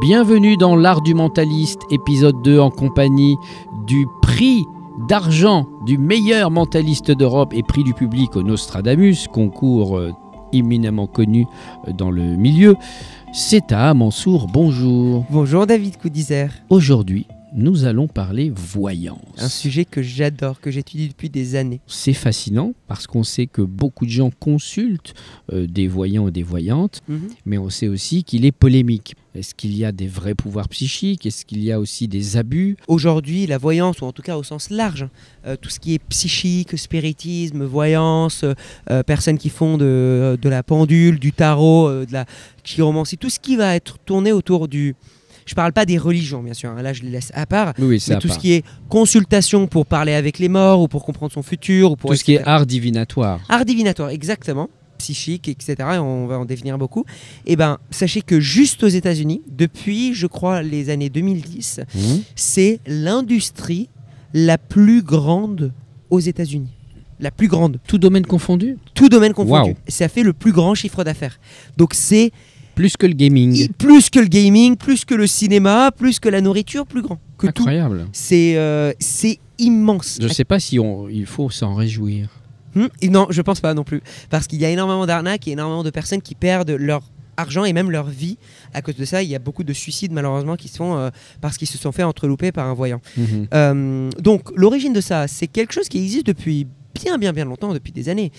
Bienvenue 0.00 0.56
dans 0.56 0.76
l'art 0.76 1.02
du 1.02 1.12
mentaliste, 1.12 1.82
épisode 1.90 2.40
2 2.42 2.58
en 2.58 2.70
compagnie 2.70 3.36
du 3.86 4.06
prix 4.22 4.64
d'argent 5.06 5.66
du 5.84 5.98
meilleur 5.98 6.50
mentaliste 6.50 7.10
d'Europe 7.10 7.52
et 7.52 7.62
prix 7.62 7.84
du 7.84 7.92
public 7.92 8.34
au 8.34 8.42
Nostradamus, 8.42 9.28
concours 9.30 9.98
euh, 9.98 10.12
éminemment 10.54 11.06
connu 11.06 11.46
euh, 11.86 11.92
dans 11.92 12.10
le 12.10 12.22
milieu. 12.22 12.76
C'est 13.34 13.72
à 13.72 13.92
Mansour, 13.92 14.46
bonjour. 14.46 15.26
Bonjour 15.28 15.66
David 15.66 15.98
Coudizer. 15.98 16.50
Aujourd'hui, 16.70 17.26
nous 17.54 17.84
allons 17.84 18.06
parler 18.08 18.52
voyance. 18.54 19.20
Un 19.38 19.48
sujet 19.48 19.84
que 19.84 20.02
j'adore, 20.02 20.60
que 20.60 20.70
j'étudie 20.70 21.08
depuis 21.08 21.30
des 21.30 21.56
années. 21.56 21.80
C'est 21.86 22.12
fascinant 22.12 22.74
parce 22.86 23.06
qu'on 23.06 23.22
sait 23.24 23.46
que 23.46 23.62
beaucoup 23.62 24.06
de 24.06 24.10
gens 24.10 24.30
consultent 24.38 25.14
euh, 25.52 25.66
des 25.66 25.88
voyants 25.88 26.28
et 26.28 26.30
des 26.30 26.42
voyantes, 26.42 27.00
Mhm. 27.08 27.28
mais 27.46 27.58
on 27.58 27.68
sait 27.70 27.88
aussi 27.88 28.22
qu'il 28.24 28.44
est 28.44 28.52
polémique. 28.52 29.14
Est-ce 29.34 29.54
qu'il 29.54 29.76
y 29.76 29.84
a 29.84 29.92
des 29.92 30.08
vrais 30.08 30.34
pouvoirs 30.34 30.68
psychiques? 30.68 31.24
Est-ce 31.26 31.44
qu'il 31.44 31.62
y 31.62 31.70
a 31.70 31.78
aussi 31.78 32.08
des 32.08 32.36
abus? 32.36 32.76
Aujourd'hui, 32.88 33.46
la 33.46 33.58
voyance, 33.58 34.00
ou 34.00 34.04
en 34.04 34.12
tout 34.12 34.22
cas 34.22 34.36
au 34.36 34.42
sens 34.42 34.70
large, 34.70 35.06
euh, 35.46 35.56
tout 35.60 35.70
ce 35.70 35.78
qui 35.80 35.94
est 35.94 36.00
psychique, 36.08 36.76
spiritisme, 36.76 37.64
voyance, 37.64 38.44
euh, 38.90 39.02
personnes 39.04 39.38
qui 39.38 39.48
font 39.50 39.76
de, 39.78 40.36
de 40.40 40.48
la 40.48 40.62
pendule, 40.62 41.18
du 41.18 41.32
tarot, 41.32 41.90
de 42.04 42.12
la 42.12 42.26
chiromancie, 42.64 43.18
tout 43.18 43.30
ce 43.30 43.38
qui 43.40 43.56
va 43.56 43.74
être 43.76 43.98
tourné 43.98 44.32
autour 44.32 44.68
du... 44.68 44.94
Je 45.50 45.54
parle 45.56 45.72
pas 45.72 45.84
des 45.84 45.98
religions, 45.98 46.44
bien 46.44 46.54
sûr, 46.54 46.70
hein, 46.70 46.80
là 46.80 46.92
je 46.92 47.02
les 47.02 47.10
laisse 47.10 47.32
à 47.34 47.44
part. 47.44 47.74
Oui, 47.80 47.86
oui, 47.88 48.00
c'est 48.00 48.12
Mais 48.12 48.18
à 48.18 48.20
tout 48.20 48.28
part. 48.28 48.36
ce 48.36 48.40
qui 48.40 48.52
est 48.52 48.64
consultation 48.88 49.66
pour 49.66 49.84
parler 49.84 50.12
avec 50.12 50.38
les 50.38 50.48
morts 50.48 50.80
ou 50.80 50.86
pour 50.86 51.04
comprendre 51.04 51.32
son 51.32 51.42
futur 51.42 51.90
ou 51.90 51.96
pour 51.96 52.10
Tout 52.10 52.16
ce 52.16 52.22
qui 52.22 52.34
est 52.34 52.46
art 52.46 52.66
divinatoire. 52.66 53.40
Art 53.48 53.64
divinatoire, 53.64 54.10
exactement. 54.10 54.70
Psychique, 54.98 55.48
etc. 55.48 55.74
et 55.94 55.98
on 55.98 56.28
va 56.28 56.38
en 56.38 56.44
définir 56.44 56.78
beaucoup. 56.78 57.04
Et 57.46 57.56
ben, 57.56 57.78
sachez 57.90 58.22
que 58.22 58.38
juste 58.38 58.84
aux 58.84 58.88
États-Unis, 58.88 59.42
depuis, 59.50 60.14
je 60.14 60.28
crois, 60.28 60.62
les 60.62 60.88
années 60.88 61.10
2010, 61.10 61.80
Mhm. 61.96 62.22
c'est 62.36 62.78
l'industrie 62.86 63.88
la 64.32 64.56
plus 64.56 65.02
grande 65.02 65.72
aux 66.10 66.20
États-Unis. 66.20 66.70
La 67.18 67.32
plus 67.32 67.48
grande. 67.48 67.80
Tout 67.88 67.98
domaine 67.98 68.24
confondu? 68.24 68.76
Tout 68.94 69.08
domaine 69.08 69.34
confondu. 69.34 69.70
Wow. 69.70 69.76
Ça 69.88 70.08
fait 70.08 70.22
le 70.22 70.32
plus 70.32 70.52
grand 70.52 70.76
chiffre 70.76 71.02
d'affaires. 71.02 71.40
Donc 71.76 71.92
c'est 71.94 72.30
Plus 72.80 72.96
que 72.96 73.06
le 73.06 73.12
gaming. 73.12 73.68
plus 73.76 74.08
que 74.08 74.20
le 74.20 74.26
gaming, 74.26 74.76
plus 74.76 75.04
que 75.04 75.14
le 75.14 75.26
cinéma, 75.26 75.90
plus 75.92 76.18
que 76.18 76.30
la 76.30 76.40
nourriture, 76.40 76.86
plus 76.86 77.02
grand 77.02 77.18
que. 77.36 77.46
Incroyable. 77.48 78.06
C'est 78.12 78.56
euh, 78.56 78.92
immense. 79.58 80.16
Je 80.18 80.26
ne 80.26 80.32
sais 80.32 80.44
pas 80.44 80.58
si 80.58 80.78
on, 80.78 81.06
il 81.08 81.26
faut 81.26 81.50
s'en 81.50 81.74
réjouir. 81.74 82.30
Hmm, 82.74 82.86
non, 83.10 83.26
je 83.28 83.42
pense 83.42 83.60
pas 83.60 83.74
non 83.74 83.84
plus. 83.84 84.00
Parce 84.30 84.46
qu'il 84.46 84.60
y 84.60 84.64
a 84.64 84.70
énormément 84.70 85.04
d'arnaques 85.04 85.46
et 85.46 85.52
énormément 85.52 85.82
de 85.82 85.90
personnes 85.90 86.22
qui 86.22 86.34
perdent 86.34 86.70
leur 86.70 87.02
argent 87.36 87.64
et 87.64 87.72
même 87.74 87.90
leur 87.90 88.06
vie 88.06 88.38
à 88.72 88.80
cause 88.80 88.96
de 88.96 89.04
ça. 89.04 89.22
Il 89.22 89.28
y 89.28 89.34
a 89.34 89.38
beaucoup 89.38 89.64
de 89.64 89.72
suicides 89.74 90.12
malheureusement 90.12 90.56
qui 90.56 90.68
se 90.68 90.76
font 90.76 90.96
euh, 90.96 91.10
parce 91.42 91.58
qu'ils 91.58 91.68
se 91.68 91.76
sont 91.76 91.92
fait 91.92 92.02
entrelouper 92.02 92.50
par 92.50 92.66
un 92.66 92.74
voyant. 92.74 93.02
Mhm. 93.16 93.46
Euh, 93.52 94.10
donc 94.18 94.50
l'origine 94.56 94.92
de 94.92 95.00
ça, 95.00 95.28
c'est 95.28 95.46
quelque 95.48 95.72
chose 95.72 95.88
qui 95.88 95.98
existe 95.98 96.26
depuis 96.26 96.66
bien 96.94 97.18
bien 97.18 97.32
bien 97.32 97.44
longtemps, 97.44 97.74
depuis 97.74 97.92
des 97.92 98.08
années. 98.08 98.32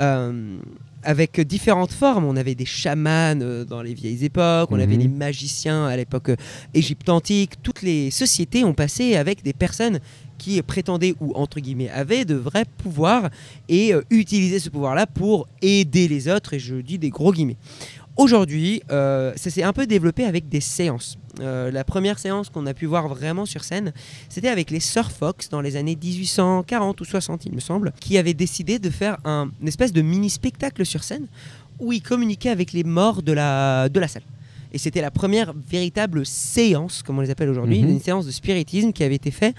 Euh, 0.00 0.58
avec 1.04 1.40
différentes 1.40 1.92
formes. 1.92 2.24
On 2.24 2.36
avait 2.36 2.54
des 2.54 2.64
chamans 2.66 3.38
euh, 3.40 3.64
dans 3.64 3.82
les 3.82 3.94
vieilles 3.94 4.24
époques, 4.24 4.70
on 4.72 4.78
avait 4.80 4.96
Mhm. 4.96 5.02
les 5.02 5.08
magiciens 5.08 5.86
à 5.86 5.96
l'époque 5.96 6.30
euh, 6.30 6.36
égypte 6.74 7.08
antique. 7.08 7.52
Toutes 7.62 7.82
les 7.82 8.10
sociétés 8.10 8.64
ont 8.64 8.74
passé 8.74 9.16
avec 9.16 9.42
des 9.42 9.52
personnes 9.52 10.00
qui 10.38 10.60
prétendaient 10.62 11.14
ou 11.20 11.32
entre 11.34 11.60
guillemets 11.60 11.88
avaient 11.90 12.24
de 12.24 12.34
vrais 12.34 12.64
pouvoirs 12.78 13.30
et 13.68 13.94
euh, 13.94 14.02
utilisaient 14.10 14.58
ce 14.58 14.68
pouvoir-là 14.70 15.06
pour 15.06 15.46
aider 15.62 16.08
les 16.08 16.28
autres. 16.28 16.54
Et 16.54 16.58
je 16.58 16.76
dis 16.76 16.98
des 16.98 17.10
gros 17.10 17.32
guillemets. 17.32 17.56
Aujourd'hui, 18.16 18.80
euh, 18.92 19.32
ça 19.36 19.50
s'est 19.50 19.64
un 19.64 19.72
peu 19.72 19.86
développé 19.86 20.24
avec 20.24 20.48
des 20.48 20.60
séances. 20.60 21.18
Euh, 21.40 21.72
la 21.72 21.82
première 21.82 22.20
séance 22.20 22.48
qu'on 22.48 22.64
a 22.66 22.72
pu 22.74 22.86
voir 22.86 23.08
vraiment 23.08 23.44
sur 23.44 23.64
scène, 23.64 23.92
c'était 24.28 24.48
avec 24.48 24.70
les 24.70 24.78
Sir 24.78 25.10
Fox 25.10 25.48
dans 25.48 25.60
les 25.60 25.74
années 25.74 25.98
1840 26.00 27.00
ou 27.00 27.04
60, 27.04 27.44
il 27.46 27.52
me 27.52 27.60
semble, 27.60 27.92
qui 28.00 28.16
avaient 28.16 28.34
décidé 28.34 28.78
de 28.78 28.88
faire 28.88 29.18
un, 29.24 29.50
une 29.60 29.66
espèce 29.66 29.92
de 29.92 30.00
mini-spectacle 30.00 30.86
sur 30.86 31.02
scène 31.02 31.26
où 31.80 31.92
ils 31.92 32.02
communiquaient 32.02 32.50
avec 32.50 32.72
les 32.72 32.84
morts 32.84 33.20
de 33.22 33.32
la, 33.32 33.88
de 33.88 33.98
la 33.98 34.06
salle. 34.06 34.22
Et 34.72 34.78
c'était 34.78 35.00
la 35.00 35.10
première 35.10 35.52
véritable 35.52 36.24
séance, 36.24 37.02
comme 37.02 37.18
on 37.18 37.20
les 37.20 37.30
appelle 37.30 37.48
aujourd'hui, 37.48 37.82
Mhm. 37.82 37.88
une 37.90 38.00
séance 38.00 38.26
de 38.26 38.30
spiritisme 38.30 38.92
qui 38.92 39.02
avait 39.02 39.14
été 39.16 39.32
faite 39.32 39.56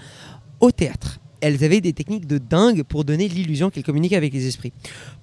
au 0.60 0.70
théâtre. 0.70 1.18
Elles 1.46 1.62
avaient 1.62 1.80
des 1.80 1.92
techniques 1.92 2.26
de 2.26 2.38
dingue 2.38 2.82
pour 2.82 3.04
donner 3.04 3.28
l'illusion 3.28 3.70
qu'elles 3.70 3.84
communiquaient 3.84 4.16
avec 4.16 4.32
les 4.32 4.48
esprits. 4.48 4.72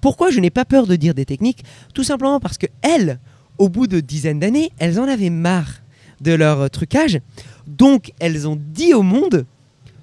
Pourquoi 0.00 0.30
je 0.30 0.40
n'ai 0.40 0.48
pas 0.48 0.64
peur 0.64 0.86
de 0.86 0.96
dire 0.96 1.12
des 1.12 1.26
techniques? 1.26 1.62
Tout 1.92 2.02
simplement 2.02 2.40
parce 2.40 2.56
que 2.56 2.64
elles, 2.80 3.18
au 3.58 3.68
bout 3.68 3.86
de 3.86 4.00
dizaines 4.00 4.38
d'années, 4.40 4.70
elles 4.78 4.98
en 4.98 5.06
avaient 5.06 5.28
marre 5.28 5.82
de 6.22 6.32
leur 6.32 6.70
trucage. 6.70 7.20
Donc 7.66 8.12
elles 8.20 8.48
ont 8.48 8.58
dit 8.58 8.94
au 8.94 9.02
monde, 9.02 9.44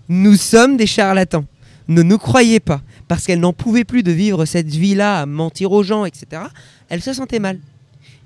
nous 0.09 0.35
sommes 0.35 0.77
des 0.77 0.85
charlatans. 0.85 1.45
Ne 1.87 2.03
nous 2.03 2.19
croyez 2.19 2.59
pas. 2.59 2.83
Parce 3.07 3.25
qu'elles 3.25 3.39
n'en 3.39 3.51
pouvaient 3.51 3.83
plus 3.83 4.03
de 4.03 4.11
vivre 4.11 4.45
cette 4.45 4.69
vie-là, 4.69 5.21
à 5.21 5.25
mentir 5.25 5.71
aux 5.71 5.81
gens, 5.81 6.05
etc. 6.05 6.43
Elles 6.89 7.01
se 7.01 7.13
sentaient 7.13 7.39
mal. 7.39 7.57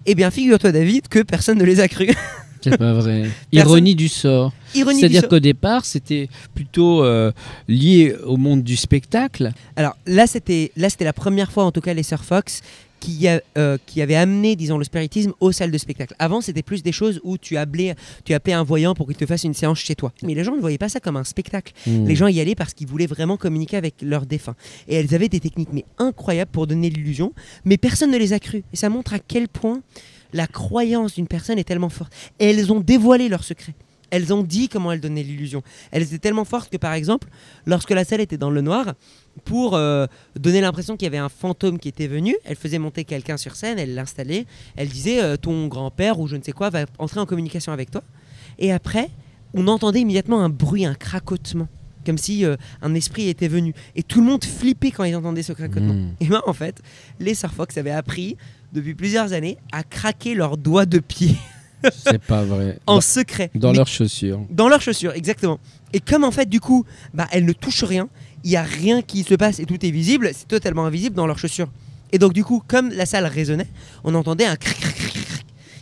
Eh 0.06 0.16
bien, 0.16 0.32
figure-toi, 0.32 0.74
David, 0.74 1.08
que 1.08 1.20
personne 1.20 1.60
ne 1.60 1.64
les 1.64 1.80
a 1.80 1.88
cru. 1.88 2.10
C'est 2.72 2.78
pas 2.78 2.94
vrai. 2.94 3.30
Ironie 3.52 3.96
du 3.96 4.08
sort. 4.08 4.54
C'est-à-dire 5.00 5.22
qu'au 5.30 5.40
départ, 5.40 5.86
c'était 5.86 6.28
plutôt 6.54 7.04
euh, 7.04 7.32
lié 7.68 8.16
au 8.26 8.38
monde 8.38 8.64
du 8.64 8.76
spectacle. 8.76 9.52
Alors 9.76 9.96
là, 10.08 10.28
c'était 10.28 10.72
là, 10.76 10.90
c'était 10.90 11.06
la 11.06 11.14
première 11.14 11.52
fois, 11.52 11.64
en 11.66 11.72
tout 11.72 11.82
cas, 11.82 11.94
les 11.94 12.04
Sir 12.04 12.24
Fox 12.24 12.62
qui, 13.00 13.28
a- 13.28 13.42
euh, 13.58 13.78
qui 13.86 14.02
avaient 14.02 14.16
amené, 14.16 14.56
disons, 14.56 14.78
le 14.80 14.84
spiritisme 14.84 15.34
aux 15.40 15.52
salles 15.52 15.70
de 15.70 15.78
spectacle. 15.78 16.16
Avant, 16.18 16.42
c'était 16.42 16.64
plus 16.64 16.82
des 16.82 16.92
choses 16.92 17.20
où 17.24 17.38
tu 17.38 17.56
appelais, 17.56 17.94
tu 18.24 18.34
appelais 18.34 18.54
un 18.54 18.64
voyant 18.64 18.96
pour 18.96 19.06
qu'il 19.06 19.16
te 19.16 19.26
fasse 19.28 19.44
une 19.44 19.54
séance 19.54 19.78
chez 19.80 19.94
toi. 19.96 20.12
Mais 20.24 20.34
les 20.34 20.44
gens 20.44 20.56
ne 20.56 20.62
voyaient 20.62 20.80
pas 20.80 20.90
ça 20.90 21.00
comme 21.00 21.16
un 21.18 21.24
spectacle. 21.24 21.74
Hmm. 21.86 22.08
Les 22.08 22.16
gens 22.16 22.28
y 22.28 22.40
allaient 22.40 22.56
parce 22.56 22.74
qu'ils 22.74 22.88
voulaient 22.88 23.06
vraiment 23.06 23.38
communiquer 23.38 23.78
avec 23.78 23.96
leurs 24.02 24.26
défunts. 24.26 24.56
Et 24.88 24.96
elles 24.96 25.14
avaient 25.14 25.30
des 25.30 25.40
techniques 25.40 25.70
mais 25.72 25.86
incroyables 26.00 26.50
pour 26.52 26.66
donner 26.68 26.90
l'illusion, 26.90 27.32
mais 27.64 27.78
personne 27.78 28.10
ne 28.12 28.18
les 28.18 28.34
a 28.34 28.40
crues. 28.40 28.64
Et 28.74 28.76
ça 28.76 28.90
montre 28.90 29.14
à 29.14 29.20
quel 29.20 29.48
point 29.50 29.82
la 30.34 30.48
croyance 30.48 31.16
d'une 31.16 31.28
personne 31.28 31.58
est 31.60 31.64
tellement 31.64 31.90
forte. 31.90 32.14
Et 32.40 32.50
elles 32.50 32.72
ont 32.72 32.80
dévoilé 32.80 33.30
leurs 33.30 33.44
secrets. 33.44 33.76
Elles 34.12 34.34
ont 34.34 34.44
dit 34.44 34.70
comment 34.70 34.92
elles 34.92 35.02
donnaient 35.02 35.24
l'illusion. 35.24 35.62
Elles 35.92 36.04
étaient 36.04 36.20
tellement 36.20 36.46
fortes 36.46 36.72
que, 36.72 36.78
par 36.78 36.94
exemple, 36.94 37.28
lorsque 37.66 37.92
la 37.92 38.06
salle 38.06 38.22
était 38.22 38.38
dans 38.38 38.50
le 38.50 38.62
noir, 38.62 38.94
pour 39.44 39.76
euh, 39.76 40.06
donner 40.40 40.62
l'impression 40.62 40.96
qu'il 40.96 41.06
y 41.06 41.08
avait 41.08 41.18
un 41.18 41.30
fantôme 41.30 41.80
qui 41.80 41.90
était 41.90 42.08
venu, 42.08 42.36
elle 42.46 42.56
faisait 42.56 42.80
monter 42.80 43.04
quelqu'un 43.04 43.38
sur 43.38 43.56
scène, 43.56 43.80
elle 43.80 43.96
l'installait, 43.96 44.46
elle 44.76 44.88
disait 44.88 45.22
euh, 45.22 45.38
ton 45.38 45.68
grand-père 45.68 46.20
ou 46.20 46.28
je 46.28 46.36
ne 46.36 46.44
sais 46.44 46.52
quoi 46.52 46.70
va 46.70 46.86
entrer 47.00 47.20
en 47.20 47.26
communication 47.26 47.74
avec 47.74 47.92
toi. 47.92 48.04
Et 48.60 48.72
après, 48.72 49.10
on 49.54 49.68
entendait 49.68 50.02
immédiatement 50.02 50.42
un 50.42 50.50
bruit, 50.50 50.86
un 50.86 50.96
cracotement, 50.96 51.68
comme 52.06 52.18
si 52.18 52.46
euh, 52.46 52.56
un 52.82 52.94
esprit 52.94 53.28
était 53.28 53.48
venu. 53.48 53.74
Et 53.96 54.04
tout 54.04 54.22
le 54.22 54.28
monde 54.28 54.44
flippait 54.44 54.92
quand 54.92 55.04
ils 55.04 55.16
entendaient 55.16 55.44
ce 55.44 55.54
cracotement. 55.54 55.94
Hmm. 55.94 56.14
Et 56.20 56.28
ben 56.28 56.42
en 56.46 56.54
fait, 56.54 56.82
les 57.20 57.34
Sir 57.34 57.54
Fox 57.54 57.78
avaient 57.78 57.92
appris 57.92 58.38
depuis 58.76 58.94
plusieurs 58.96 59.34
années 59.34 59.58
à 59.72 59.84
craquer 59.84 60.36
leurs 60.36 60.58
doigts 60.58 60.86
de 60.86 61.00
pied 61.00 61.36
C'est 61.92 62.22
pas 62.22 62.44
vrai. 62.44 62.80
en 62.88 62.96
Dans, 62.96 63.02
secret. 63.02 63.52
dans 63.56 63.72
Mais- 63.72 63.78
leurs 63.78 63.88
chaussures. 63.88 64.42
dans 64.50 64.68
leurs 64.70 64.82
chaussures, 64.82 65.14
exactement. 65.14 65.60
Et 65.94 66.00
comme 66.00 66.24
en 66.24 66.32
fait, 66.32 66.48
du 66.50 66.60
coup, 66.60 66.84
bah, 67.14 67.28
elles 67.32 67.46
ne 67.46 67.54
touchent 67.54 67.84
rien, 67.84 68.10
il 68.44 68.50
n'y 68.50 68.56
a 68.58 68.64
rien 68.64 69.02
qui 69.02 69.24
se 69.24 69.36
passe 69.36 69.60
et 69.60 69.66
tout 69.66 69.84
est 69.86 69.92
visible, 69.92 70.32
c'est 70.34 70.48
totalement 70.48 70.86
invisible 70.86 71.16
dans 71.16 71.28
leurs 71.28 71.38
chaussures. 71.40 71.70
Et 72.12 72.18
donc, 72.20 72.34
du 72.34 72.44
coup, 72.44 72.62
comme 72.68 72.90
la 72.90 73.06
salle 73.06 73.26
résonnait, 73.26 73.68
on 74.04 74.14
entendait 74.16 74.46
un 74.46 74.56
cric, 74.56 74.80
cric, 74.80 74.96
cric, 74.96 75.12
cric, 75.12 75.25
cric 75.25 75.25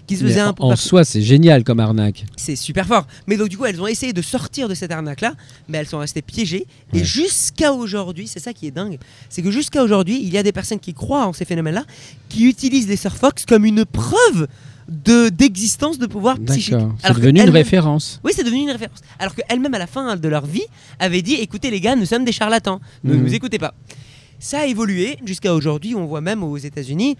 qui 0.07 0.17
se 0.17 0.23
Mais 0.23 0.29
faisait 0.31 0.39
un 0.41 0.49
en, 0.49 0.53
peu 0.53 0.63
en 0.63 0.69
partout. 0.69 0.83
soi, 0.87 1.03
c'est 1.05 1.21
génial 1.21 1.63
comme 1.63 1.79
arnaque. 1.79 2.25
C'est 2.35 2.55
super 2.55 2.85
fort. 2.85 3.07
Mais 3.27 3.37
donc, 3.37 3.49
du 3.49 3.57
coup, 3.57 3.65
elles 3.65 3.81
ont 3.81 3.87
essayé 3.87 4.13
de 4.13 4.21
sortir 4.21 4.67
de 4.67 4.73
cette 4.75 4.91
arnaque-là, 4.91 5.33
mais 5.69 5.77
elles 5.77 5.87
sont 5.87 5.99
restées 5.99 6.21
piégées. 6.21 6.65
Et 6.93 7.03
jusqu'à 7.03 7.71
aujourd'hui, 7.73 8.27
c'est 8.27 8.39
ça 8.39 8.53
qui 8.53 8.67
est 8.67 8.71
dingue, 8.71 8.97
c'est 9.29 9.41
que 9.41 9.51
jusqu'à 9.51 9.83
aujourd'hui, 9.83 10.19
il 10.21 10.29
y 10.33 10.37
a 10.37 10.43
des 10.43 10.51
personnes 10.51 10.79
qui 10.79 10.93
croient 10.93 11.25
en 11.25 11.33
ces 11.33 11.45
phénomènes-là, 11.45 11.83
qui 12.29 12.45
utilisent 12.45 12.87
les 12.87 12.97
Sir 12.97 13.15
Fox 13.15 13.45
comme 13.45 13.65
une 13.65 13.85
preuve 13.85 14.47
de 14.89 15.29
d'existence 15.29 15.97
de 15.97 16.05
pouvoir 16.07 16.37
psychique. 16.39 16.75
C'est 17.01 17.13
devenu 17.13 17.41
une 17.41 17.49
référence. 17.49 18.19
Oui, 18.25 18.33
c'est 18.35 18.43
devenu 18.43 18.63
une 18.63 18.71
référence. 18.71 18.99
Alors 19.17 19.33
qu'elles-mêmes, 19.33 19.73
à 19.73 19.79
la 19.79 19.87
fin 19.87 20.17
de 20.17 20.27
leur 20.27 20.45
vie, 20.45 20.65
avaient 20.99 21.21
dit 21.21 21.35
écoutez, 21.35 21.71
les 21.71 21.79
gars, 21.79 21.95
nous 21.95 22.05
sommes 22.05 22.25
des 22.25 22.33
charlatans. 22.33 22.81
Ne 23.05 23.13
Mhm. 23.15 23.23
nous 23.23 23.33
écoutez 23.33 23.59
pas. 23.59 23.73
Ça 24.45 24.59
a 24.59 24.65
évolué 24.65 25.17
jusqu'à 25.25 25.53
aujourd'hui. 25.55 25.95
On 25.95 26.05
voit 26.05 26.19
même 26.19 26.43
aux 26.43 26.57
États-Unis 26.57 27.15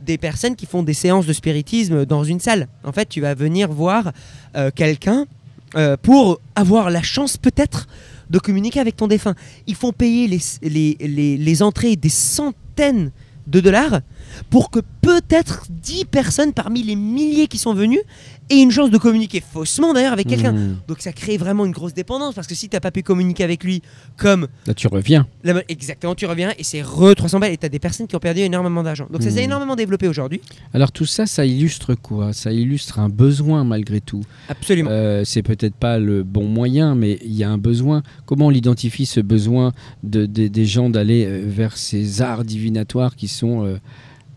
des 0.00 0.16
personnes 0.16 0.54
qui 0.54 0.64
font 0.64 0.84
des 0.84 0.94
séances 0.94 1.26
de 1.26 1.32
spiritisme 1.32 2.06
dans 2.06 2.22
une 2.22 2.38
salle. 2.38 2.68
En 2.84 2.92
fait, 2.92 3.08
tu 3.08 3.20
vas 3.20 3.34
venir 3.34 3.68
voir 3.72 4.12
euh, 4.54 4.70
quelqu'un 4.72 5.26
euh, 5.74 5.96
pour 6.00 6.40
avoir 6.54 6.90
la 6.90 7.02
chance 7.02 7.36
peut-être 7.36 7.88
de 8.30 8.38
communiquer 8.38 8.78
avec 8.78 8.94
ton 8.94 9.08
défunt. 9.08 9.34
Ils 9.66 9.74
font 9.74 9.90
payer 9.90 10.28
les, 10.28 10.38
les, 10.62 10.96
les- 11.00 11.36
les 11.36 11.62
entrées 11.64 11.96
des 11.96 12.08
centaines 12.08 13.10
de 13.48 13.58
dollars 13.58 14.00
pour 14.48 14.70
que 14.70 14.78
peut-être 15.00 15.66
10 15.70 16.04
personnes 16.04 16.52
parmi 16.52 16.84
les 16.84 16.94
milliers 16.94 17.48
qui 17.48 17.58
sont 17.58 17.74
venus 17.74 18.00
aient 18.50 18.60
une 18.62 18.70
chance 18.70 18.90
de 18.90 18.98
communiquer 18.98 19.40
faussement 19.40 19.92
d'ailleurs 19.92 20.12
avec 20.12 20.26
quelqu'un. 20.26 20.52
Mhm. 20.52 20.76
Donc 20.88 21.00
ça 21.00 21.12
crée 21.12 21.36
vraiment 21.36 21.64
une 21.66 21.72
grosse 21.72 21.94
dépendance 21.94 22.34
parce 22.34 22.46
que 22.46 22.54
si 22.54 22.68
t'as 22.68 22.80
pas 22.80 22.90
pu 22.90 23.02
communiquer 23.02 23.44
avec 23.44 23.64
lui 23.64 23.82
comme 24.16 24.48
Là, 24.66 24.74
tu 24.74 24.86
reviens. 24.88 25.26
la- 25.44 25.62
exactement 25.68 26.14
tu 26.14 26.26
reviens 26.26 26.52
et 26.58 26.64
c'est 26.64 26.82
re 26.82 27.14
300 27.14 27.40
balles 27.40 27.52
et 27.52 27.56
t'as 27.56 27.68
des 27.68 27.78
personnes 27.78 28.06
qui 28.06 28.16
ont 28.16 28.20
perdu 28.20 28.40
énormément 28.40 28.82
d'argent. 28.82 29.06
Donc 29.10 29.22
ça 29.22 29.30
s'est 29.30 29.40
Mhm. 29.40 29.44
énormément 29.44 29.76
développé 29.76 30.08
aujourd'hui. 30.08 30.40
Alors 30.74 30.92
tout 30.92 31.06
ça, 31.06 31.26
ça 31.26 31.44
illustre 31.44 31.94
quoi? 31.94 32.32
Ça 32.32 32.52
illustre 32.52 32.98
un 32.98 33.08
besoin 33.08 33.64
malgré 33.64 34.00
tout. 34.00 34.22
Absolument. 34.48 34.90
Euh, 34.92 35.22
c'est 35.24 35.42
peut-être 35.42 35.74
pas 35.74 35.98
le 35.98 36.22
bon 36.22 36.46
moyen, 36.48 36.94
mais 36.94 37.18
il 37.24 37.34
y 37.34 37.44
a 37.44 37.50
un 37.50 37.58
besoin. 37.58 38.02
Comment 38.26 38.46
on 38.46 38.50
identifie 38.52 39.06
ce 39.06 39.20
besoin 39.20 39.72
de, 40.02 40.26
de- 40.26 40.48
des 40.48 40.64
gens 40.64 40.90
d'aller 40.90 41.24
euh, 41.26 41.42
vers 41.46 41.76
ces 41.76 42.22
arts 42.22 42.44
divinatoires 42.44 43.14
qui 43.16 43.28
sont, 43.28 43.64
euh, 43.64 43.76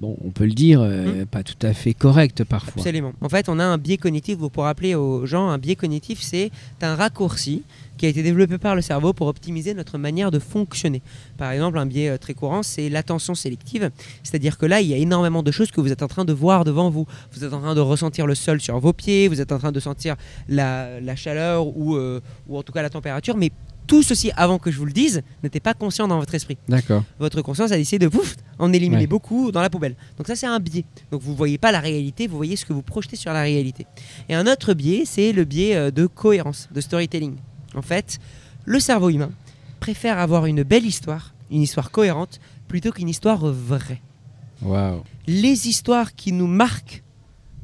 bon, 0.02 0.18
on 0.26 0.32
peut 0.32 0.46
le 0.46 0.54
dire, 0.54 0.82
euh, 0.82 1.26
pas 1.26 1.44
tout 1.44 1.56
à 1.62 1.74
fait 1.74 1.94
corrects 1.94 2.44
parfois 2.44 2.74
Absolument. 2.76 3.14
En 3.22 3.30
fait, 3.30 3.48
on 3.50 3.60
a 3.60 3.64
un 3.64 3.78
biais 3.78 3.98
cognitif, 3.98 4.40
pour 4.52 4.64
rappeler 4.64 4.96
aux 4.96 5.28
gens, 5.28 5.50
un 5.50 5.60
biais 5.60 5.76
cognitif, 5.76 6.20
c'est 6.22 6.52
un 6.82 6.96
raccourci 6.96 7.62
qui 7.98 8.08
a 8.08 8.10
été 8.10 8.24
développé 8.24 8.58
par 8.58 8.76
le 8.76 8.82
cerveau 8.82 9.14
pour 9.14 9.28
optimiser 9.28 9.76
notre 9.76 10.00
manière 10.00 10.32
de 10.32 10.40
fonctionner. 10.40 11.04
Par 11.38 11.52
exemple, 11.52 11.78
un 11.78 11.86
biais 11.86 12.10
euh, 12.10 12.18
très 12.18 12.34
courant, 12.34 12.64
c'est 12.64 12.90
l'attention 12.90 13.36
sélective. 13.36 13.92
C'est-à-dire 14.24 14.58
que 14.58 14.66
là, 14.66 14.82
il 14.82 14.88
y 14.88 14.94
a 14.96 14.98
énormément 14.98 15.44
de 15.44 15.52
choses 15.52 15.70
que 15.70 15.80
vous 15.80 15.92
êtes 15.92 16.02
en 16.02 16.08
train 16.08 16.26
de 16.26 16.34
voir 16.34 16.66
devant 16.66 16.90
vous. 16.90 17.06
Vous 17.32 17.44
êtes 17.44 17.54
en 17.54 17.62
train 17.62 17.76
de 17.76 17.80
ressentir 17.80 18.26
le 18.26 18.34
sol 18.34 18.60
sur 18.60 18.80
vos 18.80 18.94
pieds, 18.94 19.28
vous 19.28 19.40
êtes 19.40 19.52
en 19.52 19.60
train 19.60 19.72
de 19.72 19.80
sentir 19.80 20.16
la, 20.50 21.00
la 21.00 21.16
chaleur 21.16 21.68
ou, 21.78 21.96
euh, 21.96 22.22
ou 22.48 22.58
en 22.58 22.64
tout 22.64 22.74
cas 22.74 22.82
la 22.82 22.90
température, 22.90 23.38
mais 23.38 23.52
tout 23.88 24.04
ceci, 24.04 24.32
avant 24.38 24.58
que 24.58 24.72
je 24.72 24.78
vous 24.78 24.86
le 24.86 24.94
dise, 24.94 25.22
n'était 25.44 25.60
pas 25.60 25.74
conscient 25.74 26.08
dans 26.08 26.18
votre 26.20 26.34
esprit 26.36 26.58
D'accord. 26.70 27.04
votre 27.20 27.42
conscience 27.42 27.72
a 27.72 27.78
décidé 27.78 28.06
de 28.06 28.10
pouf, 28.10 28.36
en 28.60 28.72
éliminer 28.72 29.02
Ouais. 29.02 29.08
beaucoup 29.08 29.52
dans 29.52 29.62
la 29.62 29.70
poubelle. 29.70 29.96
Donc 30.18 30.28
ça 30.28 30.36
c'est 30.36 30.48
un 30.48 30.60
biais. 30.60 30.86
Donc 31.12 31.22
vous 31.22 31.36
voyez 31.36 31.58
pas 31.58 31.72
la 31.72 31.80
réalité, 31.80 32.28
vous 32.28 32.38
voyez 32.38 32.56
ce 32.56 32.66
que 32.66 32.74
vous 32.74 32.84
projetez 32.84 33.16
sur 33.18 33.34
la 33.34 33.42
réalité. 33.42 33.86
Et 34.30 34.36
un 34.36 34.48
autre 34.48 34.74
biais, 34.74 35.04
c'est 35.06 35.32
le 35.34 35.44
biais 35.44 35.76
euh, 35.76 35.92
de 35.92 36.06
cohérence, 36.08 36.70
de 36.74 36.80
storytelling. 36.82 37.36
En 37.76 37.82
fait, 37.82 38.20
le 38.66 38.80
cerveau 38.80 39.10
humain 39.10 39.32
préfère 39.80 40.20
avoir 40.20 40.46
une 40.46 40.64
belle 40.64 40.86
histoire, 40.86 41.34
une 41.50 41.62
histoire 41.62 41.92
cohérente, 41.92 42.40
plutôt 42.68 42.92
qu'une 42.92 43.10
histoire 43.10 43.46
vraie. 43.46 44.02
Waouh. 44.62 45.04
Les 45.28 45.68
histoires 45.68 46.14
qui 46.16 46.32
nous 46.32 46.48
marquent 46.48 47.04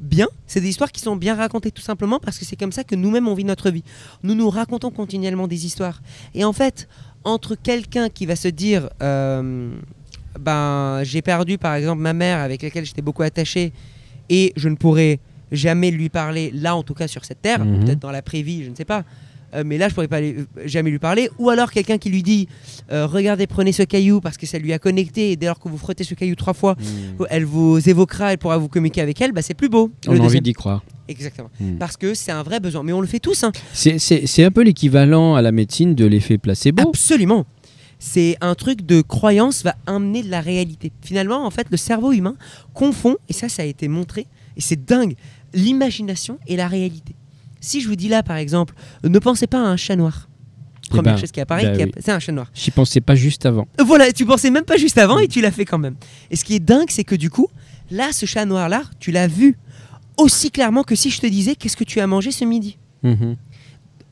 bien, 0.00 0.28
c'est 0.46 0.60
des 0.60 0.68
histoires 0.68 0.92
qui 0.92 1.00
sont 1.00 1.16
bien 1.16 1.34
racontées 1.34 1.70
tout 1.70 1.82
simplement 1.82 2.18
parce 2.20 2.38
que 2.38 2.44
c'est 2.44 2.56
comme 2.56 2.72
ça 2.72 2.84
que 2.84 2.94
nous-mêmes 2.94 3.28
on 3.28 3.34
vit 3.34 3.44
notre 3.44 3.70
vie. 3.70 3.82
Nous 4.22 4.34
nous 4.34 4.48
racontons 4.50 4.90
continuellement 4.90 5.48
des 5.48 5.66
histoires. 5.66 6.00
Et 6.34 6.44
en 6.44 6.52
fait, 6.52 6.88
entre 7.24 7.54
quelqu'un 7.56 8.08
qui 8.08 8.24
va 8.26 8.36
se 8.36 8.48
dire, 8.48 8.88
euh, 9.02 9.70
ben 10.38 11.02
j'ai 11.02 11.22
perdu 11.22 11.58
par 11.58 11.74
exemple 11.74 12.00
ma 12.00 12.12
mère 12.12 12.38
avec 12.38 12.62
laquelle 12.62 12.84
j'étais 12.84 13.02
beaucoup 13.02 13.22
attaché 13.22 13.72
et 14.30 14.52
je 14.56 14.68
ne 14.68 14.76
pourrai 14.76 15.18
jamais 15.50 15.90
lui 15.90 16.08
parler 16.10 16.50
là 16.54 16.76
en 16.76 16.82
tout 16.82 16.94
cas 16.94 17.08
sur 17.08 17.24
cette 17.24 17.40
terre, 17.42 17.64
Mhm. 17.64 17.84
peut-être 17.84 17.98
dans 17.98 18.10
la 18.10 18.22
prévie, 18.22 18.64
je 18.64 18.70
ne 18.70 18.74
sais 18.76 18.84
pas. 18.84 19.04
Euh, 19.54 19.62
mais 19.64 19.78
là, 19.78 19.88
je 19.88 19.94
pourrais 19.94 20.08
pas 20.08 20.16
aller- 20.18 20.36
euh, 20.38 20.44
jamais 20.66 20.90
lui 20.90 20.98
parler. 20.98 21.30
Ou 21.38 21.48
alors 21.50 21.70
quelqu'un 21.70 21.96
qui 21.98 22.10
lui 22.10 22.22
dit 22.22 22.48
euh, 22.92 23.06
Regardez, 23.06 23.46
prenez 23.46 23.72
ce 23.72 23.82
caillou 23.82 24.20
parce 24.20 24.36
que 24.36 24.46
ça 24.46 24.58
lui 24.58 24.72
a 24.72 24.78
connecté. 24.78 25.32
Et 25.32 25.36
dès 25.36 25.46
lors 25.46 25.58
que 25.58 25.68
vous 25.68 25.78
frottez 25.78 26.04
ce 26.04 26.14
caillou 26.14 26.34
trois 26.34 26.54
fois, 26.54 26.74
Hmm. 26.74 27.24
elle 27.30 27.44
vous 27.44 27.78
évoquera, 27.88 28.32
elle 28.32 28.38
pourra 28.38 28.58
vous 28.58 28.68
communiquer 28.68 29.00
avec 29.00 29.20
elle, 29.20 29.32
bah 29.32 29.42
c'est 29.42 29.54
plus 29.54 29.68
beau. 29.68 29.90
On 30.06 30.12
a 30.18 30.20
envie 30.20 30.40
d'y 30.40 30.52
croire. 30.52 30.82
Exactement. 31.08 31.48
Hmm. 31.60 31.76
Parce 31.78 31.96
que 31.96 32.12
c'est 32.14 32.32
un 32.32 32.42
vrai 32.42 32.60
besoin. 32.60 32.82
Mais 32.82 32.92
on 32.92 33.00
le 33.00 33.06
fait 33.06 33.20
tous. 33.20 33.42
hein. 33.44 33.52
C'est 33.72 34.44
un 34.44 34.50
peu 34.50 34.62
l'équivalent 34.62 35.34
à 35.34 35.42
la 35.42 35.52
médecine 35.52 35.94
de 35.94 36.04
l'effet 36.04 36.36
placebo. 36.38 36.82
Absolument. 36.86 37.46
C'est 38.00 38.36
un 38.40 38.54
truc 38.54 38.86
de 38.86 39.00
croyance 39.00 39.64
va 39.64 39.74
amener 39.86 40.22
de 40.22 40.30
la 40.30 40.40
réalité. 40.40 40.92
Finalement, 41.02 41.44
en 41.44 41.50
fait, 41.50 41.66
le 41.70 41.76
cerveau 41.76 42.12
humain 42.12 42.36
confond, 42.72 43.16
et 43.28 43.32
ça, 43.32 43.48
ça 43.48 43.62
a 43.62 43.64
été 43.64 43.88
montré, 43.88 44.26
et 44.56 44.60
c'est 44.60 44.84
dingue, 44.84 45.14
l'imagination 45.52 46.38
et 46.46 46.56
la 46.56 46.68
réalité. 46.68 47.14
Si 47.60 47.80
je 47.80 47.88
vous 47.88 47.96
dis 47.96 48.08
là, 48.08 48.22
par 48.22 48.36
exemple, 48.36 48.74
euh, 49.04 49.08
ne 49.08 49.18
pensez 49.18 49.46
pas 49.46 49.58
à 49.58 49.62
un 49.66 49.76
chat 49.76 49.96
noir. 49.96 50.28
Eh 50.84 50.88
Première 50.90 51.14
ben, 51.14 51.20
chose 51.20 51.30
qui 51.32 51.40
apparaît, 51.40 51.64
bah 51.66 51.72
qui 51.72 51.82
oui. 51.84 51.90
app- 51.94 52.02
c'est 52.02 52.12
un 52.12 52.18
chat 52.18 52.32
noir. 52.32 52.50
J'y 52.54 52.70
pensais 52.70 53.00
pas 53.02 53.14
juste 53.14 53.44
avant. 53.44 53.68
Euh, 53.80 53.84
Voilà, 53.84 54.10
tu 54.12 54.24
pensais 54.24 54.50
même 54.50 54.64
pas 54.64 54.76
juste 54.78 54.96
avant 54.98 55.18
et 55.18 55.28
tu 55.28 55.40
l'as 55.42 55.50
fait 55.50 55.64
quand 55.66 55.78
même. 55.78 55.96
Et 56.30 56.36
ce 56.36 56.44
qui 56.44 56.54
est 56.54 56.60
dingue, 56.60 56.88
c'est 56.88 57.04
que 57.04 57.14
du 57.14 57.28
coup, 57.30 57.48
là, 57.90 58.10
ce 58.12 58.24
chat 58.26 58.46
noir-là, 58.46 58.82
tu 58.98 59.10
l'as 59.10 59.26
vu 59.26 59.58
aussi 60.16 60.50
clairement 60.50 60.82
que 60.84 60.94
si 60.94 61.10
je 61.10 61.20
te 61.20 61.26
disais 61.26 61.56
qu'est-ce 61.56 61.76
que 61.76 61.84
tu 61.84 62.00
as 62.00 62.06
mangé 62.06 62.30
ce 62.30 62.44
midi? 62.44 62.78
Mhm. 63.02 63.36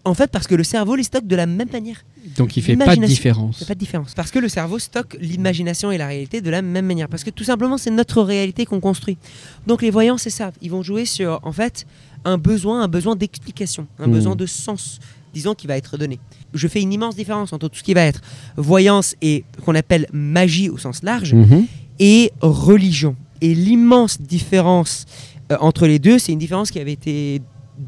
En 0.06 0.14
fait, 0.14 0.30
parce 0.30 0.46
que 0.46 0.54
le 0.54 0.62
cerveau 0.64 0.94
les 0.94 1.02
stocke 1.02 1.26
de 1.26 1.36
la 1.36 1.46
même 1.46 1.68
manière. 1.72 2.04
Donc 2.36 2.56
il 2.56 2.62
fait 2.62 2.76
pas 2.76 2.94
de 2.96 3.04
différence. 3.04 3.56
C'est 3.58 3.68
pas 3.68 3.74
de 3.74 3.78
différence. 3.78 4.14
Parce 4.14 4.30
que 4.30 4.38
le 4.38 4.48
cerveau 4.48 4.78
stocke 4.78 5.16
l'imagination 5.20 5.90
et 5.90 5.98
la 5.98 6.06
réalité 6.06 6.40
de 6.40 6.48
la 6.50 6.62
même 6.62 6.86
manière. 6.86 7.08
Parce 7.08 7.24
que 7.24 7.30
tout 7.30 7.44
simplement, 7.44 7.76
c'est 7.76 7.90
notre 7.90 8.22
réalité 8.22 8.64
qu'on 8.66 8.80
construit. 8.80 9.18
Donc 9.66 9.82
les 9.82 9.90
voyants, 9.90 10.16
c'est 10.16 10.30
ça. 10.30 10.52
Ils 10.62 10.70
vont 10.70 10.82
jouer 10.82 11.04
sur, 11.06 11.40
en 11.42 11.52
fait, 11.52 11.86
un 12.24 12.38
besoin, 12.38 12.82
un 12.82 12.88
besoin 12.88 13.16
d'explication, 13.16 13.86
un 13.98 14.06
Hmm. 14.06 14.12
besoin 14.12 14.36
de 14.36 14.46
sens, 14.46 15.00
disons, 15.34 15.54
qui 15.54 15.66
va 15.66 15.76
être 15.76 15.96
donné. 15.98 16.18
Je 16.54 16.68
fais 16.68 16.80
une 16.80 16.92
immense 16.92 17.16
différence 17.16 17.52
entre 17.52 17.68
tout 17.68 17.76
ce 17.78 17.82
qui 17.82 17.94
va 17.94 18.02
être 18.02 18.20
voyance 18.56 19.16
et 19.22 19.44
qu'on 19.64 19.74
appelle 19.74 20.06
magie 20.12 20.68
au 20.70 20.78
sens 20.78 21.02
large 21.02 21.34
Mhm. 21.34 21.66
et 21.98 22.30
religion. 22.40 23.16
Et 23.40 23.54
l'immense 23.54 24.20
différence 24.20 25.04
euh, 25.52 25.56
entre 25.60 25.86
les 25.86 25.98
deux, 25.98 26.18
c'est 26.18 26.32
une 26.32 26.38
différence 26.38 26.70
qui 26.70 26.78
avait 26.80 26.92
été 26.92 27.40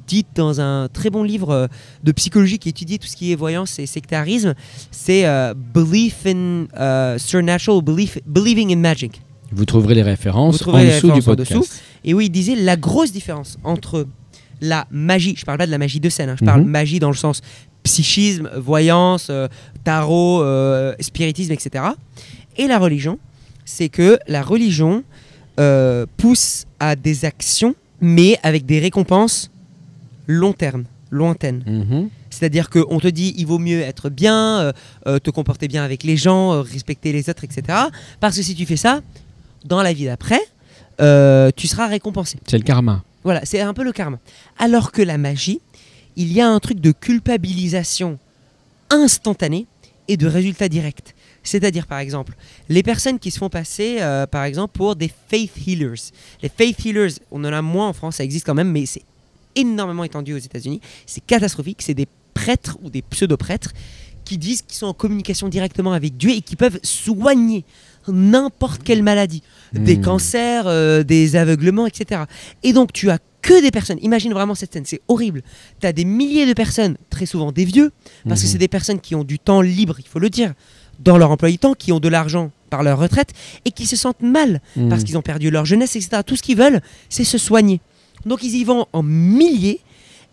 dite 0.07 0.29
dans 0.35 0.61
un 0.61 0.89
très 0.89 1.11
bon 1.11 1.23
livre 1.23 1.51
euh, 1.51 1.67
de 2.05 2.13
psychologie 2.13 2.59
qui 2.59 2.69
étudie 2.69 2.99
tout 2.99 3.07
ce 3.07 3.17
qui 3.17 3.33
est 3.33 3.35
voyance 3.37 3.79
et 3.79 3.87
sectarisme. 3.87 4.55
C'est 4.91 5.27
euh, 5.27 5.55
Belief 5.55 6.27
in 6.27 6.67
Supernatural, 7.19 7.83
belief, 7.83 8.19
Believing 8.27 8.73
in 8.73 8.77
Magic. 8.79 9.21
Vous 9.51 9.65
trouverez 9.65 9.95
les 9.95 10.03
références 10.03 10.59
trouverez 10.59 10.83
en 10.83 10.85
les 10.87 10.95
dessous 10.95 11.11
du 11.13 11.21
en 11.21 11.23
podcast. 11.23 11.53
dessous. 11.53 11.67
Et 12.05 12.13
où 12.15 12.21
il 12.21 12.31
disait 12.31 12.55
la 12.55 12.77
grosse 12.77 13.13
différence 13.13 13.57
entre 13.65 14.07
la 14.61 14.87
magie, 14.91 15.35
je 15.37 15.45
parle 15.45 15.59
pas 15.59 15.67
de 15.67 15.71
la 15.71 15.79
magie 15.79 16.01
de 16.01 16.09
scène, 16.09 16.31
hein, 16.31 16.37
je 16.39 16.45
parle 16.45 16.63
Mhm. 16.63 16.69
magie 16.69 16.99
dans 16.99 17.11
le 17.11 17.17
sens 17.17 17.41
psychisme, 17.85 18.51
voyance, 18.57 19.29
euh, 19.31 19.49
tarot, 19.85 20.43
euh, 20.43 20.95
spiritisme, 21.01 21.53
etc. 21.53 21.85
Et 22.57 22.67
la 22.67 22.79
religion, 22.79 23.19
c'est 23.65 23.89
que 23.89 24.19
la 24.29 24.43
religion 24.43 25.05
pousse 26.17 26.67
à 26.79 26.95
des 26.95 27.25
actions, 27.25 27.75
mais 28.01 28.39
avec 28.45 28.65
des 28.67 28.79
récompenses 28.79 29.51
long 30.29 30.53
terme, 30.53 30.85
lointaines. 31.11 31.65
Mhm. 31.67 32.11
C'est-à-dire 32.31 32.71
qu'on 32.71 33.01
te 33.01 33.09
dit 33.09 33.35
il 33.37 33.47
vaut 33.47 33.59
mieux 33.59 33.81
être 33.81 34.11
bien, 34.11 34.61
euh, 34.61 34.73
euh, 35.09 35.19
te 35.19 35.31
comporter 35.31 35.67
bien 35.67 35.83
avec 35.83 36.05
les 36.05 36.17
gens, 36.17 36.53
euh, 36.53 36.61
respecter 36.61 37.13
les 37.13 37.29
autres, 37.29 37.43
etc. 37.43 37.77
Parce 38.21 38.37
que 38.37 38.43
si 38.43 38.55
tu 38.55 38.65
fais 38.67 38.77
ça, 38.77 39.01
dans 39.65 39.83
la 39.83 39.93
vie 39.93 40.05
d'après, 40.05 40.41
euh, 41.01 41.51
tu 41.57 41.67
seras 41.67 41.89
récompensé. 41.89 42.39
C'est 42.47 42.59
le 42.59 42.65
karma. 42.65 43.03
Voilà, 43.25 43.41
c'est 43.45 43.61
un 43.61 43.75
peu 43.75 43.83
le 43.83 43.93
karma. 43.93 44.19
Alors 44.59 44.93
que 44.93 45.03
la 45.03 45.19
magie, 45.19 45.61
il 46.17 46.33
y 46.33 46.41
a 46.41 46.49
un 46.49 46.61
truc 46.61 46.81
de 46.81 46.93
culpabilisation 46.93 48.19
instantanée 48.91 49.67
et 50.09 50.17
de 50.17 50.27
résultat 50.27 50.69
direct. 50.69 51.15
C'est-à-dire, 51.43 51.87
par 51.87 51.99
exemple, 51.99 52.35
les 52.69 52.83
personnes 52.83 53.19
qui 53.19 53.31
se 53.31 53.39
font 53.39 53.49
passer, 53.49 53.99
euh, 54.01 54.27
par 54.27 54.45
exemple, 54.45 54.73
pour 54.73 54.97
des 54.97 55.11
faith 55.29 55.53
healers. 55.67 56.11
Les 56.43 56.49
faith 56.49 56.85
healers, 56.85 57.13
on 57.31 57.45
en 57.45 57.53
a 57.53 57.63
moins 57.63 57.89
en 57.89 57.93
France, 57.93 58.17
ça 58.17 58.25
existe 58.25 58.45
quand 58.45 58.55
même, 58.55 58.71
mais 58.71 58.87
c'est 58.87 59.03
énormément 59.57 60.05
étendu 60.05 60.35
aux 60.35 60.39
États-Unis. 60.39 60.81
C'est 61.07 61.25
catastrophique. 61.25 61.83
C'est 61.83 61.95
des 61.95 62.07
prêtres 62.35 62.79
ou 62.83 62.91
des 62.91 63.03
pseudo-prêtres 63.03 63.73
qui 64.25 64.39
disent 64.39 64.63
qu'ils 64.63 64.77
sont 64.77 64.87
en 64.87 64.93
communication 64.95 65.49
directement 65.49 65.93
avec 65.93 66.17
Dieu 66.17 66.31
et 66.31 66.41
qui 66.43 66.55
peuvent 66.57 66.79
soigner 66.83 67.65
n'importe 68.09 68.83
quelle 68.83 69.03
maladie, 69.03 69.43
des 69.73 69.97
Hmm. 69.97 70.03
cancers, 70.03 70.65
euh, 70.67 71.03
des 71.03 71.37
aveuglements, 71.37 71.87
etc. 71.87 72.23
Et 72.63 72.73
donc 72.73 72.93
tu 72.93 73.11
as 73.11 73.19
que 73.43 73.61
des 73.63 73.71
personnes, 73.71 73.99
imagine 74.03 74.33
vraiment 74.33 74.55
cette 74.55 74.73
scène, 74.73 74.85
c'est 74.87 75.01
horrible. 75.09 75.43
Tu 75.81 75.87
as 75.87 75.93
des 75.93 76.05
milliers 76.05 76.47
de 76.47 76.53
personnes, 76.53 76.97
très 77.11 77.27
souvent 77.27 77.53
des 77.53 77.65
vieux, 77.65 77.93
parce 78.29 78.41
que 78.43 78.47
Mhm. 78.47 78.53
c'est 78.53 78.59
des 78.59 78.69
personnes 78.69 79.01
qui 79.01 79.15
ont 79.15 79.25
du 79.25 79.39
temps 79.39 79.61
libre, 79.61 79.97
il 79.99 80.07
faut 80.07 80.19
le 80.19 80.29
dire, 80.31 80.55
dans 80.99 81.17
leur 81.19 81.31
emploi 81.31 81.51
du 81.51 81.59
temps, 81.59 81.75
qui 81.75 81.93
ont 81.93 82.01
de 82.01 82.09
l'argent 82.09 82.51
par 82.71 82.83
leur 82.83 82.99
retraite 82.99 83.33
et 83.65 83.71
qui 83.71 83.87
se 83.87 83.97
sentent 83.97 84.21
mal 84.23 84.61
Mhm. 84.77 84.89
parce 84.89 85.05
qu'ils 85.05 85.17
ont 85.17 85.23
perdu 85.23 85.51
leur 85.51 85.65
jeunesse, 85.65 85.95
etc. 85.97 86.23
Tout 86.27 86.37
ce 86.37 86.43
qu'ils 86.43 86.57
veulent, 86.59 86.81
c'est 87.09 87.25
se 87.25 87.39
soigner. 87.39 87.81
Donc 88.27 88.43
ils 88.43 88.55
y 88.57 88.65
vont 88.65 88.87
en 88.93 89.03
milliers 89.03 89.81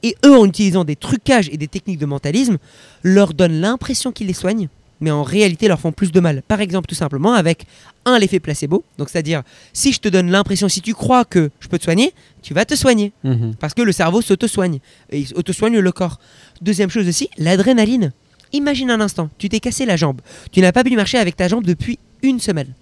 et 0.03 0.15
eux, 0.25 0.37
en 0.37 0.45
utilisant 0.45 0.83
des 0.83 0.95
trucages 0.95 1.49
et 1.51 1.57
des 1.57 1.67
techniques 1.67 1.99
de 1.99 2.05
mentalisme, 2.05 2.57
leur 3.03 3.33
donnent 3.33 3.59
l'impression 3.61 4.11
qu'ils 4.11 4.27
les 4.27 4.33
soignent, 4.33 4.67
mais 5.01 5.09
en 5.11 5.23
réalité 5.23 5.67
leur 5.67 5.79
font 5.79 5.91
plus 5.91 6.11
de 6.11 6.19
mal. 6.19 6.43
Par 6.47 6.61
exemple, 6.61 6.87
tout 6.87 6.95
simplement 6.95 7.33
avec 7.33 7.65
un 8.05 8.19
l'effet 8.19 8.39
placebo, 8.39 8.83
donc 8.99 9.09
c'est-à-dire 9.09 9.41
si 9.73 9.91
je 9.93 9.99
te 9.99 10.07
donne 10.09 10.29
l'impression, 10.29 10.69
si 10.69 10.81
tu 10.81 10.93
crois 10.93 11.25
que 11.25 11.49
je 11.59 11.67
peux 11.67 11.79
te 11.79 11.83
soigner, 11.83 12.13
tu 12.43 12.53
vas 12.53 12.65
te 12.65 12.75
soigner 12.75 13.13
Mhm. 13.23 13.55
parce 13.59 13.73
que 13.73 13.81
le 13.81 13.91
cerveau 13.91 14.21
s'auto-soigne 14.21 14.79
et 15.09 15.19
il 15.21 15.27
auto-soigne 15.35 15.79
le 15.79 15.91
corps. 15.91 16.19
Deuxième 16.61 16.89
chose 16.91 17.07
aussi, 17.07 17.29
l'adrénaline. 17.37 18.11
Imagine 18.53 18.91
un 18.91 19.01
instant, 19.01 19.29
tu 19.39 19.49
t'es 19.49 19.59
cassé 19.59 19.85
la 19.87 19.95
jambe, 19.97 20.21
tu 20.51 20.61
n'as 20.61 20.71
pas 20.71 20.83
pu 20.83 20.95
marcher 20.95 21.17
avec 21.17 21.35
ta 21.35 21.47
jambe 21.47 21.65
depuis 21.65 21.97
une 22.21 22.39
semaine. 22.39 22.73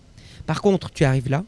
Par 0.46 0.62
contre, 0.62 0.92
tu 0.92 1.06
arrives 1.06 1.30
là, 1.30 1.46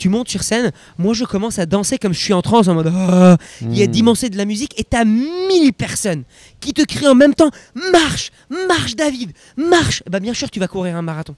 tu 0.00 0.08
montes 0.08 0.28
sur 0.28 0.42
scène, 0.42 0.72
moi 0.98 1.14
je 1.14 1.24
commence 1.24 1.58
à 1.60 1.66
danser 1.66 1.98
comme 1.98 2.12
je 2.14 2.18
suis 2.18 2.32
en 2.32 2.42
transe 2.42 2.66
en 2.68 2.74
mode 2.74 2.92
Ah 2.92 3.36
il 3.60 3.76
y 3.78 3.82
a 3.82 3.86
Mhm. 3.86 3.92
d'immenser 3.92 4.30
de 4.30 4.36
la 4.36 4.44
musique 4.46 4.72
et 4.80 4.84
t'as 4.84 5.04
mille 5.04 5.72
personnes 5.72 6.24
qui 6.58 6.72
te 6.72 6.82
crient 6.82 7.06
en 7.08 7.14
même 7.14 7.34
temps 7.34 7.50
marche, 7.92 8.32
marche 8.68 8.96
David, 8.96 9.30
marche. 9.56 10.02
Bah 10.10 10.18
bien 10.20 10.34
sûr 10.34 10.50
tu 10.50 10.58
vas 10.58 10.68
courir 10.68 10.96
un 10.96 11.02
marathon 11.02 11.36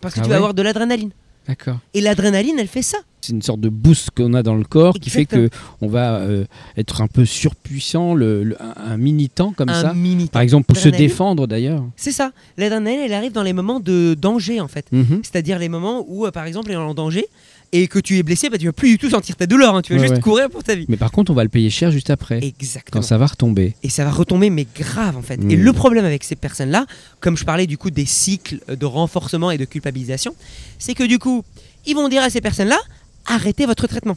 parce 0.00 0.14
que 0.14 0.20
Ah 0.20 0.22
tu 0.22 0.28
ouais 0.28 0.32
vas 0.34 0.36
avoir 0.36 0.54
de 0.54 0.62
l'adrénaline. 0.62 1.10
D'accord. 1.48 1.78
Et 1.94 2.00
l'adrénaline 2.00 2.56
elle 2.60 2.68
fait 2.68 2.82
ça. 2.82 2.98
C'est 3.20 3.32
une 3.32 3.42
sorte 3.42 3.60
de 3.60 3.68
boost 3.68 4.10
qu'on 4.16 4.32
a 4.34 4.42
dans 4.44 4.54
le 4.56 4.62
corps 4.64 4.94
qui 4.94 5.10
fait 5.10 5.26
que 5.26 5.48
on 5.80 5.86
va 5.88 6.16
euh, 6.16 6.44
être 6.76 7.00
un 7.02 7.06
peu 7.08 7.24
surpuissant, 7.24 8.14
le, 8.14 8.42
le- 8.44 8.56
un, 8.60 8.96
mini 8.96 9.28
temps 9.28 9.52
comme 9.56 9.68
un 9.68 9.80
ça. 9.82 9.92
mini 9.94 10.26
Par 10.26 10.42
exemple, 10.42 10.66
pour 10.66 10.76
se 10.76 10.88
défendre 10.88 11.46
d'ailleurs. 11.46 11.84
C'est 11.96 12.10
ça. 12.12 12.32
L'adrénaline, 12.58 13.00
elle 13.00 13.12
arrive 13.12 13.32
dans 13.32 13.42
les 13.44 13.52
moments 13.52 13.78
de 13.80 14.14
danger 14.20 14.60
en 14.60 14.68
fait. 14.68 14.86
Mhm. 14.92 15.20
C'est-à-dire 15.22 15.58
les 15.60 15.68
moments 15.68 16.04
où, 16.08 16.26
euh, 16.26 16.30
par 16.32 16.44
exemple, 16.46 16.66
tu 16.66 16.72
es 16.72 16.76
en 16.76 16.94
danger 16.94 17.26
et 17.74 17.88
que 17.88 17.98
tu 17.98 18.18
es 18.18 18.22
blessé, 18.22 18.50
bah, 18.50 18.58
tu 18.58 18.66
vas 18.66 18.72
plus 18.72 18.90
du 18.90 18.98
tout 18.98 19.08
sentir 19.10 19.34
ta 19.34 19.46
douleur. 19.46 19.74
hein. 19.74 19.82
Tu 19.82 19.92
vas 19.94 19.98
Ouais, 19.98 20.04
juste 20.04 20.16
ouais. 20.16 20.20
courir 20.20 20.50
pour 20.50 20.62
ta 20.62 20.74
vie. 20.74 20.84
Mais 20.88 20.96
par 20.98 21.10
contre, 21.10 21.30
on 21.32 21.34
va 21.34 21.42
le 21.42 21.48
payer 21.48 21.70
cher 21.70 21.90
juste 21.90 22.10
après, 22.10 22.38
Exactement. 22.44 23.00
quand 23.00 23.02
ça 23.06 23.16
va 23.18 23.26
retomber. 23.26 23.74
Et 23.82 23.88
ça 23.88 24.04
va 24.04 24.10
retomber, 24.10 24.50
mais 24.50 24.66
grave 24.74 25.16
en 25.16 25.22
fait. 25.22 25.40
Et 25.48 25.56
Mm. 25.56 25.62
le 25.62 25.72
problème 25.72 26.04
avec 26.04 26.22
ces 26.24 26.36
personnes-là, 26.36 26.84
comme 27.20 27.36
je 27.36 27.44
parlais 27.44 27.66
du 27.66 27.78
coup 27.78 27.90
des 27.90 28.04
cycles 28.06 28.60
de 28.68 28.84
renforcement 28.86 29.50
et 29.50 29.58
de 29.58 29.64
culpabilisation, 29.64 30.34
c'est 30.78 30.94
que 30.94 31.04
du 31.04 31.18
coup, 31.18 31.44
ils 31.86 31.94
vont 31.94 32.08
dire 32.08 32.22
à 32.22 32.28
ces 32.30 32.40
personnes-là, 32.42 32.78
arrêtez 33.26 33.64
votre 33.66 33.86
traitement. 33.86 34.16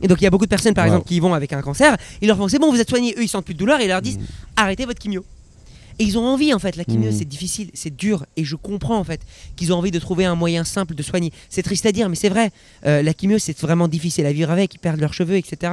Et 0.00 0.08
donc 0.08 0.20
il 0.20 0.24
y 0.24 0.26
a 0.26 0.30
beaucoup 0.30 0.46
de 0.46 0.50
personnes 0.50 0.74
par 0.74 0.84
Wow. 0.84 0.92
exemple 0.92 1.08
qui 1.08 1.20
vont 1.20 1.34
avec 1.34 1.52
un 1.52 1.62
cancer, 1.62 1.96
ils 2.20 2.28
leur 2.28 2.36
font 2.36 2.48
c'est 2.48 2.58
bon, 2.58 2.70
vous 2.72 2.80
êtes 2.80 2.88
soignés, 2.88 3.14
eux 3.18 3.22
ils 3.22 3.28
sentent 3.28 3.44
plus 3.44 3.54
de 3.54 3.58
douleur 3.58 3.80
et 3.80 3.84
ils 3.84 3.88
leur 3.88 4.02
disent 4.02 4.18
Mm. 4.18 4.22
arrêtez 4.56 4.84
votre 4.84 5.00
chimio. 5.02 5.24
Et 5.98 6.04
ils 6.04 6.18
ont 6.18 6.24
envie 6.26 6.52
en 6.54 6.58
fait, 6.58 6.76
la 6.76 6.84
chimio 6.84 7.10
Mm. 7.10 7.14
c'est 7.18 7.24
difficile, 7.24 7.70
c'est 7.74 7.94
dur 7.94 8.24
et 8.36 8.44
je 8.44 8.56
comprends 8.56 8.98
en 8.98 9.04
fait 9.04 9.20
qu'ils 9.56 9.72
ont 9.72 9.76
envie 9.76 9.90
de 9.90 9.98
trouver 9.98 10.24
un 10.24 10.34
moyen 10.34 10.64
simple 10.64 10.94
de 10.94 11.02
soigner. 11.02 11.32
C'est 11.50 11.62
triste 11.62 11.84
à 11.86 11.92
dire 11.92 12.08
mais 12.08 12.16
c'est 12.16 12.28
vrai, 12.28 12.50
Euh, 12.86 13.02
la 13.02 13.12
chimio 13.12 13.38
c'est 13.38 13.58
vraiment 13.60 13.88
difficile 13.88 14.26
à 14.26 14.32
vivre 14.32 14.50
avec, 14.50 14.74
ils 14.74 14.78
perdent 14.78 15.00
leurs 15.00 15.14
cheveux 15.14 15.36
etc. 15.36 15.72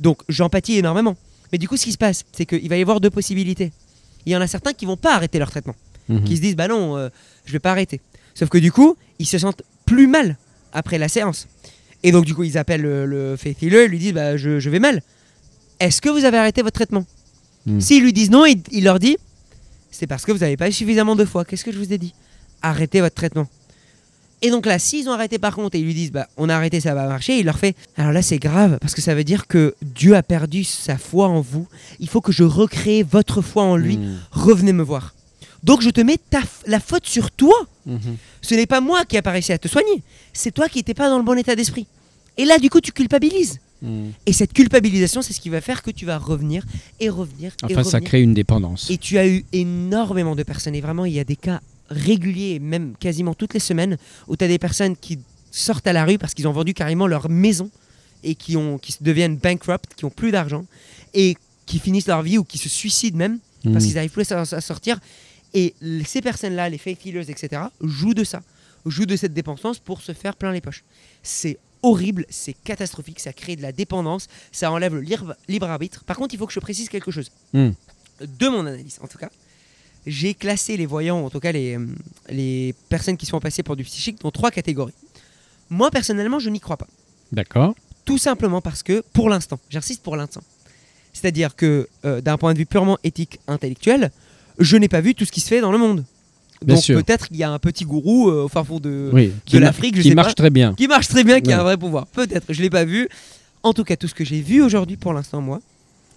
Donc 0.00 0.22
j'empathie 0.28 0.76
énormément. 0.78 1.16
Mais 1.52 1.58
du 1.58 1.68
coup 1.68 1.76
ce 1.76 1.84
qui 1.84 1.92
se 1.92 1.98
passe 1.98 2.24
c'est 2.32 2.46
qu'il 2.46 2.68
va 2.68 2.76
y 2.76 2.82
avoir 2.82 3.00
deux 3.00 3.10
possibilités. 3.10 3.72
Il 4.26 4.32
y 4.32 4.36
en 4.36 4.40
a 4.40 4.46
certains 4.46 4.72
qui 4.72 4.84
vont 4.86 4.96
pas 4.96 5.14
arrêter 5.14 5.38
leur 5.38 5.50
traitement, 5.50 5.74
Mhm. 6.08 6.24
qui 6.24 6.36
se 6.36 6.42
disent 6.42 6.56
bah 6.56 6.68
non, 6.68 6.96
euh, 6.96 7.08
je 7.46 7.52
vais 7.52 7.58
pas 7.60 7.70
arrêter. 7.72 8.00
Sauf 8.34 8.48
que 8.48 8.58
du 8.58 8.72
coup 8.72 8.96
ils 9.18 9.26
se 9.26 9.38
sentent 9.38 9.62
plus 9.84 10.06
mal 10.06 10.36
après 10.72 10.98
la 10.98 11.08
séance. 11.08 11.46
Et 12.02 12.12
donc 12.12 12.24
du 12.24 12.34
coup 12.34 12.44
ils 12.44 12.56
appellent 12.58 12.82
le, 12.82 13.06
le 13.06 13.36
faith 13.36 13.62
healer, 13.62 13.84
ils 13.86 13.90
lui 13.90 13.98
disent 13.98 14.12
bah 14.14 14.36
je, 14.36 14.58
je 14.60 14.70
vais 14.70 14.80
mal. 14.80 15.02
Est-ce 15.80 16.00
que 16.00 16.08
vous 16.08 16.24
avez 16.24 16.38
arrêté 16.38 16.62
votre 16.62 16.74
traitement? 16.74 17.04
Mm. 17.66 17.80
S'ils 17.80 18.02
lui 18.02 18.12
disent 18.12 18.30
non, 18.30 18.44
il, 18.46 18.60
il 18.72 18.84
leur 18.84 18.98
dit 18.98 19.16
c'est 19.90 20.06
parce 20.06 20.24
que 20.24 20.32
vous 20.32 20.38
n'avez 20.38 20.56
pas 20.56 20.68
eu 20.68 20.72
suffisamment 20.72 21.16
de 21.16 21.24
fois. 21.24 21.44
Qu'est-ce 21.44 21.64
que 21.64 21.72
je 21.72 21.78
vous 21.78 21.92
ai 21.92 21.98
dit 21.98 22.14
Arrêtez 22.62 23.00
votre 23.00 23.14
traitement. 23.14 23.48
Et 24.40 24.50
donc 24.50 24.66
là, 24.66 24.78
s'ils 24.78 25.08
ont 25.08 25.12
arrêté 25.12 25.38
par 25.38 25.56
contre 25.56 25.76
et 25.76 25.80
ils 25.80 25.84
lui 25.84 25.94
disent 25.94 26.12
bah 26.12 26.28
on 26.36 26.48
a 26.48 26.54
arrêté, 26.54 26.80
ça 26.80 26.94
va 26.94 27.08
marcher, 27.08 27.38
il 27.38 27.44
leur 27.44 27.58
fait 27.58 27.74
alors 27.96 28.12
là 28.12 28.22
c'est 28.22 28.38
grave 28.38 28.78
parce 28.80 28.94
que 28.94 29.02
ça 29.02 29.14
veut 29.16 29.24
dire 29.24 29.48
que 29.48 29.74
Dieu 29.82 30.14
a 30.14 30.22
perdu 30.22 30.62
sa 30.62 30.96
foi 30.96 31.28
en 31.28 31.40
vous. 31.40 31.66
Il 31.98 32.08
faut 32.08 32.20
que 32.20 32.30
je 32.30 32.44
recrée 32.44 33.02
votre 33.02 33.42
foi 33.42 33.64
en 33.64 33.76
lui. 33.76 33.98
Mhm. 33.98 34.18
Revenez 34.30 34.72
me 34.72 34.82
voir. 34.82 35.14
Donc 35.64 35.82
je 35.82 35.90
te 35.90 36.00
mets 36.00 36.18
ta 36.30 36.40
la 36.66 36.78
faute 36.78 37.06
sur 37.06 37.32
toi. 37.32 37.56
Mhm. 37.86 38.16
Ce 38.42 38.54
n'est 38.54 38.66
pas 38.66 38.80
moi 38.80 39.04
qui 39.04 39.16
a 39.16 39.22
pas 39.22 39.32
réussi 39.32 39.52
à 39.52 39.58
te 39.58 39.66
soigner. 39.66 40.02
C'est 40.32 40.52
toi 40.52 40.68
qui 40.68 40.78
n'étais 40.78 40.94
pas 40.94 41.08
dans 41.08 41.18
le 41.18 41.24
bon 41.24 41.36
état 41.36 41.56
d'esprit. 41.56 41.86
Et 42.36 42.44
là, 42.44 42.58
du 42.58 42.70
coup, 42.70 42.80
tu 42.80 42.92
culpabilises. 42.92 43.58
Mhm. 43.82 44.12
Et 44.26 44.32
cette 44.32 44.52
culpabilisation, 44.52 45.22
c'est 45.22 45.32
ce 45.32 45.40
qui 45.40 45.48
va 45.50 45.60
faire 45.60 45.82
que 45.82 45.90
tu 45.90 46.04
vas 46.06 46.18
revenir 46.18 46.64
et 47.00 47.08
revenir 47.08 47.52
et 47.62 47.72
Enfin, 47.72 47.84
ça 47.84 47.98
revenir. 47.98 48.08
crée 48.08 48.22
une 48.22 48.34
dépendance. 48.34 48.90
Et 48.90 48.98
tu 48.98 49.18
as 49.18 49.26
eu 49.28 49.44
énormément 49.52 50.34
de 50.36 50.42
personnes. 50.42 50.74
Et 50.74 50.80
vraiment, 50.80 51.04
il 51.04 51.12
y 51.14 51.20
a 51.20 51.24
des 51.24 51.36
cas 51.36 51.60
réguliers, 51.90 52.54
et 52.54 52.58
même 52.58 52.94
quasiment 52.98 53.34
toutes 53.34 53.54
les 53.54 53.60
semaines, 53.60 53.96
où 54.26 54.36
tu 54.36 54.44
as 54.44 54.48
des 54.48 54.58
personnes 54.58 54.96
qui 54.96 55.18
sortent 55.50 55.86
à 55.86 55.92
la 55.92 56.04
rue 56.04 56.18
parce 56.18 56.34
qu'ils 56.34 56.46
ont 56.48 56.52
vendu 56.52 56.74
carrément 56.74 57.06
leur 57.06 57.30
maison 57.30 57.70
et 58.24 58.34
qui, 58.34 58.56
ont, 58.56 58.78
qui 58.78 58.94
deviennent 59.00 59.36
bankrupt, 59.36 59.94
qui 59.96 60.04
ont 60.04 60.10
plus 60.10 60.30
d'argent 60.32 60.66
et 61.14 61.36
qui 61.64 61.78
finissent 61.78 62.06
leur 62.08 62.22
vie 62.22 62.36
ou 62.36 62.44
qui 62.44 62.58
se 62.58 62.68
suicident 62.68 63.16
même 63.16 63.38
parce 63.64 63.76
Mhm. 63.76 63.80
qu'ils 63.86 63.94
n'arrivent 63.94 64.10
plus 64.10 64.30
à, 64.32 64.40
à 64.40 64.60
sortir. 64.60 64.98
Et 65.54 65.74
ces 66.04 66.20
personnes-là, 66.20 66.68
les 66.68 66.78
faith 66.78 67.04
healers, 67.06 67.30
etc., 67.30 67.62
jouent 67.80 68.12
de 68.14 68.24
ça, 68.24 68.42
jouent 68.84 69.06
de 69.06 69.16
cette 69.16 69.32
dépendance 69.32 69.78
pour 69.78 70.02
se 70.02 70.12
faire 70.12 70.36
plein 70.36 70.52
les 70.52 70.60
poches. 70.60 70.84
C'est 71.22 71.58
horrible, 71.82 72.26
c'est 72.28 72.52
catastrophique, 72.52 73.20
ça 73.20 73.32
crée 73.32 73.56
de 73.56 73.62
la 73.62 73.72
dépendance, 73.72 74.28
ça 74.52 74.70
enlève 74.70 74.94
le 74.94 75.00
libre, 75.00 75.36
libre 75.48 75.68
arbitre. 75.68 76.04
Par 76.04 76.16
contre, 76.16 76.34
il 76.34 76.38
faut 76.38 76.46
que 76.46 76.52
je 76.52 76.60
précise 76.60 76.88
quelque 76.88 77.10
chose. 77.10 77.30
Mhm. 77.52 77.74
De 78.38 78.48
mon 78.48 78.66
analyse, 78.66 78.98
en 79.02 79.06
tout 79.06 79.18
cas, 79.18 79.30
j'ai 80.06 80.34
classé 80.34 80.76
les 80.76 80.86
voyants, 80.86 81.24
en 81.24 81.30
tout 81.30 81.40
cas 81.40 81.52
les, 81.52 81.78
les 82.28 82.74
personnes 82.88 83.16
qui 83.16 83.26
sont 83.26 83.40
passées 83.40 83.62
pour 83.62 83.76
du 83.76 83.84
psychique, 83.84 84.20
dans 84.20 84.30
trois 84.30 84.50
catégories. 84.50 84.94
Moi, 85.70 85.90
personnellement, 85.90 86.38
je 86.38 86.50
n'y 86.50 86.60
crois 86.60 86.76
pas. 86.76 86.88
D'accord. 87.30 87.74
Tout 88.04 88.18
simplement 88.18 88.60
parce 88.60 88.82
que, 88.82 89.04
pour 89.12 89.28
l'instant, 89.28 89.60
j'insiste 89.68 90.02
pour 90.02 90.16
l'instant, 90.16 90.42
c'est-à-dire 91.12 91.54
que 91.56 91.88
euh, 92.04 92.20
d'un 92.20 92.38
point 92.38 92.54
de 92.54 92.58
vue 92.58 92.66
purement 92.66 92.98
éthique, 93.04 93.38
intellectuel, 93.46 94.10
je 94.58 94.76
n'ai 94.76 94.88
pas 94.88 95.00
vu 95.00 95.14
tout 95.14 95.24
ce 95.24 95.32
qui 95.32 95.40
se 95.40 95.48
fait 95.48 95.60
dans 95.60 95.72
le 95.72 95.78
monde. 95.78 96.04
Bien 96.64 96.74
Donc 96.74 96.84
peut-être 96.86 97.28
qu'il 97.28 97.36
y 97.36 97.42
a 97.44 97.50
un 97.50 97.58
petit 97.58 97.84
gourou 97.84 98.28
euh, 98.30 98.44
au 98.44 98.48
fin 98.48 98.64
fond 98.64 98.80
de, 98.80 99.10
Oui. 99.12 99.32
l'Afrique, 99.52 99.96
je 99.96 100.02
qui 100.02 100.08
sais 100.08 100.14
marche 100.14 100.28
pas, 100.28 100.34
très 100.34 100.50
bien. 100.50 100.74
qui 100.74 100.86
marche 100.88 101.08
très 101.08 101.24
bien, 101.24 101.40
qui 101.40 101.52
a 101.52 101.60
un 101.60 101.62
vrai 101.62 101.76
pouvoir. 101.76 102.06
Peut-être, 102.08 102.52
je 102.52 102.60
l'ai 102.62 102.70
pas 102.70 102.84
vu. 102.84 103.08
En 103.62 103.72
tout 103.72 103.84
cas, 103.84 103.96
tout 103.96 104.08
ce 104.08 104.14
que 104.14 104.24
j'ai 104.24 104.40
vu 104.40 104.62
aujourd'hui 104.62 104.96
pour 104.96 105.12
l'instant, 105.12 105.40
moi, 105.40 105.60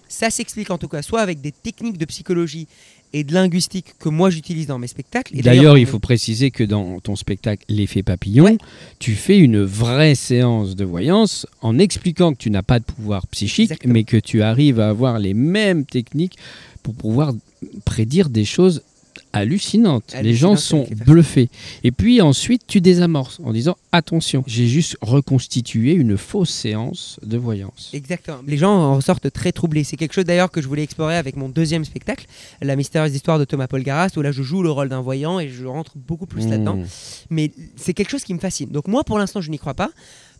ça 0.08 0.30
s'explique 0.30 0.70
en 0.70 0.78
tout 0.78 0.88
cas 0.88 1.02
soit 1.02 1.20
avec 1.20 1.40
des 1.40 1.52
techniques 1.52 1.96
de 1.98 2.04
psychologie 2.04 2.66
et 3.14 3.24
de 3.24 3.34
linguistique 3.34 3.94
que 3.98 4.08
moi 4.08 4.30
j'utilise 4.30 4.66
dans 4.66 4.78
mes 4.78 4.86
spectacles. 4.86 5.36
Et 5.36 5.42
D'ailleurs, 5.42 5.76
il 5.78 5.86
faut 5.86 5.98
préciser 5.98 6.50
que 6.50 6.64
dans 6.64 6.98
ton 7.00 7.14
spectacle 7.14 7.62
L'effet 7.68 8.02
papillon, 8.02 8.44
Ouais. 8.44 8.58
tu 8.98 9.12
fais 9.14 9.38
une 9.38 9.62
vraie 9.62 10.14
séance 10.14 10.76
de 10.76 10.84
voyance 10.84 11.46
en 11.60 11.78
expliquant 11.78 12.32
que 12.32 12.38
tu 12.38 12.50
n'as 12.50 12.62
pas 12.62 12.78
de 12.78 12.84
pouvoir 12.84 13.26
psychique, 13.28 13.64
Exactement. 13.70 13.92
mais 13.94 14.04
que 14.04 14.16
tu 14.16 14.42
arrives 14.42 14.80
à 14.80 14.88
avoir 14.88 15.18
les 15.18 15.34
mêmes 15.34 15.84
techniques 15.84 16.36
pour 16.82 16.94
pouvoir 16.94 17.32
prédire 17.84 18.28
des 18.30 18.44
choses 18.44 18.82
hallucinantes. 19.32 20.14
Les 20.22 20.34
gens 20.34 20.56
sont 20.56 20.86
bluffés. 21.06 21.48
Et 21.84 21.90
puis 21.90 22.20
ensuite, 22.20 22.62
tu 22.66 22.80
désamorces 22.80 23.40
en 23.44 23.52
disant 23.52 23.76
attention, 23.92 24.44
j'ai 24.46 24.66
juste 24.66 24.96
reconstitué 25.00 25.92
une 25.92 26.16
fausse 26.16 26.50
séance 26.50 27.18
de 27.22 27.36
voyance. 27.36 27.90
Exactement. 27.92 28.38
Les 28.46 28.56
gens 28.56 28.72
en 28.72 28.96
ressortent 28.96 29.30
très 29.30 29.52
troublés. 29.52 29.84
C'est 29.84 29.96
quelque 29.96 30.14
chose 30.14 30.24
d'ailleurs 30.24 30.50
que 30.50 30.60
je 30.60 30.68
voulais 30.68 30.82
explorer 30.82 31.16
avec 31.16 31.36
mon 31.36 31.48
deuxième 31.48 31.84
spectacle, 31.84 32.26
La 32.60 32.76
mystérieuse 32.76 33.14
histoire 33.14 33.38
de 33.38 33.44
Thomas 33.44 33.66
Paul 33.66 33.82
Garast, 33.82 34.16
où 34.16 34.22
là 34.22 34.32
je 34.32 34.42
joue 34.42 34.62
le 34.62 34.70
rôle 34.70 34.88
d'un 34.88 35.00
voyant 35.00 35.40
et 35.40 35.48
je 35.48 35.66
rentre 35.66 35.92
beaucoup 35.96 36.26
plus 36.26 36.46
là-dedans. 36.48 36.76
Mmh. 36.76 36.86
Mais 37.30 37.52
c'est 37.76 37.94
quelque 37.94 38.10
chose 38.10 38.24
qui 38.24 38.34
me 38.34 38.38
fascine. 38.38 38.68
Donc 38.70 38.88
moi, 38.88 39.04
pour 39.04 39.18
l'instant, 39.18 39.40
je 39.40 39.50
n'y 39.50 39.58
crois 39.58 39.74
pas, 39.74 39.90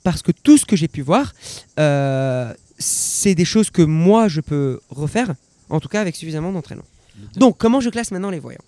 parce 0.02 0.22
que 0.22 0.32
tout 0.32 0.58
ce 0.58 0.66
que 0.66 0.76
j'ai 0.76 0.88
pu 0.88 1.02
voir, 1.02 1.32
euh, 1.78 2.52
c'est 2.78 3.34
des 3.34 3.44
choses 3.44 3.70
que 3.70 3.82
moi, 3.82 4.28
je 4.28 4.40
peux 4.40 4.80
refaire, 4.90 5.34
en 5.70 5.80
tout 5.80 5.88
cas 5.88 6.00
avec 6.00 6.16
suffisamment 6.16 6.52
d'entraînement. 6.52 6.84
Donc, 7.37 7.57
comment 7.59 7.81
je 7.81 7.90
classe 7.90 8.11
maintenant 8.11 8.31
les 8.31 8.38
voyants? 8.40 8.61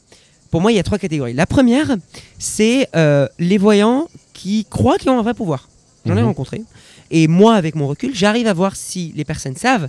Pour 0.51 0.61
moi, 0.61 0.71
il 0.73 0.77
y 0.77 0.79
a 0.79 0.83
trois 0.83 0.99
catégories. 0.99 1.33
La 1.35 1.47
première, 1.47 1.97
c'est 2.39 2.89
euh, 2.95 3.27
les 3.39 3.59
voyants 3.59 4.09
qui 4.33 4.65
croient 4.69 4.99
qu'ils 4.99 5.11
ont 5.11 5.19
un 5.19 5.23
vrai 5.23 5.35
pouvoir. 5.35 5.69
J'en 6.07 6.17
ai 6.17 6.21
Mhm. 6.21 6.27
rencontré. 6.27 6.63
Et 7.11 7.29
moi, 7.29 7.55
avec 7.55 7.75
mon 7.75 7.87
recul, 7.87 8.15
j'arrive 8.15 8.47
à 8.47 8.53
voir 8.53 8.77
si 8.77 9.13
les 9.17 9.25
personnes 9.25 9.57
savent 9.57 9.89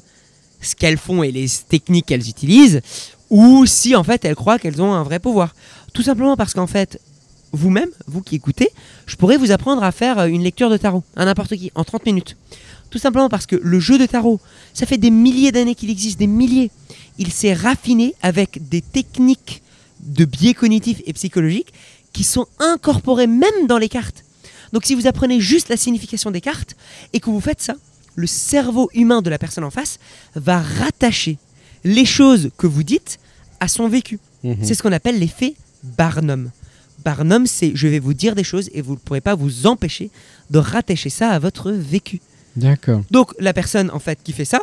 ce 0.61 0.75
qu'elles 0.75 0.97
font 0.97 1.21
et 1.23 1.31
les 1.31 1.47
techniques 1.69 2.05
qu'elles 2.07 2.27
utilisent, 2.29 2.81
ou 3.29 3.65
si 3.65 3.95
en 3.95 4.03
fait 4.03 4.23
elles 4.25 4.35
croient 4.35 4.57
qu'elles 4.59 4.81
ont 4.81 4.93
un 4.93 5.03
vrai 5.03 5.19
pouvoir. 5.19 5.53
Tout 5.93 6.01
simplement 6.01 6.35
parce 6.35 6.53
qu'en 6.53 6.67
fait, 6.67 6.99
vous-même, 7.51 7.89
vous 8.07 8.21
qui 8.21 8.35
écoutez, 8.35 8.69
je 9.05 9.15
pourrais 9.15 9.37
vous 9.37 9.51
apprendre 9.51 9.83
à 9.83 9.91
faire 9.91 10.19
euh, 10.19 10.25
une 10.25 10.43
lecture 10.43 10.69
de 10.69 10.77
tarot, 10.77 11.03
à 11.15 11.25
n'importe 11.25 11.55
qui, 11.55 11.71
en 11.75 11.83
30 11.83 12.05
minutes. 12.05 12.37
Tout 12.89 12.99
simplement 12.99 13.29
parce 13.29 13.45
que 13.45 13.55
le 13.55 13.79
jeu 13.79 13.97
de 13.97 14.05
tarot, 14.05 14.39
ça 14.73 14.85
fait 14.85 14.97
des 14.97 15.09
milliers 15.09 15.51
d'années 15.51 15.75
qu'il 15.75 15.89
existe, 15.89 16.19
des 16.19 16.27
milliers. 16.27 16.71
Il 17.17 17.31
s'est 17.31 17.53
raffiné 17.53 18.15
avec 18.21 18.69
des 18.69 18.81
techniques 18.81 19.61
de 20.01 20.25
biais 20.25 20.53
cognitifs 20.53 21.01
et 21.05 21.13
psychologiques 21.13 21.73
qui 22.13 22.23
sont 22.23 22.47
incorporées 22.59 23.27
même 23.27 23.67
dans 23.67 23.77
les 23.77 23.89
cartes. 23.89 24.23
Donc 24.71 24.85
si 24.85 24.95
vous 24.95 25.07
apprenez 25.07 25.39
juste 25.39 25.69
la 25.69 25.77
signification 25.77 26.31
des 26.31 26.41
cartes 26.41 26.75
et 27.13 27.19
que 27.19 27.29
vous 27.29 27.41
faites 27.41 27.61
ça, 27.61 27.75
le 28.15 28.27
cerveau 28.27 28.89
humain 28.93 29.21
de 29.21 29.29
la 29.29 29.37
personne 29.37 29.63
en 29.63 29.71
face 29.71 29.99
va 30.35 30.61
rattacher 30.61 31.37
les 31.83 32.05
choses 32.05 32.51
que 32.57 32.67
vous 32.67 32.83
dites 32.83 33.19
à 33.59 33.67
son 33.67 33.87
vécu. 33.87 34.19
Mhm. 34.43 34.57
C'est 34.61 34.73
ce 34.73 34.83
qu'on 34.83 34.91
appelle 34.91 35.19
l'effet 35.19 35.55
Barnum. 35.83 36.51
Barnum, 37.05 37.45
c'est 37.45 37.71
je 37.75 37.87
vais 37.87 37.99
vous 37.99 38.15
dire 38.15 38.33
des 38.33 38.43
choses 38.43 38.69
et 38.73 38.81
vous 38.81 38.93
ne 38.93 38.97
pourrez 38.97 39.21
pas 39.21 39.35
vous 39.35 39.67
empêcher 39.67 40.09
de 40.49 40.57
rattacher 40.57 41.11
ça 41.11 41.29
à 41.29 41.39
votre 41.39 41.71
vécu. 41.71 42.19
D'accord. 42.55 43.03
Donc 43.11 43.33
la 43.39 43.53
personne 43.53 43.91
en 43.91 43.99
fait 43.99 44.19
qui 44.23 44.33
fait 44.33 44.45
ça 44.45 44.59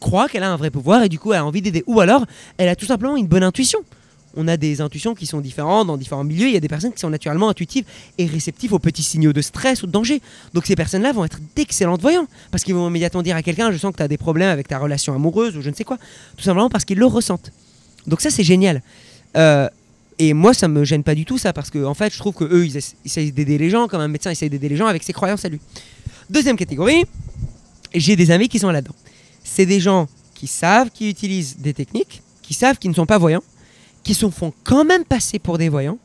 croit 0.00 0.28
qu'elle 0.28 0.42
a 0.42 0.50
un 0.50 0.56
vrai 0.56 0.70
pouvoir 0.70 1.02
et 1.02 1.08
du 1.08 1.18
coup 1.18 1.32
elle 1.32 1.40
a 1.40 1.44
envie 1.44 1.60
d'aider. 1.60 1.84
Ou 1.86 2.00
alors 2.00 2.24
elle 2.56 2.68
a 2.68 2.76
tout 2.76 2.86
simplement 2.86 3.16
une 3.16 3.26
bonne 3.26 3.42
intuition. 3.42 3.78
On 4.34 4.48
a 4.48 4.56
des 4.56 4.80
intuitions 4.80 5.14
qui 5.14 5.26
sont 5.26 5.42
différentes 5.42 5.88
dans 5.88 5.98
différents 5.98 6.24
milieux. 6.24 6.46
Il 6.46 6.54
y 6.54 6.56
a 6.56 6.60
des 6.60 6.68
personnes 6.68 6.94
qui 6.94 7.00
sont 7.00 7.10
naturellement 7.10 7.50
intuitives 7.50 7.84
et 8.16 8.24
réceptives 8.24 8.72
aux 8.72 8.78
petits 8.78 9.02
signaux 9.02 9.34
de 9.34 9.42
stress 9.42 9.82
ou 9.82 9.86
de 9.86 9.92
danger. 9.92 10.22
Donc 10.54 10.64
ces 10.64 10.74
personnes-là 10.74 11.12
vont 11.12 11.26
être 11.26 11.38
d'excellentes 11.54 12.00
voyants 12.00 12.26
parce 12.50 12.64
qu'ils 12.64 12.74
vont 12.74 12.88
immédiatement 12.88 13.22
dire 13.22 13.36
à 13.36 13.42
quelqu'un 13.42 13.70
Je 13.70 13.76
sens 13.76 13.92
que 13.92 13.98
tu 13.98 14.02
as 14.02 14.08
des 14.08 14.16
problèmes 14.16 14.48
avec 14.48 14.66
ta 14.68 14.78
relation 14.78 15.14
amoureuse 15.14 15.58
ou 15.58 15.60
je 15.60 15.68
ne 15.68 15.74
sais 15.74 15.84
quoi. 15.84 15.98
Tout 16.38 16.44
simplement 16.44 16.70
parce 16.70 16.86
qu'ils 16.86 16.98
le 16.98 17.06
ressentent. 17.06 17.52
Donc 18.06 18.22
ça 18.22 18.30
c'est 18.30 18.44
génial. 18.44 18.80
Euh, 19.36 19.68
et 20.18 20.34
moi 20.34 20.52
ça 20.54 20.68
me 20.68 20.84
gêne 20.84 21.02
pas 21.02 21.14
du 21.14 21.24
tout 21.24 21.38
ça 21.38 21.52
parce 21.52 21.70
que 21.70 21.84
en 21.84 21.94
fait 21.94 22.12
je 22.12 22.18
trouve 22.18 22.34
que 22.34 22.44
eux 22.44 22.64
ils 22.66 22.76
essa- 22.76 22.94
essayent 23.04 23.32
d'aider 23.32 23.58
les 23.58 23.70
gens 23.70 23.88
comme 23.88 24.00
un 24.00 24.08
médecin 24.08 24.30
essaye 24.30 24.50
d'aider 24.50 24.68
les 24.68 24.76
gens 24.76 24.86
avec 24.86 25.02
ses 25.02 25.12
croyances 25.12 25.44
à 25.44 25.48
lui. 25.48 25.60
Deuxième 26.30 26.56
catégorie, 26.56 27.04
j'ai 27.94 28.16
des 28.16 28.30
amis 28.30 28.48
qui 28.48 28.58
sont 28.58 28.70
là-dedans. 28.70 28.94
C'est 29.44 29.66
des 29.66 29.80
gens 29.80 30.08
qui 30.34 30.46
savent, 30.46 30.90
qui 30.90 31.08
utilisent 31.10 31.58
des 31.58 31.74
techniques, 31.74 32.22
qui 32.42 32.54
savent 32.54 32.78
qu'ils 32.78 32.90
ne 32.90 32.94
sont 32.96 33.06
pas 33.06 33.18
voyants, 33.18 33.42
qui 34.02 34.14
se 34.14 34.28
font 34.30 34.52
quand 34.64 34.84
même 34.84 35.04
passer 35.04 35.38
pour 35.38 35.58
des 35.58 35.68
voyants 35.68 35.98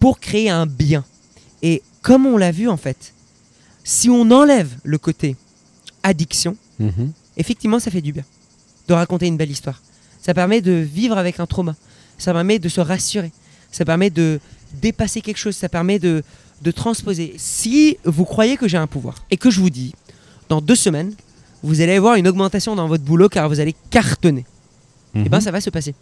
pour 0.00 0.18
créer 0.20 0.50
un 0.50 0.66
bien. 0.66 1.04
Et 1.62 1.82
comme 2.02 2.26
on 2.26 2.36
l'a 2.36 2.50
vu 2.52 2.68
en 2.68 2.76
fait, 2.76 3.12
Si 3.86 4.08
on 4.08 4.30
enlève 4.30 4.70
le 4.82 4.96
côté 4.96 5.36
addiction, 6.02 6.56
Mhm. 6.78 7.12
effectivement, 7.36 7.78
ça 7.78 7.90
fait 7.90 8.00
du 8.00 8.12
bien 8.12 8.24
de 8.88 8.94
raconter 8.94 9.26
une 9.26 9.36
belle 9.36 9.50
histoire. 9.50 9.82
Ça 10.22 10.32
permet 10.34 10.62
de 10.62 10.72
vivre 10.72 11.18
avec 11.18 11.38
un 11.38 11.46
trauma. 11.46 11.76
Ça 12.18 12.32
permet 12.32 12.58
de 12.58 12.68
se 12.68 12.80
rassurer. 12.80 13.32
Ça 13.72 13.84
permet 13.84 14.10
de 14.10 14.40
dépasser 14.80 15.20
quelque 15.20 15.36
chose. 15.38 15.56
Ça 15.56 15.68
permet 15.68 15.98
de, 15.98 16.22
de 16.62 16.70
transposer. 16.70 17.34
Si 17.36 17.96
vous 18.04 18.24
croyez 18.24 18.56
que 18.56 18.68
j'ai 18.68 18.76
un 18.78 18.86
pouvoir 18.86 19.16
et 19.30 19.36
que 19.36 19.50
je 19.50 19.60
vous 19.60 19.70
dis, 19.70 19.94
dans 20.48 20.60
deux 20.60 20.76
semaines, 20.76 21.12
vous 21.62 21.80
allez 21.80 21.94
avoir 21.94 22.16
une 22.16 22.28
augmentation 22.28 22.76
dans 22.76 22.86
votre 22.88 23.04
boulot 23.04 23.28
car 23.28 23.48
vous 23.48 23.60
allez 23.60 23.74
cartonner, 23.90 24.44
Mhm. 25.14 25.26
et 25.26 25.28
ben 25.28 25.40
ça 25.40 25.50
va 25.52 25.60
se 25.60 25.70
passer. 25.70 25.94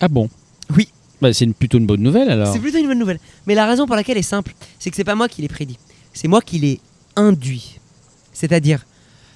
Ah 0.00 0.08
bon? 0.08 0.28
Oui. 0.76 0.88
Bah, 1.20 1.32
c'est 1.32 1.46
plutôt 1.46 1.78
une 1.78 1.86
bonne 1.86 2.02
nouvelle 2.02 2.28
alors. 2.28 2.52
C'est 2.52 2.58
plutôt 2.58 2.78
une 2.78 2.88
bonne 2.88 2.98
nouvelle. 2.98 3.20
Mais 3.46 3.54
la 3.54 3.66
raison 3.66 3.86
pour 3.86 3.94
laquelle 3.96 4.18
est 4.18 4.22
simple, 4.22 4.52
c'est 4.80 4.90
que 4.90 4.96
c'est 4.96 5.04
pas 5.04 5.14
moi 5.14 5.28
qui 5.28 5.40
l'ai 5.42 5.48
prédit. 5.48 5.78
C'est 6.12 6.26
moi 6.28 6.40
qui 6.42 6.58
l'ai 6.58 6.80
induit. 7.14 7.78
C'est-à-dire, 8.32 8.84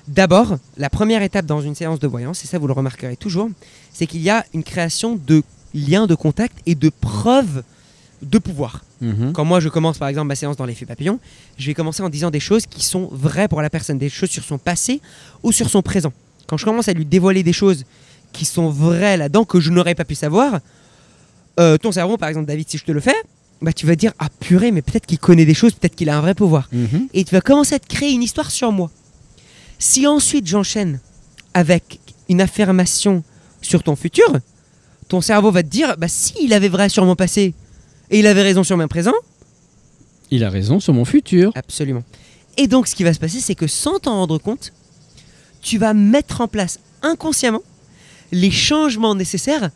d'abord, 0.08 0.56
la 0.76 0.90
première 0.90 1.22
étape 1.22 1.46
dans 1.46 1.60
une 1.60 1.74
séance 1.76 2.00
de 2.00 2.06
voyance, 2.08 2.42
et 2.44 2.48
ça 2.48 2.58
vous 2.58 2.66
le 2.66 2.72
remarquerez 2.72 3.16
toujours, 3.16 3.48
c'est 3.92 4.06
qu'il 4.06 4.22
y 4.22 4.30
a 4.30 4.44
une 4.54 4.64
création 4.64 5.14
de 5.16 5.42
liens 5.76 6.06
de 6.06 6.14
contact 6.14 6.56
et 6.66 6.74
de 6.74 6.88
preuves 6.88 7.62
de 8.22 8.38
pouvoir. 8.38 8.82
Mhm. 9.02 9.32
Quand 9.34 9.44
moi 9.44 9.60
je 9.60 9.68
commence 9.68 9.98
par 9.98 10.08
exemple 10.08 10.28
ma 10.28 10.34
séance 10.34 10.56
dans 10.56 10.64
l'effet 10.64 10.86
papillon, 10.86 11.20
je 11.58 11.66
vais 11.66 11.74
commencer 11.74 12.02
en 12.02 12.08
disant 12.08 12.30
des 12.30 12.40
choses 12.40 12.64
qui 12.66 12.82
sont 12.82 13.08
vraies 13.12 13.46
pour 13.46 13.60
la 13.60 13.68
personne, 13.70 13.98
des 13.98 14.08
choses 14.08 14.30
sur 14.30 14.42
son 14.42 14.56
passé 14.58 15.00
ou 15.42 15.52
sur 15.52 15.68
son 15.68 15.82
présent. 15.82 16.12
Quand 16.46 16.56
je 16.56 16.64
commence 16.64 16.88
à 16.88 16.92
lui 16.94 17.04
dévoiler 17.04 17.42
des 17.42 17.52
choses 17.52 17.84
qui 18.32 18.44
sont 18.46 18.70
vraies 18.70 19.16
là-dedans 19.18 19.44
que 19.44 19.60
je 19.60 19.70
n'aurais 19.70 19.94
pas 19.94 20.04
pu 20.06 20.14
savoir, 20.14 20.60
euh, 21.60 21.76
ton 21.76 21.92
cerveau 21.92 22.16
par 22.16 22.28
exemple 22.30 22.46
David 22.46 22.68
si 22.70 22.78
je 22.78 22.84
te 22.84 22.92
le 22.92 23.00
fais, 23.00 23.14
bah 23.60 23.72
tu 23.72 23.84
vas 23.86 23.96
dire 23.96 24.12
ah 24.18 24.28
purée 24.40 24.70
mais 24.72 24.80
peut-être 24.82 25.04
qu'il 25.06 25.18
connaît 25.18 25.44
des 25.46 25.54
choses, 25.54 25.72
peut-être 25.74 25.94
qu'il 25.94 26.08
a 26.08 26.16
un 26.16 26.20
vrai 26.22 26.34
pouvoir 26.34 26.68
Mhm. 26.72 27.08
et 27.12 27.22
tu 27.24 27.34
vas 27.34 27.40
commencer 27.42 27.74
à 27.74 27.78
te 27.78 27.86
créer 27.86 28.12
une 28.12 28.22
histoire 28.22 28.50
sur 28.50 28.72
moi. 28.72 28.90
Si 29.78 30.06
ensuite 30.06 30.46
j'enchaîne 30.46 31.00
avec 31.52 32.00
une 32.30 32.40
affirmation 32.40 33.22
sur 33.60 33.82
ton 33.82 33.94
futur, 33.96 34.26
ton 35.08 35.20
cerveau 35.20 35.50
va 35.50 35.62
te 35.62 35.68
dire 35.68 35.96
bah 35.98 36.08
si 36.08 36.34
il 36.42 36.52
avait 36.52 36.68
vrai 36.68 36.88
sur 36.88 37.04
mon 37.04 37.14
passé 37.16 37.54
et 38.10 38.18
il 38.18 38.26
avait 38.26 38.42
raison 38.42 38.62
sur 38.64 38.76
mon 38.76 38.88
présent, 38.88 39.14
Il 40.30 40.42
a 40.44 40.50
raison 40.50 40.80
sur 40.80 40.92
mon 40.94 41.04
futur. 41.04 41.52
Absolument. 41.54 42.02
Et 42.56 42.66
donc, 42.68 42.86
ce 42.88 42.94
qui 42.94 43.04
va 43.04 43.12
se 43.12 43.18
passer, 43.18 43.40
c'est 43.40 43.54
que 43.54 43.66
sans 43.66 43.98
t'en 43.98 44.14
rendre 44.14 44.38
compte, 44.38 44.72
tu 45.62 45.78
vas 45.78 45.92
mettre 45.94 46.40
en 46.40 46.48
place 46.48 46.78
inconsciemment 47.02 47.62
les 48.32 48.50
changements 48.50 49.14
nécessaires 49.14 49.70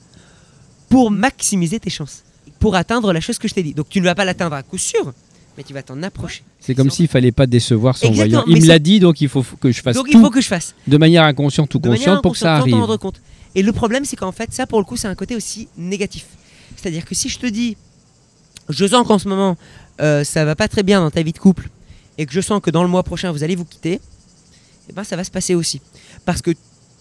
pour 0.89 1.11
maximiser 1.11 1.79
tes 1.79 1.91
chances, 1.91 2.23
pour 2.59 2.75
atteindre 2.75 3.13
la 3.13 3.21
chose 3.21 3.39
que 3.39 3.47
je 3.49 3.55
t'ai 3.55 3.63
dit. 3.63 3.75
Donc, 3.75 3.89
tu 3.89 4.01
ne 4.01 4.05
vas 4.07 4.15
pas 4.15 4.25
l'atteindre 4.25 4.57
à 4.57 4.63
coup 4.63 4.79
sûr, 4.79 5.13
mais 5.57 5.63
tu 5.63 5.73
vas 5.75 5.83
t'en 5.83 6.03
approcher. 6.03 6.43
C'est 6.59 6.75
comme 6.75 6.91
s'il 6.91 7.07
fallait 7.09 7.33
pas 7.33 7.47
décevoir 7.47 7.97
son 7.97 8.07
Exactement, 8.09 8.43
voyant. 8.45 8.57
Il 8.59 8.63
me 8.63 8.69
l'a 8.69 8.79
dit, 8.79 8.99
donc 8.99 9.21
il 9.21 9.29
faut 9.29 9.43
que 9.61 9.71
je 9.71 9.81
fasse 9.83 9.95
Donc, 9.97 10.07
tout 10.11 10.19
il 10.19 10.21
faut 10.21 10.31
que 10.31 10.41
je 10.41 10.49
fasse. 10.49 10.75
de 10.87 10.97
manière 10.97 11.23
inconsciente 11.25 11.73
ou 11.75 11.81
consciente 11.81 12.23
pour 12.23 12.33
que 12.33 12.39
ça 12.39 12.57
sans 12.57 12.63
arrive. 12.63 12.75
rendre 12.75 12.97
compte. 12.97 13.21
Et 13.55 13.63
le 13.63 13.73
problème, 13.73 14.05
c'est 14.05 14.17
qu'en 14.17 14.33
fait, 14.33 14.53
ça, 14.53 14.67
pour 14.67 14.79
le 14.79 14.85
coup, 14.85 14.97
c'est 14.97 15.09
un 15.09 15.15
côté 15.15 15.37
aussi 15.37 15.69
négatif. 15.77 16.27
C'est-à-dire 16.77 17.05
que 17.05 17.15
si 17.15 17.29
je 17.29 17.39
te 17.39 17.47
dis, 17.47 17.77
je 18.69 18.87
sens 18.87 19.07
qu'en 19.07 19.19
ce 19.19 19.29
moment, 19.29 19.57
euh, 20.01 20.25
ça 20.25 20.45
va 20.45 20.55
pas 20.55 20.69
très 20.69 20.83
bien 20.83 21.01
dans 21.01 21.11
ta 21.11 21.23
vie 21.23 21.33
de 21.33 21.39
couple, 21.39 21.69
et 22.19 22.27
que 22.27 22.33
je 22.33 22.41
sens 22.41 22.61
que 22.63 22.71
dans 22.71 22.83
le 22.83 22.89
mois 22.89 23.03
prochain, 23.03 23.33
vous 23.33 23.43
allez 23.43 23.57
vous 23.57 23.65
quitter, 23.65 24.01
eh 24.89 24.93
ben, 24.93 25.05
ça 25.05 25.17
va 25.17 25.25
se 25.25 25.31
passer 25.31 25.55
aussi. 25.55 25.81
Parce 26.25 26.43
que 26.43 26.53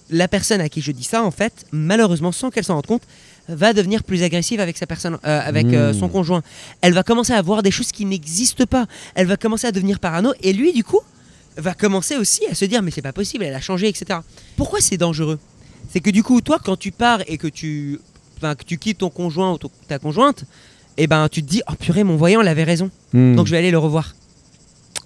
la 0.09 0.27
personne 0.27 0.61
à 0.61 0.69
qui 0.69 0.81
je 0.81 0.91
dis 0.91 1.03
ça, 1.03 1.23
en 1.23 1.31
fait, 1.31 1.65
malheureusement, 1.71 2.31
sans 2.31 2.49
qu'elle 2.49 2.63
s'en 2.63 2.75
rende 2.75 2.87
compte, 2.87 3.03
va 3.47 3.73
devenir 3.73 4.03
plus 4.03 4.23
agressive 4.23 4.59
avec 4.59 4.77
sa 4.77 4.85
personne, 4.85 5.17
euh, 5.25 5.41
avec 5.43 5.67
euh, 5.67 5.91
Mmh. 5.91 5.99
son 5.99 6.09
conjoint. 6.09 6.43
Elle 6.81 6.93
va 6.93 7.03
commencer 7.03 7.33
à 7.33 7.41
voir 7.41 7.63
des 7.63 7.71
choses 7.71 7.91
qui 7.91 8.05
n'existent 8.05 8.65
pas. 8.65 8.85
Elle 9.15 9.27
va 9.27 9.37
commencer 9.37 9.67
à 9.67 9.71
devenir 9.71 9.99
parano, 9.99 10.33
et 10.41 10.53
lui, 10.53 10.73
du 10.73 10.83
coup, 10.83 11.01
va 11.57 11.73
commencer 11.73 12.15
aussi 12.15 12.45
à 12.47 12.55
se 12.55 12.65
dire 12.65 12.81
mais 12.81 12.91
c'est 12.91 13.01
pas 13.01 13.13
possible, 13.13 13.43
elle 13.43 13.55
a 13.55 13.61
changé, 13.61 13.87
etc. 13.87 14.19
Pourquoi 14.55 14.79
c'est 14.81 14.97
dangereux? 14.97 15.39
C'est 15.91 15.99
que 16.01 16.09
du 16.09 16.23
coup, 16.23 16.41
toi, 16.41 16.59
quand 16.63 16.77
tu 16.77 16.91
pars 16.91 17.21
et 17.27 17.37
que 17.37 17.47
tu, 17.47 17.99
que 18.41 18.63
tu 18.65 18.77
quittes 18.77 18.99
ton 18.99 19.09
conjoint 19.09 19.53
ou 19.53 19.57
ton- 19.57 19.71
ta 19.87 19.99
conjointe, 19.99 20.45
et 20.97 21.07
ben 21.07 21.27
tu 21.29 21.41
te 21.43 21.49
dis 21.49 21.61
oh 21.69 21.73
purée, 21.79 22.03
mon 22.03 22.15
voyant, 22.15 22.41
il 22.41 22.47
avait 22.47 22.63
raison, 22.63 22.89
Hmm. 23.13 23.35
donc 23.35 23.47
je 23.47 23.51
vais 23.51 23.57
aller 23.57 23.71
le 23.71 23.77
revoir. 23.79 24.15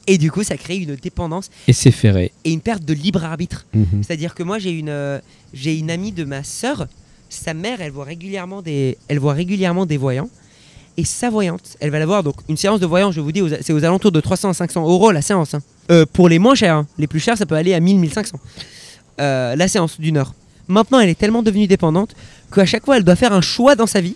Et 0.08 0.18
du 0.18 0.30
coup, 0.32 0.44
ça 0.44 0.58
crée 0.58 0.76
une 0.78 0.96
dépendance 0.96 1.50
Et 1.68 1.74
c'est 1.74 1.92
ferré. 1.92 2.34
et 2.44 2.52
une 2.52 2.60
perte 2.60 2.84
de 2.84 2.94
libre 2.94 3.24
arbitre. 3.24 3.66
Mhm. 3.74 4.04
C'est-à-dire 4.04 4.36
que 4.36 4.44
moi, 4.44 4.60
j'ai 4.60 4.72
une, 4.72 4.90
euh, 4.90 5.20
j'ai 5.54 5.78
une 5.78 5.90
amie 5.90 6.12
de 6.12 6.26
ma 6.26 6.44
sœur. 6.44 6.88
Sa 7.30 7.54
mère, 7.54 7.80
elle 7.82 7.92
voit 7.92 8.04
régulièrement 8.04 8.62
des, 8.62 8.98
elle 9.08 9.20
voit 9.20 9.32
régulièrement 9.32 9.86
des 9.86 9.96
voyants. 9.96 10.30
Et 10.98 11.06
sa 11.06 11.30
voyante, 11.30 11.78
elle 11.80 11.90
va 11.90 12.00
la 12.00 12.06
voir. 12.06 12.22
Donc, 12.22 12.36
une 12.50 12.58
séance 12.58 12.82
de 12.82 12.86
voyant, 12.86 13.14
je 13.14 13.22
vous 13.22 13.32
dis, 13.32 13.42
c'est 13.62 13.72
aux 13.72 13.84
alentours 13.86 14.12
de 14.12 14.20
300 14.20 14.50
à 14.50 14.54
500 14.54 14.82
euros 14.84 15.12
la 15.12 15.22
séance. 15.22 15.54
hein. 15.54 15.62
Euh, 15.90 16.06
pour 16.12 16.28
les 16.28 16.38
moins 16.38 16.54
chers, 16.54 16.76
hein. 16.76 16.88
les 16.98 17.08
plus 17.08 17.22
chers, 17.22 17.38
ça 17.38 17.46
peut 17.46 17.56
aller 17.56 17.74
à 17.74 17.80
1000, 17.80 17.98
1500. 17.98 18.38
Euh, 19.22 19.56
la 19.56 19.68
séance 19.70 20.00
d'une 20.02 20.18
heure. 20.18 20.34
Maintenant, 20.68 21.00
elle 21.00 21.10
est 21.10 21.18
tellement 21.20 21.44
devenue 21.44 21.68
dépendante 21.68 22.16
qu'à 22.54 22.66
chaque 22.66 22.86
fois, 22.86 22.98
elle 22.98 23.04
doit 23.04 23.16
faire 23.16 23.34
un 23.34 23.42
choix 23.42 23.76
dans 23.76 23.88
sa 23.88 24.02
vie. 24.02 24.16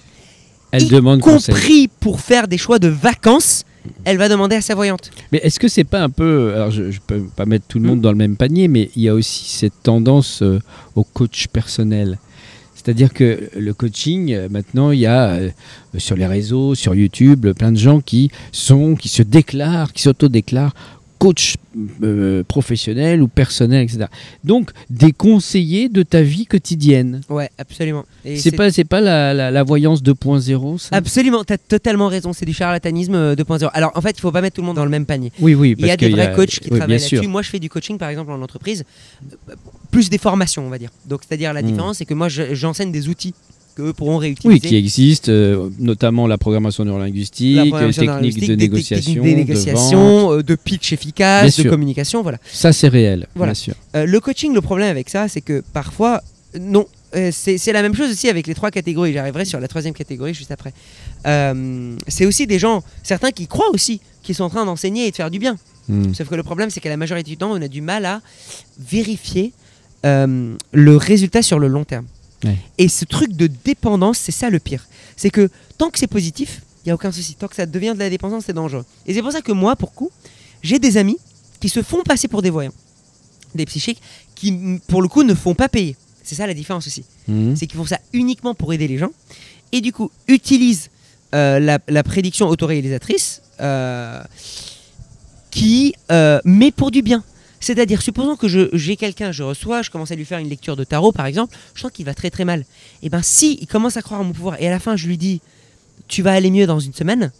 Elle 0.71 0.83
y 0.83 0.88
demande 0.88 1.21
conseil. 1.21 1.53
compris 1.55 1.88
pour 1.99 2.19
faire 2.19 2.47
des 2.47 2.57
choix 2.57 2.77
de 2.79 2.88
vacances, 2.89 3.63
elle 4.03 4.17
va 4.17 4.27
demander 4.27 4.57
à 4.57 4.62
sa 4.62 4.75
voyante. 4.75 5.12
Mais 5.31 5.39
est-ce 5.43 5.60
que 5.60 5.67
c'est 5.69 5.86
pas 5.86 6.01
un 6.03 6.10
peu. 6.10 6.53
Alors, 6.55 6.71
je, 6.71 6.91
je 6.91 6.99
peux 7.05 7.21
pas 7.36 7.45
mettre 7.45 7.65
tout 7.67 7.79
le 7.79 7.86
Hmm. 7.86 7.88
monde 7.88 8.01
dans 8.01 8.12
le 8.12 8.17
même 8.17 8.36
panier, 8.36 8.67
mais 8.67 8.89
il 8.95 9.03
y 9.03 9.10
a 9.10 9.13
aussi 9.13 9.45
cette 9.49 9.81
tendance 9.83 10.41
euh, 10.41 10.60
au 10.95 11.03
coach 11.03 11.47
personnel. 11.47 12.17
C'est-à-dire 12.75 13.13
que 13.13 13.49
le 13.57 13.73
coaching, 13.73 14.33
euh, 14.33 14.47
maintenant, 14.49 14.91
il 14.91 14.99
y 14.99 15.05
a 15.05 15.29
euh, 15.31 15.49
sur 15.97 16.15
les 16.15 16.25
réseaux, 16.25 16.75
sur 16.75 16.95
YouTube, 16.95 17.47
plein 17.53 17.71
de 17.71 17.77
gens 17.77 18.01
qui 18.01 18.29
sont, 18.51 18.95
qui 18.95 19.07
se 19.10 19.23
déclarent, 19.23 19.91
qui 19.93 20.01
s'auto-déclarent 20.03 20.73
coach 21.17 21.56
euh, 22.03 22.43
professionnel 22.43 23.21
ou 23.21 23.27
personnel, 23.27 23.84
etc. 23.84 24.06
Donc, 24.43 24.71
des 24.89 25.12
conseillers 25.12 25.89
de 25.89 26.03
ta 26.03 26.21
vie 26.21 26.45
quotidienne. 26.45 27.21
Ouais, 27.30 27.49
absolument. 27.58 28.06
C'est 28.36 28.56
pas, 28.56 28.71
c'est 28.71 28.84
pas 28.84 29.01
la, 29.01 29.34
la- 29.34 29.51
la 29.51 29.63
voyance 29.63 30.01
2.0, 30.03 30.77
ça? 30.80 30.95
Absolument, 30.95 31.43
tu 31.43 31.53
as 31.53 31.58
totalement 31.58 32.08
raison, 32.08 32.34
c'est 32.34 32.45
du 32.45 32.53
charlatanisme 32.53 33.15
euh, 33.15 33.36
2.0. 33.36 33.69
Alors 33.73 33.91
en 33.95 34.01
fait, 34.01 34.12
il 34.17 34.21
faut 34.21 34.32
pas 34.32 34.41
mettre 34.41 34.56
tout 34.56 34.62
le 34.62 34.67
monde 34.67 34.75
dans 34.75 34.86
le 34.86 34.91
même 34.91 35.06
panier. 35.06 35.32
Oui, 35.39 35.56
oui. 35.56 35.75
Il 35.77 35.86
y 35.86 35.91
a 35.91 35.97
des 35.97 36.10
vrais 36.10 36.34
coachs 36.34 36.49
qui 36.60 36.69
oui, 36.71 36.77
travaillent 36.80 36.97
là-dessus. 36.97 37.27
Moi, 37.27 37.41
je 37.41 37.49
fais 37.49 37.60
du 37.60 37.69
coaching 37.69 37.97
par 37.97 38.10
exemple 38.10 38.32
en 38.32 38.41
entreprise, 38.41 38.84
euh, 39.49 39.53
plus 39.91 40.10
des 40.10 40.17
formations, 40.17 40.65
on 40.65 40.69
va 40.69 40.77
dire. 40.80 40.91
Donc 41.06 41.21
c'est-à-dire 41.27 41.53
la 41.53 41.62
Hmm. 41.62 41.65
différence, 41.67 41.97
c'est 41.97 42.06
que 42.06 42.13
moi, 42.13 42.30
je- 42.30 42.53
j'enseigne 42.53 42.91
des 42.91 43.08
outils 43.10 43.34
que 43.77 43.83
eux 43.83 43.93
pourront 43.93 44.17
réutiliser. 44.17 44.53
Oui, 44.55 44.59
qui 44.59 44.75
existent, 44.75 45.31
euh, 45.31 45.69
notamment 45.77 46.25
la 46.25 46.39
programmation 46.39 46.83
neurolinguistique, 46.83 47.57
La 47.57 47.65
programmation 47.65 48.05
techniques 48.05 48.39
de 48.41 48.45
des 48.47 48.57
négociation, 48.57 49.23
techniques 49.23 49.47
de 49.47 50.37
euh, 50.37 50.41
de 50.41 50.55
pitch 50.55 50.93
efficace, 50.93 51.43
Bien 51.43 51.47
de 51.49 51.61
sûr. 51.61 51.69
communication, 51.69 52.23
voilà. 52.23 52.39
Ça, 52.51 52.73
c'est 52.73 52.87
réel, 52.87 53.27
Voilà. 53.35 53.51
bien 53.53 53.61
sûr. 53.61 53.75
Euh, 53.95 54.07
le 54.07 54.19
coaching, 54.19 54.51
le 54.53 54.61
problème 54.61 54.89
avec 54.89 55.09
ça, 55.09 55.27
c'est 55.27 55.41
que 55.41 55.63
parfois, 55.73 56.23
non, 56.59 56.87
euh, 57.15 57.29
c'est 57.31 57.71
la 57.71 57.83
même 57.83 57.93
chose 57.93 58.09
aussi 58.09 58.29
avec 58.29 58.47
les 58.47 58.55
trois 58.55 58.71
catégories. 58.71 59.13
J'arriverai 59.13 59.45
sur 59.45 59.59
la 59.59 59.67
troisième 59.67 59.93
catégorie 59.93 60.33
juste 60.33 60.51
après. 60.51 60.73
C'est 62.07 62.25
aussi 62.25 62.47
des 62.47 62.57
gens, 62.57 62.83
certains 63.03 63.29
qui 63.31 63.45
croient 63.45 63.69
aussi, 63.71 64.01
qui 64.23 64.33
sont 64.33 64.43
en 64.45 64.49
train 64.49 64.65
d'enseigner 64.65 65.05
et 65.05 65.11
de 65.11 65.15
faire 65.15 65.29
du 65.29 65.37
bien. 65.37 65.55
Hmm. 65.87 66.13
Sauf 66.15 66.27
que 66.29 66.35
le 66.35 66.43
problème, 66.43 66.71
c'est 66.71 66.79
qu'à 66.79 66.89
la 66.89 66.97
majorité 66.97 67.29
du 67.29 67.37
temps, 67.37 67.51
on 67.51 67.61
a 67.61 67.67
du 67.67 67.81
mal 67.81 68.05
à 68.05 68.21
vérifier 68.79 69.53
le 70.03 70.95
résultat 70.95 71.43
sur 71.43 71.59
le 71.59 71.67
long 71.67 71.83
terme. 71.83 72.05
Ouais. 72.43 72.58
Et 72.78 72.88
ce 72.88 73.06
truc 73.06 73.34
de 73.34 73.47
dépendance, 73.47 74.17
c'est 74.17 74.32
ça 74.32 74.50
le 74.50 74.60
pire. 74.60 74.88
C'est 75.15 75.30
que 75.30 75.50
tant 75.78 75.89
que 75.89 76.00
c'est 76.00 76.08
positif, 76.08 76.62
il 76.84 76.89
n'y 76.89 76.91
a 76.91 76.95
aucun 76.95 77.12
souci. 77.12 77.36
Tant 77.36 77.47
que 77.47 77.56
ça 77.56 77.65
devient 77.65 77.93
de 77.93 78.00
la 78.00 78.10
dépendance, 78.10 78.43
c'est 78.45 78.54
dangereux. 78.54 78.86
Et 79.06 79.13
c'est 79.13 79.21
pour 79.21 79.32
ça 79.32 79.41
que 79.41 79.52
moi, 79.52 79.76
pour 79.76 79.93
coup, 79.93 80.12
j'ai 80.62 80.80
des 80.80 80.97
amis 80.97 81.17
qui 81.60 81.69
se 81.69 81.82
font 81.82 82.04
passer 82.04 82.28
pour 82.28 82.41
des 82.41 82.50
voyants, 82.50 82.73
des 83.56 83.65
psychiques, 83.65 84.02
qui, 84.36 84.80
pour 84.88 85.02
le 85.02 85.08
coup, 85.08 85.23
ne 85.23 85.34
font 85.34 85.56
pas 85.56 85.69
payer. 85.69 85.95
C'est 86.23 86.36
ça 86.36 86.45
la 86.45 86.54
différence 86.54 86.86
aussi. 86.88 87.04
Hmm. 87.28 87.56
C'est 87.56 87.67
qu'ils 87.67 87.78
font 87.78 87.86
ça 87.86 88.00
uniquement 88.13 88.54
pour 88.54 88.73
aider 88.73 88.88
les 88.88 88.97
gens. 88.97 89.12
Et 89.71 89.82
du 89.82 89.91
coup, 89.91 90.12
utilisent 90.28 90.89
euh, 91.34 91.60
la, 91.60 91.80
la 91.88 92.04
prédiction 92.04 92.47
autoréalisatrice 92.47 93.41
euh, 93.60 94.21
qui 95.52 95.93
euh, 96.12 96.39
met 96.45 96.71
pour 96.71 96.91
du 96.91 97.02
bien. 97.02 97.23
C'est-à-dire, 97.59 98.01
supposons 98.01 98.35
que 98.35 98.47
j'ai 98.73 98.95
quelqu'un, 98.97 99.31
je 99.31 99.43
reçois, 99.43 99.81
je 99.81 99.89
commence 99.89 100.11
à 100.11 100.15
lui 100.15 100.25
faire 100.25 100.39
une 100.39 100.49
lecture 100.49 100.75
de 100.75 100.83
tarot 100.83 101.11
par 101.11 101.25
exemple, 101.25 101.55
je 101.73 101.81
sens 101.81 101.91
qu'il 101.91 102.05
va 102.05 102.13
très 102.13 102.29
très 102.29 102.45
mal. 102.45 102.65
Et 103.01 103.09
ben 103.09 103.21
si 103.21 103.57
il 103.61 103.67
commence 103.67 103.97
à 103.97 104.01
croire 104.01 104.21
en 104.21 104.23
mon 104.23 104.33
pouvoir 104.33 104.61
et 104.61 104.67
à 104.67 104.71
la 104.71 104.79
fin 104.79 104.95
je 104.95 105.07
lui 105.07 105.17
dis 105.17 105.41
tu 106.07 106.21
vas 106.21 106.33
aller 106.33 106.51
mieux 106.51 106.67
dans 106.67 106.79
une 106.79 106.93
semaine, 106.93 107.31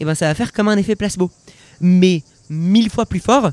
et 0.00 0.04
ben 0.04 0.14
ça 0.14 0.26
va 0.26 0.34
faire 0.34 0.52
comme 0.52 0.68
un 0.68 0.76
effet 0.76 0.96
placebo. 0.96 1.30
Mais 1.80 2.22
mille 2.50 2.90
fois 2.90 3.06
plus 3.06 3.20
fort 3.20 3.50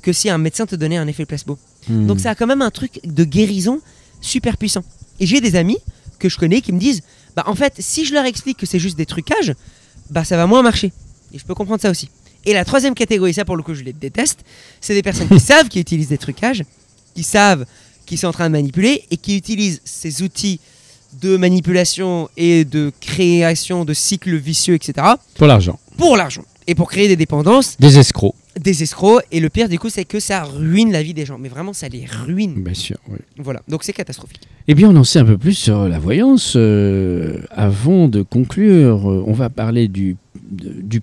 que 0.00 0.12
si 0.12 0.30
un 0.30 0.38
médecin 0.38 0.66
te 0.66 0.76
donnait 0.76 0.96
un 0.96 1.06
effet 1.06 1.26
placebo. 1.26 1.58
Hmm. 1.88 2.06
Donc 2.06 2.20
ça 2.20 2.30
a 2.30 2.34
quand 2.34 2.46
même 2.46 2.62
un 2.62 2.70
truc 2.70 3.00
de 3.04 3.24
guérison 3.24 3.80
super 4.20 4.56
puissant. 4.56 4.84
Et 5.20 5.26
j'ai 5.26 5.40
des 5.40 5.56
amis 5.56 5.78
que 6.18 6.28
je 6.28 6.38
connais 6.38 6.60
qui 6.60 6.72
me 6.72 6.78
disent 6.78 7.02
bah 7.34 7.44
en 7.46 7.54
fait 7.54 7.74
si 7.78 8.04
je 8.04 8.14
leur 8.14 8.24
explique 8.24 8.58
que 8.58 8.66
c'est 8.66 8.78
juste 8.78 8.96
des 8.96 9.06
trucages, 9.06 9.54
bah 10.10 10.24
ça 10.24 10.36
va 10.36 10.46
moins 10.46 10.62
marcher. 10.62 10.92
Et 11.32 11.38
je 11.38 11.44
peux 11.44 11.54
comprendre 11.54 11.80
ça 11.80 11.90
aussi. 11.90 12.08
Et 12.44 12.52
la 12.52 12.64
troisième 12.64 12.94
catégorie, 12.94 13.34
ça 13.34 13.44
pour 13.44 13.56
le 13.56 13.62
coup 13.62 13.74
je 13.74 13.82
les 13.82 13.92
déteste, 13.92 14.40
c'est 14.80 14.94
des 14.94 15.02
personnes 15.02 15.28
qui 15.28 15.40
savent 15.52 15.68
qu'ils 15.68 15.82
utilisent 15.82 16.08
des 16.08 16.18
trucages, 16.18 16.64
qui 17.14 17.22
savent 17.22 17.64
qu'ils 18.06 18.18
sont 18.18 18.26
en 18.28 18.32
train 18.32 18.46
de 18.46 18.52
manipuler 18.52 19.04
et 19.10 19.16
qui 19.16 19.36
utilisent 19.36 19.80
ces 19.84 20.22
outils 20.22 20.60
de 21.20 21.36
manipulation 21.36 22.28
et 22.36 22.64
de 22.64 22.90
création 23.00 23.84
de 23.84 23.94
cycles 23.94 24.36
vicieux, 24.36 24.74
etc. 24.74 25.06
Pour 25.36 25.46
l'argent. 25.46 25.78
pour 25.96 26.16
l'argent 26.16 26.44
et 26.66 26.74
pour 26.74 26.90
créer 26.90 27.08
des 27.08 27.16
dépendances 27.16 27.76
Des 27.78 27.98
escrocs. 27.98 28.34
des 28.58 28.82
escrocs. 28.82 29.22
Et 29.32 29.40
le 29.40 29.48
pire, 29.50 29.68
du 29.68 29.78
coup, 29.78 29.88
c'est 29.88 30.04
que 30.04 30.20
ça 30.20 30.44
ruine 30.44 30.92
la 30.92 31.02
vie 31.02 31.14
des 31.14 31.26
gens. 31.26 31.38
Mais 31.38 31.48
vraiment, 31.48 31.72
ça 31.72 31.88
les 31.88 32.06
ruine. 32.06 32.54
Bien 32.62 32.74
sûr. 32.74 32.96
oui. 33.08 33.18
Voilà. 33.38 33.62
Donc 33.68 33.82
c'est 33.84 33.92
catastrophique. 33.92 34.42
Eh 34.68 34.74
bien, 34.74 34.88
on 34.90 34.96
en 34.96 35.04
sait 35.04 35.18
un 35.18 35.24
peu 35.24 35.38
plus 35.38 35.54
sur 35.54 35.88
la 35.88 35.98
voyance. 35.98 36.54
Euh, 36.56 37.38
avant 37.50 38.08
de 38.08 38.22
conclure, 38.22 39.10
euh, 39.10 39.24
on 39.26 39.32
va 39.32 39.50
parler 39.50 39.88
du, 39.88 40.16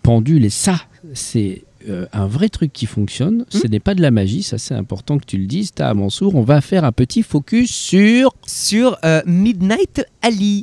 pendule. 0.02 0.46
Et 0.46 0.50
ça, 0.50 0.80
c'est 1.14 1.64
euh, 1.88 2.06
un 2.12 2.28
vrai 2.28 2.50
truc 2.50 2.74
qui 2.74 2.86
fonctionne. 2.86 3.46
Ce 3.50 3.66
n'est 3.68 3.80
pas 3.80 3.96
de 3.96 4.02
la 4.02 4.12
magie, 4.12 4.44
ça 4.44 4.58
c'est 4.58 4.74
important 4.74 5.18
que 5.18 5.26
tu 5.26 5.38
le 5.38 5.46
dises. 5.46 5.72
T'as 5.74 5.94
Mansour, 5.94 6.36
on 6.36 6.42
va 6.42 6.62
faire 6.62 6.84
un 6.84 6.92
petit 6.92 7.24
focus 7.24 7.72
sur... 7.72 8.34
Sur 8.46 8.98
euh, 9.06 9.22
Midnight 9.26 10.06
Ali. 10.22 10.62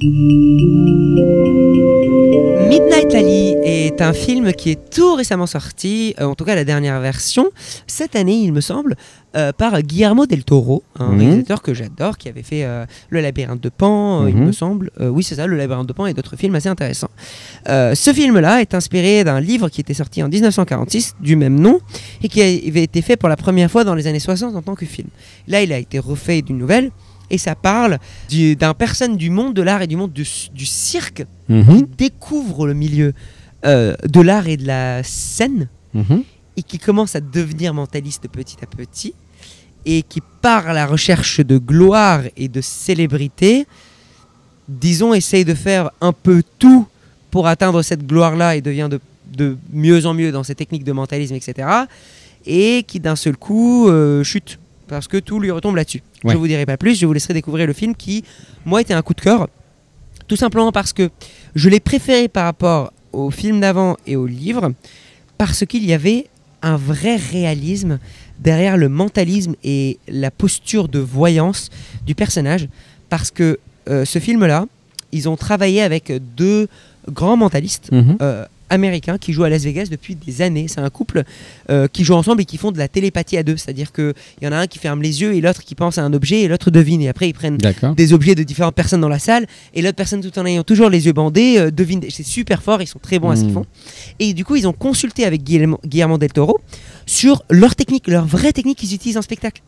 Midnight 2.68 3.14
Ali 3.14 3.56
est 3.64 4.02
un 4.02 4.12
film 4.12 4.52
qui 4.52 4.70
est 4.70 4.90
tout 4.90 5.14
récemment 5.14 5.46
sorti, 5.46 6.14
euh, 6.20 6.24
en 6.24 6.34
tout 6.34 6.44
cas 6.44 6.54
la 6.54 6.64
dernière 6.64 7.00
version, 7.00 7.50
cette 7.86 8.14
année 8.14 8.36
il 8.42 8.52
me 8.52 8.60
semble, 8.60 8.96
euh, 9.36 9.52
par 9.52 9.80
Guillermo 9.82 10.26
del 10.26 10.44
Toro, 10.44 10.82
un 10.98 11.12
Mhm. 11.12 11.18
réalisateur 11.20 11.62
que 11.62 11.74
j'adore, 11.74 12.16
qui 12.18 12.28
avait 12.28 12.42
fait 12.42 12.64
euh, 12.64 12.86
Le 13.10 13.20
Labyrinthe 13.20 13.60
de 13.62 13.68
Pan, 13.68 14.22
euh, 14.24 14.30
il 14.30 14.36
Mhm. 14.36 14.46
me 14.46 14.52
semble. 14.52 14.90
Oui 15.00 15.22
c'est 15.22 15.34
ça, 15.34 15.46
Le 15.46 15.56
Labyrinthe 15.56 15.86
de 15.88 15.92
Pan 15.92 16.06
et 16.06 16.14
d'autres 16.14 16.36
films 16.36 16.54
assez 16.54 16.68
intéressants. 16.68 17.10
Ce 17.66 18.12
film-là 18.14 18.60
est 18.60 18.74
inspiré 18.74 19.24
d'un 19.24 19.40
livre 19.40 19.68
qui 19.68 19.80
était 19.80 19.94
sorti 19.94 20.22
en 20.22 20.28
1946 20.28 21.14
du 21.20 21.36
même 21.36 21.58
nom 21.60 21.80
et 22.22 22.28
qui 22.28 22.40
avait 22.40 22.82
été 22.84 23.02
fait 23.02 23.16
pour 23.16 23.28
la 23.28 23.36
première 23.36 23.70
fois 23.70 23.84
dans 23.84 23.94
les 23.94 24.06
années 24.06 24.20
60 24.20 24.54
en 24.56 24.62
tant 24.62 24.74
que 24.74 24.86
film. 24.86 25.08
Là 25.48 25.62
il 25.62 25.72
a 25.72 25.78
été 25.78 25.98
refait 25.98 26.42
d'une 26.42 26.58
nouvelle 26.58 26.90
et 27.30 27.38
ça 27.38 27.54
parle 27.56 27.98
du- 28.28 28.54
d'un 28.56 28.72
personne 28.74 29.16
du 29.16 29.30
monde 29.30 29.52
de 29.54 29.62
l'art 29.62 29.82
et 29.82 29.86
du 29.86 29.96
monde 29.96 30.12
du, 30.12 30.26
du 30.54 30.66
cirque 30.66 31.24
qui 31.48 31.52
Mhm, 31.52 31.86
découvre 31.98 32.66
le 32.66 32.74
milieu 32.74 33.12
euh, 33.64 33.94
de 34.06 34.20
l'art 34.20 34.46
et 34.48 34.56
de 34.56 34.66
la 34.66 35.02
scène 35.02 35.68
et 36.56 36.62
qui 36.62 36.78
commence 36.78 37.16
à 37.16 37.20
devenir 37.20 37.74
mentaliste 37.74 38.28
petit 38.28 38.56
à 38.62 38.66
petit 38.66 39.14
et 39.86 40.02
qui 40.02 40.20
part 40.42 40.68
à 40.68 40.72
la 40.72 40.84
recherche 40.84 41.40
de 41.40 41.58
gloire 41.58 42.22
et 42.36 42.48
de 42.48 42.60
célébrité, 42.60 43.66
disons, 44.68 45.14
essaye 45.14 45.44
de 45.44 45.54
faire 45.54 45.90
un 46.00 46.12
peu 46.12 46.42
tout 46.58 46.86
pour 47.30 47.46
atteindre 47.46 47.82
cette 47.82 48.04
gloire-là 48.06 48.56
et 48.56 48.60
devient 48.60 48.88
de, 48.90 49.00
de 49.32 49.56
mieux 49.72 50.04
en 50.04 50.12
mieux 50.12 50.32
dans 50.32 50.42
ses 50.42 50.56
techniques 50.56 50.84
de 50.84 50.92
mentalisme, 50.92 51.36
etc. 51.36 51.68
Et 52.44 52.84
qui 52.86 52.98
d'un 52.98 53.16
seul 53.16 53.36
coup 53.36 53.88
euh, 53.88 54.24
chute 54.24 54.58
parce 54.88 55.08
que 55.08 55.16
tout 55.16 55.40
lui 55.40 55.50
retombe 55.50 55.76
là-dessus. 55.76 56.02
Ouais. 56.24 56.32
Je 56.32 56.38
vous 56.38 56.46
dirai 56.46 56.66
pas 56.66 56.76
plus, 56.76 56.98
je 56.98 57.06
vous 57.06 57.12
laisserai 57.12 57.34
découvrir 57.34 57.66
le 57.66 57.72
film 57.72 57.94
qui, 57.94 58.24
moi, 58.64 58.80
était 58.80 58.94
un 58.94 59.02
coup 59.02 59.14
de 59.14 59.20
cœur. 59.20 59.48
Tout 60.28 60.36
simplement 60.36 60.72
parce 60.72 60.92
que 60.92 61.10
je 61.54 61.68
l'ai 61.68 61.80
préféré 61.80 62.28
par 62.28 62.44
rapport 62.44 62.92
au 63.12 63.30
film 63.30 63.60
d'avant 63.60 63.96
et 64.06 64.16
au 64.16 64.26
livre, 64.26 64.72
parce 65.38 65.64
qu'il 65.64 65.84
y 65.84 65.92
avait 65.92 66.26
un 66.62 66.76
vrai 66.76 67.16
réalisme 67.16 67.98
derrière 68.38 68.76
le 68.76 68.88
mentalisme 68.88 69.54
et 69.64 69.98
la 70.08 70.30
posture 70.30 70.88
de 70.88 70.98
voyance 70.98 71.70
du 72.06 72.14
personnage. 72.14 72.68
Parce 73.08 73.30
que 73.30 73.58
euh, 73.88 74.04
ce 74.04 74.18
film-là, 74.18 74.66
ils 75.12 75.28
ont 75.28 75.36
travaillé 75.36 75.80
avec 75.82 76.12
deux 76.36 76.68
grands 77.10 77.36
mentalistes 77.36 77.90
Mhm. 77.92 78.16
euh, 78.20 78.44
américains 78.70 79.18
qui 79.18 79.32
jouent 79.32 79.44
à 79.44 79.48
Las 79.48 79.62
Vegas 79.62 79.86
depuis 79.90 80.14
des 80.14 80.42
années. 80.42 80.66
C'est 80.68 80.80
un 80.80 80.90
couple 80.90 81.24
euh, 81.70 81.88
qui 81.88 82.04
joue 82.04 82.14
ensemble 82.14 82.42
et 82.42 82.44
qui 82.44 82.56
font 82.58 82.72
de 82.72 82.78
la 82.78 82.88
télépathie 82.88 83.36
à 83.36 83.42
deux. 83.42 83.56
C'est-à-dire 83.56 83.92
qu'il 83.92 84.12
y 84.42 84.46
en 84.46 84.52
a 84.52 84.56
un 84.56 84.66
qui 84.66 84.78
ferme 84.78 85.02
les 85.02 85.20
yeux 85.22 85.34
et 85.34 85.40
l'autre 85.40 85.62
qui 85.62 85.74
pense 85.74 85.98
à 85.98 86.02
un 86.02 86.12
objet 86.12 86.42
et 86.42 86.48
l'autre 86.48 86.70
devine. 86.70 87.00
Et 87.02 87.08
après, 87.08 87.28
ils 87.28 87.34
prennent 87.34 87.58
des 87.94 88.12
objets 88.12 88.34
de 88.34 88.42
différentes 88.42 88.74
personnes 88.74 89.00
dans 89.00 89.08
la 89.08 89.18
salle 89.18 89.46
et 89.74 89.82
l'autre 89.82 89.96
personne 89.96 90.20
tout 90.20 90.38
en 90.38 90.46
ayant 90.46 90.62
toujours 90.64 90.90
les 90.90 91.06
yeux 91.06 91.12
bandés 91.12 91.58
euh, 91.58 91.70
devine 91.70 92.00
c'est 92.10 92.22
super 92.24 92.62
fort 92.62 92.82
ils 92.82 92.86
sont 92.86 92.98
très 92.98 93.18
bons 93.18 93.30
à 93.30 93.36
ce 93.36 93.42
qu'ils 93.42 93.50
Mm. 93.50 93.54
font 93.54 93.66
et 94.18 94.34
du 94.34 94.44
coup 94.44 94.56
ils 94.56 94.66
ont 94.66 94.72
consulté 94.72 95.24
avec 95.24 95.42
Guillermo, 95.44 95.78
Guillermo 95.84 96.18
del 96.18 96.32
Toro 96.32 96.58
sur 97.06 97.42
leur 97.50 97.74
technique 97.76 98.08
leur 98.08 98.26
vraie 98.26 98.52
technique 98.52 98.78
qu'ils 98.78 98.92
utilisent 98.94 99.16
en 99.18 99.22
spectacle 99.22 99.62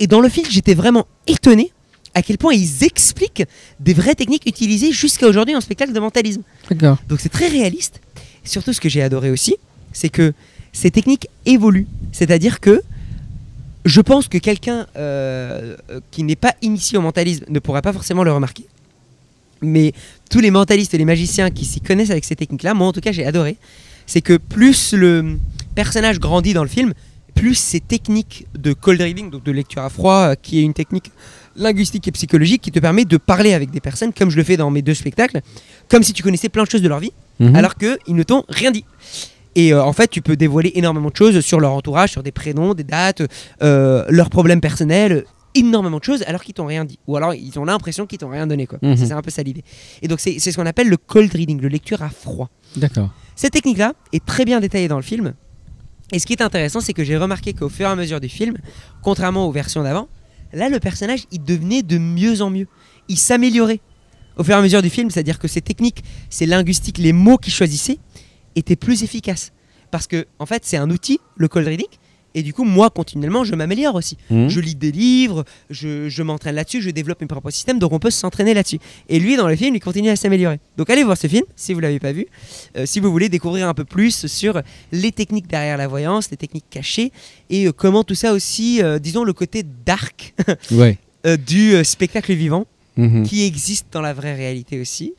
et 0.00 0.06
dans 0.06 0.20
le 0.20 0.28
film 0.28 0.46
j'étais 0.50 0.74
vraiment 0.74 1.06
étonné 1.26 1.70
à 2.14 2.22
quel 2.22 2.38
point 2.38 2.52
ils 2.54 2.84
expliquent 2.84 3.44
des 3.80 3.94
vraies 3.94 4.14
techniques 4.14 4.46
utilisées 4.46 4.92
jusqu'à 4.92 5.26
aujourd'hui 5.28 5.54
en 5.56 5.60
spectacle 5.60 5.92
de 5.92 6.00
mentalisme 6.00 6.42
D'accord. 6.70 6.98
donc 7.08 7.20
c'est 7.20 7.28
très 7.28 7.48
réaliste. 7.48 8.00
Surtout, 8.44 8.72
ce 8.72 8.80
que 8.80 8.88
j'ai 8.88 9.02
adoré 9.02 9.30
aussi, 9.30 9.56
c'est 9.92 10.08
que 10.08 10.32
ces 10.72 10.90
techniques 10.90 11.28
évoluent. 11.46 11.86
C'est-à-dire 12.12 12.60
que 12.60 12.82
je 13.84 14.00
pense 14.00 14.28
que 14.28 14.38
quelqu'un 14.38 14.86
euh, 14.96 15.76
qui 16.10 16.22
n'est 16.22 16.36
pas 16.36 16.54
initié 16.62 16.98
au 16.98 17.02
mentalisme 17.02 17.44
ne 17.48 17.58
pourra 17.58 17.82
pas 17.82 17.92
forcément 17.92 18.24
le 18.24 18.32
remarquer. 18.32 18.66
Mais 19.62 19.92
tous 20.30 20.40
les 20.40 20.50
mentalistes 20.50 20.94
et 20.94 20.98
les 20.98 21.04
magiciens 21.04 21.50
qui 21.50 21.64
s'y 21.64 21.80
connaissent 21.80 22.10
avec 22.10 22.24
ces 22.24 22.36
techniques-là, 22.36 22.74
moi 22.74 22.86
en 22.88 22.92
tout 22.92 23.00
cas 23.00 23.12
j'ai 23.12 23.24
adoré, 23.24 23.56
c'est 24.06 24.20
que 24.20 24.36
plus 24.36 24.92
le 24.92 25.38
personnage 25.74 26.18
grandit 26.18 26.54
dans 26.54 26.62
le 26.62 26.68
film, 26.68 26.92
plus 27.34 27.54
ces 27.54 27.80
techniques 27.80 28.46
de 28.56 28.72
cold 28.72 29.00
reading, 29.00 29.30
donc 29.30 29.44
de 29.44 29.52
lecture 29.52 29.82
à 29.82 29.90
froid, 29.90 30.30
euh, 30.30 30.34
qui 30.40 30.58
est 30.58 30.62
une 30.62 30.74
technique 30.74 31.10
linguistique 31.56 32.08
et 32.08 32.12
psychologique 32.12 32.62
qui 32.62 32.72
te 32.72 32.78
permet 32.78 33.04
de 33.04 33.16
parler 33.16 33.54
avec 33.54 33.70
des 33.70 33.80
personnes, 33.80 34.12
comme 34.12 34.30
je 34.30 34.36
le 34.36 34.44
fais 34.44 34.56
dans 34.56 34.70
mes 34.70 34.82
deux 34.82 34.94
spectacles, 34.94 35.40
comme 35.88 36.02
si 36.02 36.12
tu 36.12 36.22
connaissais 36.22 36.48
plein 36.48 36.64
de 36.64 36.70
choses 36.70 36.82
de 36.82 36.88
leur 36.88 37.00
vie, 37.00 37.12
Mhm. 37.40 37.56
alors 37.56 37.74
qu'ils 37.76 38.14
ne 38.14 38.22
t'ont 38.22 38.44
rien 38.48 38.70
dit. 38.70 38.84
Et 39.56 39.72
euh, 39.72 39.82
en 39.84 39.92
fait, 39.92 40.08
tu 40.08 40.20
peux 40.22 40.36
dévoiler 40.36 40.72
énormément 40.74 41.10
de 41.10 41.16
choses 41.16 41.40
sur 41.40 41.60
leur 41.60 41.72
entourage, 41.72 42.10
sur 42.10 42.22
des 42.22 42.32
prénoms, 42.32 42.74
des 42.74 42.84
dates, 42.84 43.22
euh, 43.62 44.04
leurs 44.08 44.30
problèmes 44.30 44.60
personnels, 44.60 45.24
énormément 45.54 45.98
de 45.98 46.04
choses 46.04 46.24
alors 46.26 46.42
qu'ils 46.42 46.54
t'ont 46.54 46.66
rien 46.66 46.84
dit. 46.84 46.98
Ou 47.06 47.16
alors 47.16 47.34
ils 47.34 47.56
ont 47.58 47.64
l'impression 47.64 48.06
qu'ils 48.06 48.18
t'ont 48.18 48.28
rien 48.30 48.46
donné. 48.46 48.66
quoi. 48.66 48.78
Mhm. 48.82 48.96
C'est 48.96 49.12
un 49.12 49.22
peu 49.22 49.30
ça 49.30 49.42
l'idée. 49.42 49.62
Et 50.02 50.08
donc 50.08 50.20
c'est 50.20 50.38
c'est 50.40 50.50
ce 50.50 50.56
qu'on 50.56 50.66
appelle 50.66 50.88
le 50.88 50.96
cold 50.96 51.32
reading, 51.32 51.60
le 51.60 51.68
lecture 51.68 52.02
à 52.02 52.08
froid. 52.08 52.50
D'accord. 52.76 53.10
Cette 53.36 53.52
technique-là 53.52 53.92
est 54.12 54.24
très 54.24 54.44
bien 54.44 54.60
détaillée 54.60 54.88
dans 54.88 54.96
le 54.96 55.02
film. 55.02 55.34
Et 56.12 56.18
ce 56.18 56.26
qui 56.26 56.32
est 56.34 56.42
intéressant, 56.42 56.80
c'est 56.80 56.92
que 56.92 57.02
j'ai 57.02 57.16
remarqué 57.16 57.52
qu'au 57.54 57.68
fur 57.68 57.86
et 57.86 57.90
à 57.90 57.96
mesure 57.96 58.20
du 58.20 58.28
film, 58.28 58.56
contrairement 59.02 59.46
aux 59.46 59.52
versions 59.52 59.82
d'avant, 59.82 60.08
là 60.52 60.68
le 60.68 60.78
personnage 60.80 61.24
il 61.32 61.42
devenait 61.42 61.82
de 61.82 61.98
mieux 61.98 62.42
en 62.42 62.50
mieux. 62.50 62.66
Il 63.08 63.18
s'améliorait 63.18 63.80
au 64.36 64.44
fur 64.44 64.54
et 64.54 64.58
à 64.58 64.62
mesure 64.62 64.82
du 64.82 64.90
film, 64.90 65.10
c'est-à-dire 65.10 65.38
que 65.38 65.48
ces 65.48 65.60
techniques, 65.60 66.02
ces 66.30 66.46
linguistiques, 66.46 66.98
les 66.98 67.12
mots 67.12 67.38
qu'il 67.38 67.52
choisissait 67.52 67.98
étaient 68.56 68.76
plus 68.76 69.02
efficaces. 69.02 69.52
Parce 69.90 70.06
que 70.06 70.26
en 70.38 70.46
fait 70.46 70.62
c'est 70.64 70.76
un 70.76 70.90
outil, 70.90 71.18
le 71.36 71.46
cold 71.48 71.66
reading, 71.68 71.86
et 72.36 72.42
du 72.42 72.52
coup 72.52 72.64
moi 72.64 72.90
continuellement 72.90 73.44
je 73.44 73.54
m'améliore 73.54 73.94
aussi. 73.94 74.16
Mhm. 74.30 74.48
Je 74.48 74.58
lis 74.58 74.74
des 74.74 74.90
livres, 74.90 75.44
je, 75.70 76.08
je 76.08 76.22
m'entraîne 76.24 76.56
là-dessus, 76.56 76.82
je 76.82 76.90
développe 76.90 77.20
mes 77.20 77.28
propres 77.28 77.50
systèmes, 77.52 77.78
donc 77.78 77.92
on 77.92 78.00
peut 78.00 78.10
s'entraîner 78.10 78.54
là-dessus. 78.54 78.80
Et 79.08 79.20
lui, 79.20 79.36
dans 79.36 79.46
le 79.46 79.54
film, 79.54 79.76
il 79.76 79.80
continue 79.80 80.08
à 80.08 80.16
s'améliorer. 80.16 80.58
Donc 80.76 80.90
allez 80.90 81.04
voir 81.04 81.16
ce 81.16 81.28
film, 81.28 81.44
si 81.54 81.72
vous 81.74 81.78
l'avez 81.80 82.00
pas 82.00 82.10
vu, 82.10 82.26
euh, 82.76 82.86
si 82.86 82.98
vous 82.98 83.12
voulez 83.12 83.28
découvrir 83.28 83.68
un 83.68 83.74
peu 83.74 83.84
plus 83.84 84.26
sur 84.26 84.60
les 84.90 85.12
techniques 85.12 85.46
derrière 85.46 85.76
la 85.76 85.86
voyance, 85.86 86.28
les 86.32 86.36
techniques 86.36 86.68
cachées, 86.70 87.12
et 87.50 87.68
euh, 87.68 87.72
comment 87.72 88.02
tout 88.02 88.16
ça 88.16 88.32
aussi, 88.32 88.82
euh, 88.82 88.98
disons, 88.98 89.22
le 89.22 89.32
côté 89.32 89.62
dark 89.86 90.34
Ouais. 90.72 90.98
du 91.46 91.82
spectacle 91.84 92.34
vivant, 92.34 92.66
Mhm. 92.96 93.24
qui 93.24 93.44
existe 93.44 93.86
dans 93.92 94.00
la 94.02 94.12
vraie 94.12 94.34
réalité 94.34 94.80
aussi. 94.80 95.14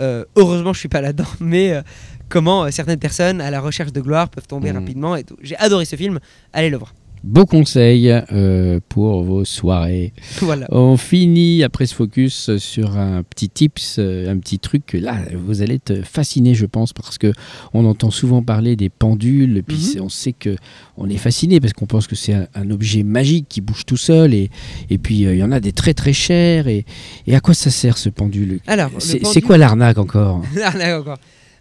Euh, 0.00 0.24
heureusement, 0.36 0.72
je 0.72 0.78
suis 0.78 0.88
pas 0.88 1.00
là-dedans, 1.00 1.28
mais 1.40 1.72
euh, 1.72 1.82
comment 2.28 2.64
euh, 2.64 2.70
certaines 2.70 2.98
personnes 3.00 3.40
à 3.40 3.50
la 3.50 3.60
recherche 3.60 3.92
de 3.92 4.00
gloire 4.00 4.28
peuvent 4.28 4.46
tomber 4.46 4.70
Mhm. 4.72 4.78
rapidement 4.78 5.16
et 5.16 5.24
tout. 5.24 5.36
J'ai 5.42 5.56
adoré 5.56 5.84
ce 5.84 5.96
film, 5.96 6.20
allez 6.52 6.70
le 6.70 6.76
voir. 6.78 6.94
Beau 7.24 7.46
conseil 7.46 8.10
euh, 8.32 8.78
pour 8.88 9.22
vos 9.22 9.44
soirées. 9.44 10.12
voilà. 10.40 10.66
On 10.70 10.96
finit 10.96 11.62
après 11.64 11.86
ce 11.86 11.94
focus 11.94 12.56
sur 12.58 12.96
un 12.96 13.22
petit 13.22 13.48
tips, 13.48 13.96
euh, 13.98 14.30
un 14.30 14.38
petit 14.38 14.58
truc 14.58 14.86
que 14.86 14.96
là 14.98 15.18
vous 15.34 15.62
allez 15.62 15.74
être 15.74 16.02
fasciné 16.04 16.54
je 16.54 16.66
pense 16.66 16.92
parce 16.92 17.18
que 17.18 17.32
on 17.74 17.84
entend 17.84 18.10
souvent 18.10 18.42
parler 18.42 18.76
des 18.76 18.88
pendules 18.88 19.62
puis 19.66 19.94
Mhm. 19.96 20.02
on 20.04 20.08
sait 20.08 20.32
que 20.32 20.56
on 20.96 21.08
est 21.08 21.16
fasciné 21.16 21.60
parce 21.60 21.72
qu'on 21.72 21.86
pense 21.86 22.06
que 22.06 22.14
c'est 22.16 22.34
un, 22.34 22.46
un 22.54 22.70
objet 22.70 23.02
magique 23.02 23.46
qui 23.48 23.60
bouge 23.60 23.84
tout 23.86 23.96
seul 23.96 24.32
et, 24.34 24.50
et 24.90 24.98
puis 24.98 25.26
euh, 25.26 25.34
il 25.34 25.38
y 25.38 25.42
en 25.42 25.52
a 25.52 25.60
des 25.60 25.72
très 25.72 25.94
très 25.94 26.12
chers 26.12 26.68
et, 26.68 26.84
et 27.26 27.34
à 27.34 27.40
quoi 27.40 27.54
ça 27.54 27.70
sert 27.70 27.98
ce 27.98 28.08
pendule? 28.08 28.60
Alors, 28.66 28.90
C'est 28.98 29.12
c'est 29.12 29.18
pendule- 29.20 29.42
quoi 29.44 29.58
l'arnaque 29.58 29.98
encore? 29.98 30.42
L'arnaque 30.56 31.00
encore. 31.00 31.18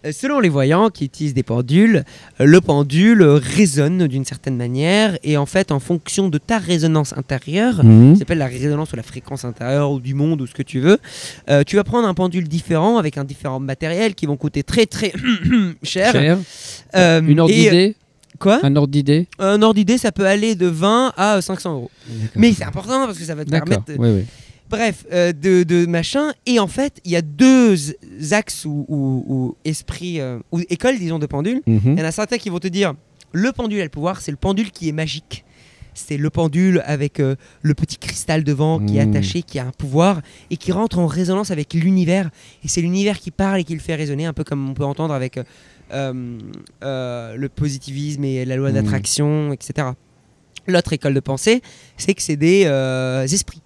Euh, 0.07 0.11
Selon 0.11 0.39
les 0.39 0.49
voyants 0.49 0.89
qui 0.89 1.05
utilisent 1.05 1.33
des 1.33 1.43
pendules, 1.43 2.03
euh, 2.39 2.45
le 2.45 2.61
pendule 2.61 3.21
résonne 3.23 4.07
d'une 4.07 4.25
certaine 4.25 4.55
manière 4.57 5.17
et 5.23 5.37
en 5.37 5.45
fait 5.45 5.71
en 5.71 5.79
fonction 5.79 6.29
de 6.29 6.37
ta 6.37 6.57
résonance 6.57 7.13
intérieure, 7.17 7.83
Mhm. 7.83 8.13
ça 8.15 8.19
s'appelle 8.19 8.37
la 8.37 8.47
résonance 8.47 8.93
ou 8.93 8.95
la 8.95 9.03
fréquence 9.03 9.45
intérieure 9.45 9.91
ou 9.91 9.99
du 9.99 10.13
monde 10.13 10.41
ou 10.41 10.47
ce 10.47 10.53
que 10.53 10.63
tu 10.63 10.79
veux, 10.79 10.97
euh, 11.49 11.63
tu 11.65 11.75
vas 11.75 11.83
prendre 11.83 12.07
un 12.07 12.13
pendule 12.13 12.47
différent 12.47 12.97
avec 12.97 13.17
un 13.17 13.23
différent 13.23 13.59
matériel 13.59 14.15
qui 14.15 14.25
vont 14.25 14.37
coûter 14.37 14.63
très 14.63 14.85
très 14.85 15.11
cher. 15.83 16.11
Cher 16.11 16.37
Euh, 16.95 17.21
Une 17.21 17.39
ordre 17.39 17.53
d'idée 17.53 17.95
Quoi? 18.39 18.59
Un 18.61 18.75
ordre 18.75 18.91
d'idée? 18.91 19.27
Un 19.39 19.59
ordre 19.63 19.73
d'idée 19.75 19.97
ça 19.97 20.11
peut 20.11 20.27
aller 20.27 20.53
de 20.53 20.67
20 20.67 21.11
à 21.17 21.41
500 21.41 21.73
euros. 21.73 21.91
Mais 22.35 22.53
c'est 22.53 22.65
important 22.65 23.05
parce 23.07 23.17
que 23.17 23.23
ça 23.23 23.33
va 23.33 23.43
te 23.43 23.49
permettre 23.49 23.85
de- 23.85 23.95
Ouais, 23.97 24.11
ouais. 24.11 24.25
Bref, 24.69 25.05
euh, 25.13 25.31
de, 25.31 25.63
de 25.63 25.85
machin. 25.85 26.33
Et 26.45 26.59
en 26.59 26.67
fait, 26.67 26.99
il 27.05 27.11
y 27.11 27.15
a 27.15 27.21
deux 27.21 27.75
axes 28.31 28.65
ou, 28.65 28.85
ou, 28.89 29.23
ou 29.27 29.55
esprits, 29.65 30.19
euh, 30.19 30.39
ou 30.51 30.59
écoles, 30.69 30.97
disons, 30.99 31.19
de 31.19 31.25
pendule. 31.25 31.61
Mhm. 31.67 31.81
Il 31.93 31.99
y 31.99 32.01
en 32.01 32.05
a 32.05 32.11
certains 32.11 32.37
qui 32.37 32.49
vont 32.49 32.59
te 32.59 32.67
dire 32.67 32.93
le 33.33 33.51
pendule 33.51 33.79
a 33.81 33.83
le 33.83 33.89
pouvoir, 33.89 34.19
c'est 34.21 34.31
le 34.31 34.37
pendule 34.37 34.71
qui 34.71 34.89
est 34.89 34.93
magique. 34.93 35.43
C'est 35.93 36.17
le 36.17 36.29
pendule 36.29 36.83
avec 36.85 37.19
euh, 37.19 37.35
le 37.63 37.73
petit 37.73 37.97
cristal 37.97 38.43
devant 38.43 38.79
qui 38.79 38.97
est 38.97 39.05
Mm. 39.05 39.09
attaché, 39.09 39.41
qui 39.41 39.57
a 39.57 39.65
un 39.65 39.71
pouvoir 39.71 40.21
et 40.51 40.57
qui 40.57 40.71
rentre 40.71 40.99
en 40.99 41.07
résonance 41.07 41.49
avec 41.49 41.73
l'univers. 41.73 42.29
Et 42.63 42.67
c'est 42.67 42.81
l'univers 42.81 43.19
qui 43.19 43.31
parle 43.31 43.59
et 43.61 43.63
qui 43.63 43.73
le 43.73 43.79
fait 43.79 43.95
résonner, 43.95 44.25
un 44.25 44.33
peu 44.33 44.43
comme 44.43 44.69
on 44.69 44.73
peut 44.73 44.83
entendre 44.85 45.13
avec 45.13 45.39
le 45.91 47.47
positivisme 47.47 48.23
et 48.23 48.45
la 48.45 48.55
loi 48.55 48.69
Mhm. 48.69 48.75
d'attraction, 48.75 49.53
etc. 49.53 49.89
L'autre 50.67 50.93
école 50.93 51.13
de 51.13 51.19
pensée, 51.19 51.61
c'est 51.97 52.13
que 52.13 52.21
c'est 52.21 52.35
des 52.35 52.63
esprits. 53.31 53.61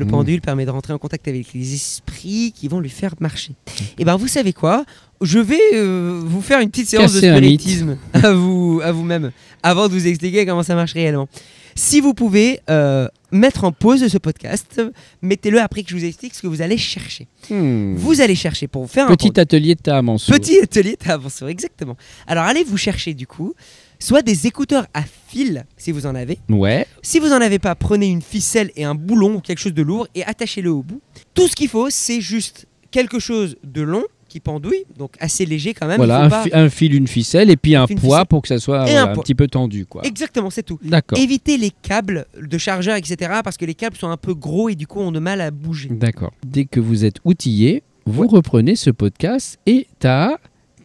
Le 0.00 0.06
Mhm. 0.06 0.10
pendule 0.12 0.40
permet 0.40 0.64
de 0.64 0.70
rentrer 0.70 0.94
en 0.94 0.98
contact 0.98 1.28
avec 1.28 1.52
les 1.52 1.74
esprits 1.74 2.52
qui 2.56 2.68
vont 2.68 2.80
lui 2.80 2.88
faire 2.88 3.14
marcher. 3.20 3.52
Et 3.98 4.04
ben 4.06 4.16
vous 4.16 4.28
savez 4.28 4.54
quoi? 4.54 4.86
Je 5.20 5.38
vais 5.38 5.60
euh, 5.74 6.22
vous 6.24 6.40
faire 6.40 6.60
une 6.60 6.70
petite 6.70 6.88
séance 6.88 7.12
Casser 7.12 7.30
de 7.30 7.36
spiritisme 7.36 7.98
à 8.14 8.32
vous 8.32 8.80
à 8.82 8.92
vous-même 8.92 9.30
avant 9.62 9.88
de 9.88 9.92
vous 9.92 10.06
expliquer 10.06 10.46
comment 10.46 10.62
ça 10.62 10.74
marche 10.74 10.94
réellement. 10.94 11.28
Si 11.74 12.00
vous 12.00 12.14
pouvez 12.14 12.60
euh, 12.70 13.08
mettre 13.30 13.64
en 13.64 13.72
pause 13.72 14.08
ce 14.08 14.16
podcast, 14.18 14.80
mettez-le 15.20 15.60
après 15.60 15.82
que 15.82 15.90
je 15.90 15.96
vous 15.96 16.04
explique 16.06 16.34
ce 16.34 16.40
que 16.40 16.46
vous 16.46 16.62
allez 16.62 16.78
chercher. 16.78 17.28
Hmm. 17.50 17.94
Vous 17.94 18.22
allez 18.22 18.34
chercher 18.34 18.68
pour 18.68 18.82
vous 18.82 18.88
faire 18.88 19.06
un 19.06 19.14
Petit 19.14 19.38
atelier 19.38 19.74
de 19.74 19.80
ta 19.82 20.00
Mansour. 20.00 20.34
Petit 20.34 20.60
atelier 20.60 20.96
Tavansour, 20.96 21.48
exactement. 21.48 21.96
Alors 22.26 22.44
allez 22.44 22.64
vous 22.64 22.78
chercher 22.78 23.12
du 23.12 23.26
coup, 23.26 23.54
soit 24.00 24.22
des 24.22 24.46
écouteurs 24.48 24.86
à 24.94 25.02
fil 25.28 25.64
si 25.76 25.92
vous 25.92 26.06
en 26.06 26.14
avez. 26.16 26.38
Ouais. 26.48 26.86
Si 27.02 27.20
vous 27.20 27.28
en 27.32 27.40
avez 27.40 27.58
pas, 27.60 27.74
prenez 27.76 28.08
une 28.08 28.22
ficelle 28.22 28.70
et 28.74 28.82
un 28.84 28.94
boulon 28.96 29.36
ou 29.36 29.40
quelque 29.40 29.58
chose 29.60 29.74
de 29.74 29.82
lourd 29.82 30.08
et 30.16 30.24
attachez-le 30.24 30.70
au 30.72 30.82
bout. 30.82 31.00
Tout 31.34 31.46
ce 31.46 31.54
qu'il 31.54 31.68
faut, 31.68 31.88
c'est 31.90 32.20
juste 32.20 32.66
quelque 32.90 33.18
chose 33.20 33.56
de 33.62 33.82
long 33.82 34.02
qui 34.28 34.38
pendouille, 34.40 34.84
donc 34.96 35.14
assez 35.18 35.44
léger 35.44 35.74
quand 35.74 35.86
même. 35.88 35.96
il 35.96 36.06
Voilà, 36.06 36.22
un, 36.22 36.30
pas- 36.30 36.42
fi- 36.44 36.50
un 36.52 36.68
fil, 36.68 36.94
une 36.94 37.08
ficelle 37.08 37.50
et 37.50 37.56
puis 37.56 37.74
un 37.74 37.86
poids 37.88 37.96
ficelle. 37.98 38.26
pour 38.28 38.42
que 38.42 38.48
ça 38.48 38.58
soit 38.60 38.84
voilà, 38.84 39.10
un 39.10 39.16
petit 39.16 39.34
peu 39.34 39.48
tendu. 39.48 39.86
quoi. 39.86 40.02
Exactement, 40.04 40.50
c'est 40.50 40.62
tout. 40.62 40.78
D'accord. 40.84 41.18
Évitez 41.18 41.56
les 41.56 41.70
câbles 41.82 42.26
de 42.40 42.56
chargeur, 42.58 42.94
etc. 42.94 43.16
parce 43.42 43.56
que 43.56 43.64
les 43.64 43.74
câbles 43.74 43.96
sont 43.96 44.08
un 44.08 44.16
peu 44.16 44.34
gros 44.34 44.68
et 44.68 44.76
du 44.76 44.86
coup 44.86 45.00
ont 45.00 45.10
de 45.10 45.18
mal 45.18 45.40
à 45.40 45.50
bouger. 45.50 45.88
D'accord. 45.90 46.32
Dès 46.46 46.64
que 46.64 46.78
vous 46.78 47.04
êtes 47.04 47.16
outillé, 47.24 47.82
vous 48.06 48.28
reprenez 48.28 48.76
ce 48.76 48.90
podcast 48.90 49.58
et 49.66 49.88
t'as. 49.98 50.36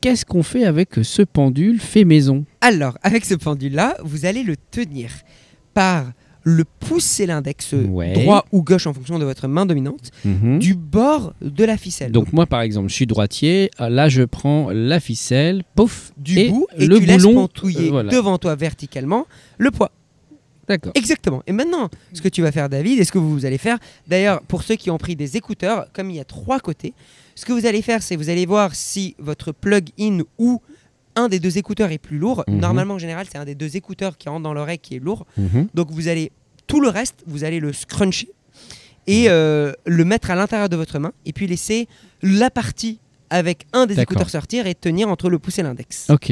Qu'est-ce 0.05 0.23
qu'on 0.23 0.43
fait 0.43 0.65
avec 0.65 0.89
ce 1.01 1.23
pendule 1.23 1.79
fait 1.79 2.05
maison 2.05 2.45
Alors, 2.61 2.95
avec 3.01 3.25
ce 3.25 3.33
pendule-là, 3.33 3.97
vous 4.03 4.27
allez 4.27 4.43
le 4.43 4.55
tenir 4.55 5.09
par 5.73 6.11
le 6.43 6.63
pouce 6.63 7.19
et 7.21 7.25
l'index 7.25 7.73
Ouais. 7.73 8.13
droit 8.13 8.45
ou 8.51 8.61
gauche 8.61 8.85
en 8.85 8.93
fonction 8.93 9.17
de 9.17 9.25
votre 9.25 9.47
main 9.47 9.65
dominante 9.65 10.11
Mhm. 10.23 10.59
du 10.59 10.75
bord 10.75 11.33
de 11.41 11.63
la 11.63 11.75
ficelle. 11.75 12.11
Donc 12.11 12.33
moi 12.33 12.45
par 12.45 12.61
exemple, 12.61 12.89
je 12.89 12.93
suis 12.93 13.07
droitier, 13.07 13.71
là 13.79 14.07
je 14.07 14.21
prends 14.21 14.69
la 14.71 14.99
ficelle, 14.99 15.63
pouf, 15.73 16.11
du 16.17 16.37
et 16.37 16.49
bout 16.49 16.67
et 16.77 16.85
le 16.85 16.99
tu 16.99 17.05
laisses 17.07 17.23
boulon, 17.23 17.33
pantouiller 17.47 17.87
euh, 17.87 17.89
voilà. 17.89 18.11
devant 18.11 18.37
toi 18.37 18.53
verticalement 18.53 19.25
le 19.57 19.71
poids. 19.71 19.89
D'accord. 20.67 20.91
Exactement. 20.93 21.41
Et 21.47 21.51
maintenant, 21.51 21.89
ce 22.13 22.21
que 22.21 22.29
tu 22.29 22.43
vas 22.43 22.51
faire, 22.51 22.69
David, 22.69 22.99
et 22.99 23.05
ce 23.05 23.11
que 23.11 23.17
vous 23.19 23.45
allez 23.45 23.57
faire, 23.59 23.79
d'ailleurs, 24.07 24.41
pour 24.43 24.61
ceux 24.61 24.75
qui 24.75 24.91
ont 24.91 24.97
pris 24.99 25.15
des 25.15 25.35
écouteurs, 25.37 25.87
comme 25.93 26.11
il 26.11 26.15
y 26.17 26.19
a 26.19 26.23
trois 26.25 26.59
côtés, 26.59 26.93
ce 27.35 27.45
que 27.45 27.53
vous 27.53 27.65
allez 27.65 27.81
faire, 27.81 28.01
c'est 28.01 28.15
vous 28.15 28.29
allez 28.29 28.45
voir 28.45 28.73
si 28.75 29.15
votre 29.19 29.51
plug-in 29.51 30.19
ou 30.37 30.61
un 31.15 31.27
des 31.29 31.39
deux 31.39 31.57
écouteurs 31.57 31.91
est 31.91 31.97
plus 31.97 32.17
lourd. 32.17 32.43
Mhm. 32.47 32.59
Normalement, 32.59 32.95
en 32.95 32.99
général, 32.99 33.25
c'est 33.31 33.37
un 33.37 33.45
des 33.45 33.55
deux 33.55 33.75
écouteurs 33.77 34.17
qui 34.17 34.27
rentre 34.29 34.43
dans 34.43 34.53
l'oreille 34.53 34.79
qui 34.79 34.95
est 34.95 34.99
lourd. 34.99 35.25
Mhm. 35.37 35.67
Donc, 35.73 35.91
vous 35.91 36.07
allez 36.07 36.31
tout 36.67 36.81
le 36.81 36.89
reste, 36.89 37.23
vous 37.27 37.43
allez 37.43 37.59
le 37.59 37.73
scruncher 37.73 38.29
et 39.07 39.25
euh, 39.29 39.71
le 39.85 40.03
mettre 40.03 40.31
à 40.31 40.35
l'intérieur 40.35 40.67
de 40.67 40.75
votre 40.75 40.97
main, 40.97 41.11
et 41.25 41.31
puis 41.33 41.45
laisser 41.45 41.87
la 42.23 42.49
partie 42.49 42.99
avec 43.29 43.65
un 43.73 43.85
des 43.85 43.99
écouteurs 43.99 44.29
sortir 44.29 44.65
et 44.67 44.73
tenir 44.75 45.09
entre 45.09 45.29
le 45.29 45.37
pouce 45.39 45.59
et 45.59 45.63
l'index. 45.63 46.07
Ok. 46.09 46.31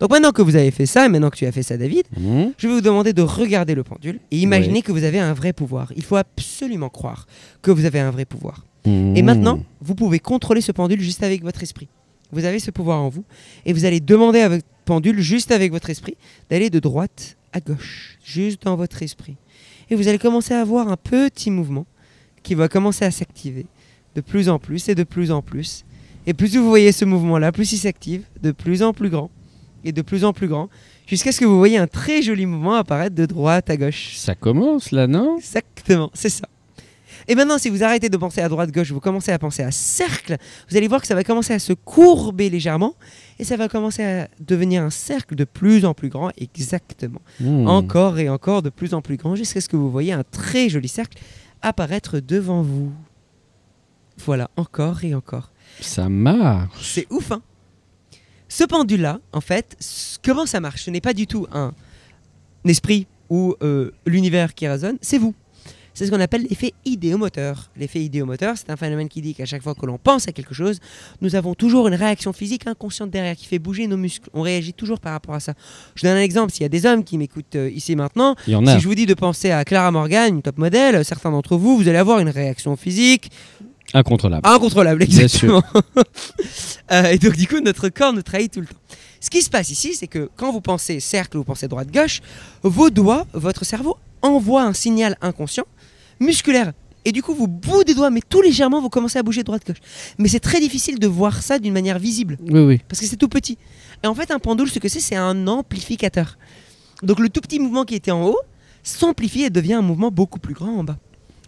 Donc 0.00 0.10
maintenant 0.10 0.32
que 0.32 0.42
vous 0.42 0.56
avez 0.56 0.70
fait 0.72 0.86
ça, 0.86 1.06
et 1.06 1.08
maintenant 1.08 1.30
que 1.30 1.36
tu 1.36 1.46
as 1.46 1.52
fait 1.52 1.62
ça, 1.62 1.76
David, 1.76 2.04
Mhm. 2.16 2.52
je 2.58 2.66
vais 2.66 2.74
vous 2.74 2.80
demander 2.80 3.12
de 3.12 3.22
regarder 3.22 3.74
le 3.74 3.84
pendule 3.84 4.18
et 4.30 4.38
imaginer 4.38 4.82
que 4.82 4.90
vous 4.92 5.04
avez 5.04 5.20
un 5.20 5.32
vrai 5.34 5.52
pouvoir. 5.52 5.92
Il 5.96 6.02
faut 6.02 6.16
absolument 6.16 6.88
croire 6.88 7.26
que 7.62 7.70
vous 7.70 7.84
avez 7.84 8.00
un 8.00 8.10
vrai 8.10 8.24
pouvoir. 8.24 8.64
Et 8.86 8.90
Mhm. 8.90 9.24
maintenant, 9.24 9.58
vous 9.80 9.94
pouvez 9.94 10.18
contrôler 10.18 10.60
ce 10.60 10.72
pendule 10.72 11.00
juste 11.00 11.22
avec 11.22 11.42
votre 11.42 11.62
esprit. 11.62 11.88
Vous 12.32 12.44
avez 12.44 12.58
ce 12.58 12.70
pouvoir 12.70 13.00
en 13.00 13.08
vous 13.08 13.24
et 13.64 13.72
vous 13.72 13.84
allez 13.84 14.00
demander 14.00 14.40
à 14.40 14.48
votre 14.48 14.64
pendule, 14.84 15.20
juste 15.20 15.52
avec 15.52 15.72
votre 15.72 15.88
esprit, 15.90 16.16
d'aller 16.50 16.68
de 16.68 16.78
droite 16.80 17.36
à 17.52 17.60
gauche, 17.60 18.18
juste 18.24 18.62
dans 18.64 18.76
votre 18.76 19.02
esprit. 19.02 19.36
Et 19.90 19.94
vous 19.94 20.08
allez 20.08 20.18
commencer 20.18 20.52
à 20.54 20.60
avoir 20.60 20.88
un 20.88 20.96
petit 20.96 21.50
mouvement 21.50 21.86
qui 22.42 22.54
va 22.54 22.68
commencer 22.68 23.04
à 23.04 23.10
s'activer 23.10 23.66
de 24.14 24.20
plus 24.20 24.48
en 24.48 24.58
plus 24.58 24.88
et 24.88 24.94
de 24.94 25.04
plus 25.04 25.30
en 25.30 25.40
plus. 25.42 25.84
Et 26.26 26.34
plus 26.34 26.56
vous 26.56 26.68
voyez 26.68 26.92
ce 26.92 27.04
mouvement-là, 27.04 27.52
plus 27.52 27.72
il 27.72 27.78
s'active, 27.78 28.22
de 28.42 28.50
plus 28.52 28.82
en 28.82 28.92
plus 28.92 29.10
grand 29.10 29.30
et 29.84 29.92
de 29.92 30.00
plus 30.02 30.24
en 30.24 30.32
plus 30.32 30.48
grand, 30.48 30.70
jusqu'à 31.06 31.30
ce 31.32 31.40
que 31.40 31.44
vous 31.44 31.58
voyez 31.58 31.76
un 31.76 31.86
très 31.86 32.22
joli 32.22 32.46
mouvement 32.46 32.74
apparaître 32.74 33.14
de 33.14 33.26
droite 33.26 33.68
à 33.68 33.76
gauche. 33.76 34.14
Ça 34.16 34.34
commence 34.34 34.90
là, 34.92 35.06
non? 35.06 35.36
Exactement, 35.36 36.10
c'est 36.14 36.30
ça. 36.30 36.48
Et 37.28 37.34
maintenant, 37.34 37.58
si 37.58 37.70
vous 37.70 37.82
arrêtez 37.82 38.08
de 38.08 38.16
penser 38.16 38.40
à 38.40 38.48
droite-gauche, 38.48 38.90
vous 38.92 39.00
commencez 39.00 39.32
à 39.32 39.38
penser 39.38 39.62
à 39.62 39.70
cercle, 39.70 40.36
vous 40.68 40.76
allez 40.76 40.88
voir 40.88 41.00
que 41.00 41.06
ça 41.06 41.14
va 41.14 41.24
commencer 41.24 41.52
à 41.52 41.58
se 41.58 41.72
courber 41.72 42.50
légèrement 42.50 42.94
et 43.38 43.44
ça 43.44 43.56
va 43.56 43.68
commencer 43.68 44.04
à 44.04 44.28
devenir 44.40 44.82
un 44.82 44.90
cercle 44.90 45.34
de 45.34 45.44
plus 45.44 45.84
en 45.84 45.94
plus 45.94 46.08
grand, 46.08 46.30
exactement. 46.36 47.20
Mhm. 47.40 47.66
Encore 47.66 48.18
et 48.18 48.28
encore 48.28 48.62
de 48.62 48.70
plus 48.70 48.94
en 48.94 49.02
plus 49.02 49.16
grand, 49.16 49.36
jusqu'à 49.36 49.60
ce 49.60 49.68
que 49.68 49.76
vous 49.76 49.90
voyez 49.90 50.12
un 50.12 50.24
très 50.24 50.68
joli 50.68 50.88
cercle 50.88 51.18
apparaître 51.62 52.20
devant 52.20 52.62
vous. 52.62 52.92
Voilà, 54.24 54.50
encore 54.56 55.02
et 55.04 55.14
encore. 55.14 55.50
Ça 55.80 56.08
marche. 56.08 56.92
C'est 56.94 57.06
ouf, 57.10 57.32
hein 57.32 57.42
Ce 58.48 58.64
pendule-là, 58.64 59.20
en 59.32 59.40
fait, 59.40 59.76
comment 60.24 60.46
ça 60.46 60.60
marche? 60.60 60.84
Ce 60.84 60.90
n'est 60.90 61.00
pas 61.00 61.14
du 61.14 61.26
tout 61.26 61.46
un 61.52 61.72
esprit 62.64 63.06
ou 63.30 63.54
euh, 63.62 63.90
l'univers 64.06 64.54
qui 64.54 64.68
résonne, 64.68 64.98
c'est 65.00 65.18
vous. 65.18 65.34
C'est 65.94 66.06
ce 66.06 66.10
qu'on 66.10 66.20
appelle 66.20 66.42
l'effet 66.48 66.74
idéomoteur. 66.84 67.70
L'effet 67.76 68.00
idéomoteur, 68.00 68.54
c'est 68.56 68.68
un 68.70 68.76
phénomène 68.76 69.08
qui 69.08 69.22
dit 69.22 69.34
qu'à 69.34 69.46
chaque 69.46 69.62
fois 69.62 69.74
que 69.74 69.86
l'on 69.86 69.96
pense 69.96 70.26
à 70.28 70.32
quelque 70.32 70.52
chose, 70.52 70.80
nous 71.20 71.36
avons 71.36 71.54
toujours 71.54 71.86
une 71.86 71.94
réaction 71.94 72.32
physique 72.32 72.66
inconsciente 72.66 73.10
derrière 73.10 73.36
qui 73.36 73.46
fait 73.46 73.60
bouger 73.60 73.86
nos 73.86 73.96
muscles. 73.96 74.28
On 74.34 74.42
réagit 74.42 74.72
toujours 74.72 74.98
par 74.98 75.12
rapport 75.12 75.36
à 75.36 75.40
ça. 75.40 75.54
Je 75.94 76.02
donne 76.02 76.16
un 76.16 76.20
exemple. 76.22 76.52
S'il 76.52 76.62
y 76.62 76.66
a 76.66 76.68
des 76.68 76.84
hommes 76.84 77.04
qui 77.04 77.16
m'écoutent 77.16 77.54
euh, 77.56 77.70
ici 77.70 77.94
maintenant, 77.94 78.34
Il 78.46 78.52
y 78.52 78.56
en 78.56 78.66
a. 78.66 78.74
si 78.74 78.80
je 78.80 78.88
vous 78.88 78.94
dis 78.94 79.06
de 79.06 79.14
penser 79.14 79.50
à 79.52 79.64
Clara 79.64 79.90
Morgan, 79.90 80.34
une 80.34 80.42
top 80.42 80.58
modèle, 80.58 80.96
euh, 80.96 81.04
certains 81.04 81.30
d'entre 81.30 81.56
vous, 81.56 81.76
vous 81.76 81.88
allez 81.88 81.98
avoir 81.98 82.18
une 82.18 82.28
réaction 82.28 82.76
physique 82.76 83.30
Incontrôlable. 83.92 84.46
Incontrôlable, 84.48 85.02
exactement. 85.02 85.62
Euh, 86.92 87.04
et 87.12 87.18
donc, 87.18 87.34
du 87.34 87.46
coup, 87.48 87.60
notre 87.60 87.88
corps 87.88 88.12
nous 88.12 88.20
trahit 88.20 88.52
tout 88.52 88.60
le 88.60 88.66
temps. 88.66 88.76
Ce 89.18 89.30
qui 89.30 89.40
se 89.40 89.48
passe 89.48 89.70
ici, 89.70 89.94
c'est 89.94 90.06
que 90.06 90.28
quand 90.36 90.52
vous 90.52 90.60
pensez 90.60 91.00
cercle, 91.00 91.38
vous 91.38 91.44
pensez 91.44 91.66
droite-gauche, 91.66 92.20
vos 92.62 92.90
doigts, 92.90 93.26
votre 93.32 93.64
cerveau 93.64 93.96
envoie 94.20 94.64
un 94.64 94.74
signal 94.74 95.16
inconscient, 95.22 95.64
musculaire. 96.20 96.72
Et 97.06 97.12
du 97.12 97.22
coup, 97.22 97.34
vous 97.34 97.48
bout 97.48 97.84
des 97.84 97.92
doigts, 97.94 98.08
mais 98.10 98.20
tout 98.26 98.40
légèrement, 98.40 98.80
vous 98.80 98.88
commencez 98.88 99.18
à 99.18 99.22
bouger 99.22 99.42
droite-gauche. 99.42 99.76
Mais 100.18 100.28
c'est 100.28 100.40
très 100.40 100.58
difficile 100.58 100.98
de 100.98 101.06
voir 101.06 101.42
ça 101.42 101.58
d'une 101.58 101.74
manière 101.74 101.98
visible, 101.98 102.38
Oui, 102.48 102.60
oui. 102.60 102.80
parce 102.88 102.98
que 103.00 103.06
c'est 103.06 103.16
tout 103.16 103.28
petit. 103.28 103.58
Et 104.02 104.06
en 104.06 104.14
fait, 104.14 104.30
un 104.30 104.38
pendule, 104.38 104.70
ce 104.70 104.78
que 104.78 104.88
c'est, 104.88 105.00
c'est 105.00 105.16
un 105.16 105.46
amplificateur. 105.46 106.38
Donc, 107.02 107.20
le 107.20 107.28
tout 107.28 107.42
petit 107.42 107.58
mouvement 107.58 107.84
qui 107.84 107.94
était 107.94 108.10
en 108.10 108.26
haut 108.26 108.38
s'amplifie 108.82 109.42
et 109.42 109.50
devient 109.50 109.74
un 109.74 109.82
mouvement 109.82 110.10
beaucoup 110.10 110.38
plus 110.38 110.54
grand 110.54 110.78
en 110.78 110.84
bas. 110.84 110.98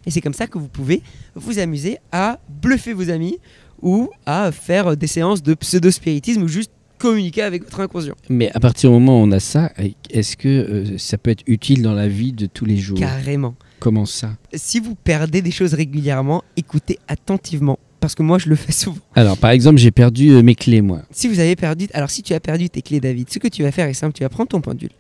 Et 0.05 0.11
c'est 0.11 0.21
comme 0.21 0.35
ça 0.35 0.47
que 0.47 0.59
vous 0.59 0.69
pouvez 0.69 1.03
vous 1.35 1.59
amuser 1.59 1.99
à 2.13 2.39
bluffer 2.63 2.93
vos 2.93 3.09
amis 3.11 3.39
ou 3.83 4.11
à 4.27 4.53
faire 4.53 4.97
des 4.97 5.07
séances 5.07 5.43
de 5.43 5.55
pseudo-spiritisme 5.55 6.43
ou 6.43 6.49
juste 6.49 6.71
communiquer 6.99 7.43
avec 7.43 7.65
votre 7.65 7.81
inconscient. 7.81 8.15
Mais 8.29 8.51
à 8.55 8.61
partir 8.61 8.91
du 8.91 8.95
moment 8.95 9.21
où 9.21 9.25
on 9.25 9.33
a 9.33 9.41
ça, 9.41 9.73
est-ce 10.11 10.37
que 10.37 10.49
euh, 10.49 10.99
ça 10.99 11.19
peut 11.19 11.31
être 11.31 11.43
utile 11.47 11.83
dans 11.83 11.93
la 11.93 12.09
vie 12.09 12.33
de 12.33 12.47
tous 12.47 12.65
les 12.67 12.77
jours? 12.77 12.99
Carrément. 12.99 13.55
Comment 13.79 14.07
ça 14.07 14.37
Si 14.55 14.81
vous 14.81 14.95
perdez 14.95 15.43
des 15.43 15.51
choses 15.51 15.75
régulièrement, 15.75 16.43
écoutez 16.57 16.99
attentivement. 17.09 17.79
Parce 18.01 18.15
que 18.15 18.23
moi, 18.23 18.39
je 18.39 18.49
le 18.49 18.57
fais 18.57 18.73
souvent. 18.73 18.99
Alors, 19.15 19.37
par 19.37 19.51
exemple, 19.51 19.79
j'ai 19.79 19.91
perdu 19.91 20.31
euh, 20.31 20.43
mes 20.43 20.55
clés, 20.55 20.81
moi. 20.83 21.03
Si 21.11 21.29
vous 21.29 21.41
avez 21.41 21.57
perdu, 21.57 21.89
alors 21.93 22.11
si 22.11 22.23
tu 22.23 22.35
as 22.35 22.41
perdu 22.41 22.69
tes 22.71 22.83
clés, 22.83 23.01
David, 23.01 23.29
ce 23.31 23.39
que 23.39 23.49
tu 23.49 23.63
vas 23.63 23.73
faire 23.73 23.89
est 23.89 23.95
simple, 23.95 24.13
tu 24.13 24.23
vas 24.23 24.29
prendre 24.29 24.49
ton 24.49 24.61
pendule. 24.61 24.91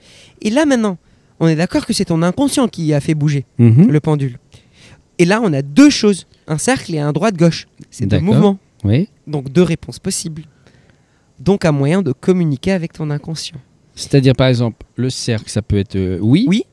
Et 0.42 0.50
là 0.50 0.64
maintenant, 0.66 0.98
on 1.38 1.46
est 1.46 1.54
d'accord 1.56 1.86
que 1.86 1.92
c'est 1.92 2.06
ton 2.06 2.22
inconscient 2.22 2.66
qui 2.68 2.92
a 2.94 3.00
fait 3.00 3.14
bouger 3.14 3.44
Mhm. 3.58 3.88
le 3.90 4.00
pendule. 4.00 4.38
Et 5.18 5.24
là, 5.24 5.40
on 5.42 5.52
a 5.52 5.62
deux 5.62 5.90
choses, 5.90 6.26
un 6.48 6.58
cercle 6.58 6.94
et 6.94 6.98
un 6.98 7.12
droite-gauche. 7.12 7.68
C'est 7.90 8.06
deux 8.06 8.20
mouvements. 8.20 8.58
Oui. 8.82 9.08
Donc 9.26 9.50
deux 9.52 9.62
réponses 9.62 9.98
possibles. 9.98 10.42
Donc 11.38 11.64
un 11.64 11.72
moyen 11.72 12.02
de 12.02 12.12
communiquer 12.12 12.72
avec 12.72 12.92
ton 12.94 13.10
inconscient. 13.10 13.58
C'est-à-dire, 13.94 14.34
par 14.34 14.48
exemple, 14.48 14.84
le 14.96 15.10
cercle, 15.10 15.48
ça 15.50 15.62
peut 15.62 15.78
être 15.78 15.96
euh, 15.96 16.18
oui, 16.20 16.46
Oui. 16.48 16.64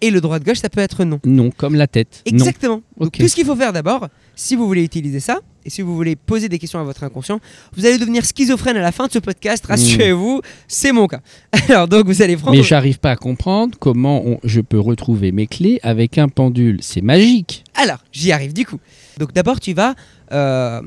Et 0.00 0.10
le 0.10 0.20
droite-gauche, 0.20 0.58
ça 0.58 0.68
peut 0.68 0.80
être 0.80 1.04
non. 1.04 1.20
non, 1.24 1.50
comme 1.50 1.74
la 1.74 1.86
tête. 1.86 2.22
Non. 2.26 2.32
Exactement. 2.36 2.82
Donc 3.00 3.12
tout 3.18 3.28
ce 3.28 3.34
qu'il 3.34 3.46
faut 3.46 3.56
faire 3.56 3.72
d'abord, 3.72 4.08
si 4.34 4.54
vous 4.54 4.66
voulez 4.66 4.84
utiliser 4.84 5.20
ça, 5.20 5.40
et 5.64 5.70
si 5.70 5.80
vous 5.82 5.96
voulez 5.96 6.14
poser 6.16 6.48
des 6.48 6.58
questions 6.58 6.78
à 6.78 6.84
votre 6.84 7.02
inconscient, 7.02 7.40
vous 7.76 7.86
allez 7.86 7.98
devenir 7.98 8.24
schizophrène 8.24 8.76
à 8.76 8.82
la 8.82 8.92
fin 8.92 9.06
de 9.06 9.12
ce 9.12 9.18
podcast, 9.18 9.64
rassurez-vous, 9.66 10.42
c'est 10.68 10.92
mon 10.92 11.06
cas. 11.06 11.20
Alors 11.68 11.88
donc 11.88 12.06
vous 12.06 12.20
allez 12.22 12.36
prendre... 12.36 12.56
Mais 12.56 12.62
j'arrive 12.62 12.98
pas 13.00 13.12
à 13.12 13.16
comprendre 13.16 13.76
comment 13.80 14.22
on- 14.24 14.38
je 14.44 14.60
peux 14.60 14.78
retrouver 14.78 15.32
mes 15.32 15.46
clés 15.46 15.80
avec 15.82 16.18
un 16.18 16.28
pendule. 16.28 16.78
C'est 16.82 17.00
magique. 17.02 17.64
Alors, 17.74 17.98
j'y 18.12 18.30
arrive 18.32 18.52
du 18.52 18.64
coup. 18.66 18.78
Donc 19.18 19.32
d'abord, 19.32 19.58
tu 19.60 19.72
vas 19.72 19.94
euh, 20.30 20.82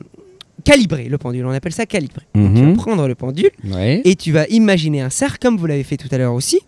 calibrer 0.64 1.10
le 1.10 1.18
pendule, 1.18 1.46
on 1.46 1.52
appelle 1.52 1.74
ça 1.74 1.86
calibrer. 1.86 2.22
Tu 2.36 2.42
vas 2.42 2.48
Mhm. 2.48 2.76
prendre 2.78 3.08
le 3.08 3.16
pendule 3.16 3.50
Ouais. 3.66 4.02
et 4.06 4.16
tu 4.16 4.32
vas 4.32 4.46
imaginer 4.48 5.02
un 5.02 5.10
cercle 5.10 5.40
comme 5.42 5.58
vous 5.58 5.66
l'avez 5.66 5.84
fait 5.84 5.98
tout 5.98 6.10
à 6.12 6.18
l'heure 6.18 6.34
aussi. 6.34 6.60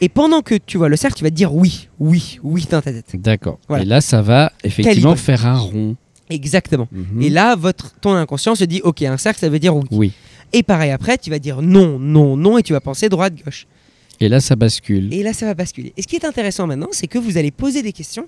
Et 0.00 0.08
pendant 0.08 0.42
que 0.42 0.54
tu 0.54 0.78
vois 0.78 0.88
le 0.88 0.96
cercle, 0.96 1.16
tu 1.16 1.24
vas 1.24 1.30
te 1.30 1.34
dire 1.34 1.54
oui, 1.54 1.88
oui, 1.98 2.38
oui 2.42 2.66
dans 2.70 2.82
ta 2.82 2.92
tête. 2.92 3.10
D'accord. 3.14 3.58
Voilà. 3.68 3.84
Et 3.84 3.86
là, 3.86 4.00
ça 4.00 4.22
va 4.22 4.52
effectivement 4.62 5.16
faire 5.16 5.46
un 5.46 5.58
rond. 5.58 5.96
Exactement. 6.28 6.88
Mhm. 6.92 7.22
Et 7.22 7.30
là, 7.30 7.56
votre, 7.56 7.94
ton 8.00 8.14
inconscient 8.14 8.54
se 8.54 8.64
dit 8.64 8.80
ok, 8.82 9.02
un 9.02 9.16
cercle, 9.16 9.40
ça 9.40 9.48
veut 9.48 9.58
dire 9.58 9.74
oui. 9.74 9.84
Oui. 9.90 10.12
Et 10.52 10.62
pareil 10.62 10.90
après, 10.90 11.18
tu 11.18 11.30
vas 11.30 11.38
dire 11.38 11.62
non, 11.62 11.98
non, 11.98 12.36
non, 12.36 12.58
et 12.58 12.62
tu 12.62 12.72
vas 12.72 12.80
penser 12.80 13.08
droite-gauche. 13.08 13.66
Et 14.20 14.28
là, 14.28 14.40
ça 14.40 14.56
bascule. 14.56 15.12
Et 15.12 15.22
là, 15.22 15.32
ça 15.32 15.46
va 15.46 15.54
basculer. 15.54 15.92
Et 15.96 16.02
ce 16.02 16.06
qui 16.06 16.16
est 16.16 16.24
intéressant 16.24 16.66
maintenant, 16.66 16.88
c'est 16.92 17.06
que 17.06 17.18
vous 17.18 17.36
allez 17.36 17.50
poser 17.50 17.82
des 17.82 17.92
questions 17.92 18.26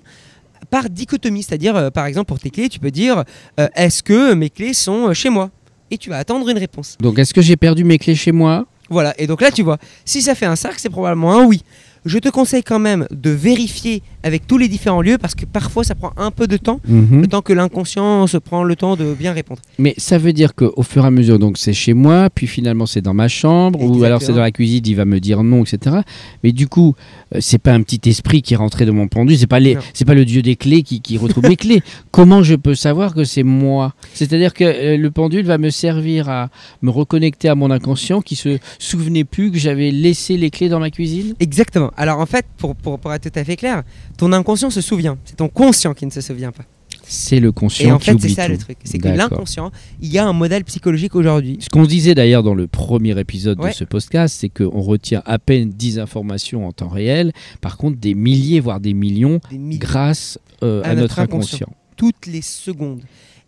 par 0.69 0.89
dichotomie. 0.89 1.43
C'est-à-dire, 1.43 1.75
euh, 1.75 1.89
par 1.89 2.05
exemple, 2.05 2.27
pour 2.27 2.39
tes 2.39 2.49
clés, 2.49 2.69
tu 2.69 2.79
peux 2.79 2.91
dire 2.91 3.23
euh, 3.59 3.67
est-ce 3.75 4.03
que 4.03 4.33
mes 4.33 4.49
clés 4.49 4.73
sont 4.73 5.09
euh, 5.09 5.13
chez 5.13 5.29
moi? 5.29 5.49
Et 5.91 5.97
tu 5.97 6.09
vas 6.09 6.17
attendre 6.17 6.47
une 6.47 6.57
réponse. 6.57 6.97
Donc, 6.99 7.17
est-ce 7.17 7.33
que 7.33 7.41
j'ai 7.41 7.57
perdu 7.57 7.83
mes 7.83 7.97
clés 7.97 8.15
chez 8.15 8.31
moi? 8.31 8.67
Voilà. 8.89 9.13
Et 9.17 9.27
donc 9.27 9.41
là, 9.41 9.51
tu 9.51 9.63
vois, 9.63 9.77
si 10.05 10.21
ça 10.21 10.35
fait 10.35 10.45
un 10.45 10.55
cercle, 10.55 10.79
c'est 10.79 10.89
probablement 10.89 11.39
un 11.39 11.45
oui. 11.45 11.63
Je 12.05 12.17
te 12.17 12.29
conseille 12.29 12.63
quand 12.63 12.79
même 12.79 13.07
de 13.11 13.29
vérifier 13.29 14.01
avec 14.23 14.47
tous 14.47 14.57
les 14.57 14.67
différents 14.67 15.01
lieux 15.01 15.17
parce 15.17 15.35
que 15.35 15.45
parfois 15.45 15.83
ça 15.83 15.95
prend 15.95 16.11
un 16.17 16.31
peu 16.31 16.47
de 16.47 16.57
temps, 16.57 16.79
Mhm. 16.87 17.21
le 17.21 17.27
temps 17.27 17.41
que 17.41 17.53
l'inconscient 17.53 18.27
se 18.27 18.37
prend 18.37 18.63
le 18.63 18.75
temps 18.75 18.95
de 18.95 19.13
bien 19.13 19.33
répondre. 19.33 19.61
Mais 19.77 19.93
ça 19.97 20.17
veut 20.17 20.33
dire 20.33 20.55
qu'au 20.55 20.83
fur 20.83 21.03
et 21.03 21.07
à 21.07 21.11
mesure, 21.11 21.39
donc 21.39 21.57
c'est 21.57 21.73
chez 21.73 21.93
moi, 21.93 22.29
puis 22.33 22.47
finalement 22.47 22.85
c'est 22.85 23.01
dans 23.01 23.13
ma 23.13 23.27
chambre, 23.27 23.81
ou 23.81 24.03
alors 24.03 24.21
c'est 24.21 24.33
dans 24.33 24.41
la 24.41 24.51
cuisine, 24.51 24.83
il 24.85 24.95
va 24.95 25.05
me 25.05 25.19
dire 25.19 25.43
non, 25.43 25.63
etc. 25.63 25.97
Mais 26.43 26.51
du 26.51 26.67
coup, 26.67 26.95
euh, 27.35 27.37
c'est 27.41 27.57
pas 27.59 27.73
un 27.73 27.81
petit 27.81 28.09
esprit 28.09 28.41
qui 28.41 28.53
est 28.53 28.57
rentré 28.57 28.85
dans 28.85 28.93
mon 28.93 29.07
pendule, 29.07 29.37
c'est 29.37 29.47
pas 29.47 29.59
les, 29.59 29.75
Non. 29.75 29.81
c'est 29.93 30.05
pas 30.05 30.13
le 30.15 30.25
dieu 30.25 30.41
des 30.41 30.55
clés 30.55 30.83
qui, 30.83 31.01
qui 31.01 31.17
retrouve 31.17 31.45
mes 31.47 31.55
clés. 31.55 31.81
Comment 32.11 32.43
je 32.43 32.55
peux 32.55 32.75
savoir 32.75 33.13
que 33.13 33.23
c'est 33.23 33.43
moi? 33.43 33.93
C'est-à-dire 34.13 34.53
que 34.53 34.63
euh, 34.63 34.97
le 34.97 35.11
pendule 35.11 35.45
va 35.45 35.57
me 35.57 35.69
servir 35.69 36.29
à 36.29 36.49
me 36.81 36.89
reconnecter 36.91 37.47
à 37.49 37.55
mon 37.55 37.71
inconscient 37.71 38.21
qui 38.21 38.35
se 38.35 38.57
souvenait 38.79 39.23
plus 39.23 39.51
que 39.51 39.57
j'avais 39.57 39.91
laissé 39.91 40.37
les 40.37 40.49
clés 40.49 40.69
dans 40.69 40.79
ma 40.79 40.89
cuisine? 40.89 41.33
Exactement. 41.39 41.91
Alors 41.97 42.19
en 42.19 42.25
fait, 42.25 42.45
pour, 42.57 42.75
pour, 42.75 42.99
pour 42.99 43.13
être 43.13 43.29
tout 43.31 43.39
à 43.39 43.43
fait 43.43 43.55
clair, 43.55 43.83
ton 44.19 44.31
inconscient 44.33 44.69
se 44.69 44.81
souvient. 44.81 45.17
C'est 45.25 45.37
ton 45.37 45.47
conscient 45.49 45.93
qui 45.93 46.05
ne 46.05 46.11
se 46.11 46.21
souvient 46.21 46.51
pas. 46.51 46.63
C'est 47.03 47.39
le 47.39 47.51
conscient 47.51 47.89
Et 47.89 47.91
en 47.91 47.97
fait, 47.99 48.15
c'est 48.19 48.29
ça 48.29 48.45
tout. 48.45 48.51
le 48.51 48.57
truc. 48.59 48.77
C'est 48.83 48.99
que 48.99 49.07
l'inconscient, 49.07 49.71
il 49.99 50.11
y 50.11 50.19
a 50.19 50.27
un 50.27 50.33
modèle 50.33 50.63
psychologique 50.63 51.15
aujourd'hui. 51.15 51.57
Ce 51.59 51.69
qu'on 51.69 51.85
disait 51.85 52.13
d'ailleurs 52.13 52.43
dans 52.43 52.53
le 52.53 52.67
premier 52.67 53.17
épisode 53.19 53.59
Ouais. 53.59 53.69
de 53.71 53.75
ce 53.75 53.83
podcast, 53.83 54.35
c'est 54.39 54.49
qu'on 54.49 54.81
retient 54.81 55.23
à 55.25 55.39
peine 55.39 55.69
10 55.69 55.97
informations 55.97 56.67
en 56.67 56.71
temps 56.71 56.87
réel, 56.89 57.31
par 57.61 57.77
contre 57.77 57.97
des 57.97 58.13
milliers, 58.13 58.59
voire 58.59 58.79
des 58.79 58.93
millions, 58.93 59.39
Des 59.49 59.57
milliers, 59.57 59.79
grâce 59.79 60.37
euh, 60.61 60.81
À 60.83 60.89
à, 60.89 60.89
notre 60.89 61.01
notre 61.01 61.19
inconscient. 61.19 61.55
inconscient. 61.67 61.75
toutes 61.95 62.27
les 62.27 62.43
secondes. 62.43 63.01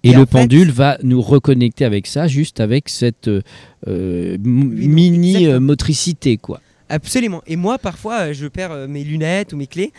Et, 0.04 0.14
le 0.14 0.22
fait- 0.22 0.26
pendule 0.26 0.72
va 0.72 0.98
nous 1.04 1.22
reconnecter 1.22 1.86
avec 1.86 2.08
ça, 2.08 2.28
juste 2.28 2.60
avec 2.60 2.90
cette 2.90 3.28
euh, 3.28 3.42
euh, 3.88 4.38
mini 4.42 5.36
exactement. 5.36 5.62
motricité. 5.62 6.38
quoi. 6.38 6.60
Absolument. 6.92 7.42
Et 7.48 7.56
moi, 7.56 7.78
parfois, 7.78 8.20
euh, 8.20 8.34
je 8.34 8.48
perds 8.48 8.72
euh, 8.72 8.88
mes 8.88 9.04
lunettes 9.04 9.54
ou 9.54 9.58
mes 9.58 9.68
clés 9.68 9.94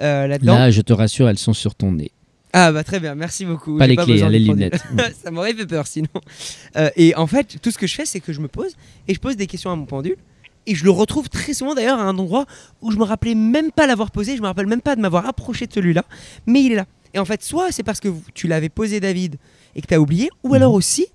euh, 0.00 0.26
là-dedans. 0.26 0.58
Là, 0.58 0.70
je 0.70 0.80
te 0.80 0.92
rassure, 0.92 1.28
elles 1.28 1.38
sont 1.38 1.52
sur 1.52 1.74
ton 1.74 1.92
nez. 1.92 2.12
Ah 2.52 2.72
bah 2.72 2.82
très 2.82 2.98
bien, 2.98 3.14
merci 3.14 3.44
beaucoup. 3.44 3.76
pas 3.76 3.86
les 3.86 3.96
clés, 3.96 4.14
besoin 4.14 4.28
hein, 4.28 4.30
les 4.30 4.38
lunettes. 4.38 4.82
ça 5.22 5.30
m'aurait 5.30 5.52
fait 5.52 5.66
peur 5.66 5.86
sinon. 5.86 6.08
Euh, 6.76 6.88
et 6.96 7.14
en 7.14 7.26
fait, 7.26 7.58
tout 7.60 7.70
ce 7.70 7.76
que 7.76 7.86
je 7.86 7.94
fais, 7.94 8.06
c'est 8.06 8.20
que 8.20 8.32
je 8.32 8.40
me 8.40 8.48
pose 8.48 8.74
et 9.06 9.14
je 9.14 9.20
pose 9.20 9.36
des 9.36 9.46
questions 9.46 9.70
à 9.70 9.76
mon 9.76 9.84
pendule. 9.84 10.16
Et 10.66 10.74
je 10.74 10.84
le 10.84 10.90
retrouve 10.90 11.28
très 11.28 11.54
souvent 11.54 11.74
d'ailleurs 11.74 11.98
à 11.98 12.04
un 12.04 12.18
endroit 12.18 12.46
où 12.80 12.90
je 12.90 12.96
me 12.96 13.04
rappelais 13.04 13.34
même 13.34 13.70
pas 13.70 13.86
l'avoir 13.86 14.10
posé, 14.10 14.36
je 14.36 14.42
me 14.42 14.46
rappelle 14.46 14.66
même 14.66 14.80
pas 14.80 14.96
de 14.96 15.00
m'avoir 15.00 15.26
approché 15.26 15.66
de 15.66 15.72
celui-là, 15.72 16.04
mais 16.46 16.62
il 16.62 16.72
est 16.72 16.76
là. 16.76 16.86
Et 17.14 17.18
en 17.18 17.24
fait, 17.24 17.42
soit 17.42 17.70
c'est 17.70 17.82
parce 17.82 18.00
que 18.00 18.08
tu 18.34 18.48
l'avais 18.48 18.68
posé 18.68 19.00
David 19.00 19.36
et 19.74 19.80
que 19.80 19.86
tu 19.86 19.94
as 19.94 20.00
oublié, 20.00 20.28
ou 20.42 20.54
alors 20.54 20.74
aussi 20.74 21.06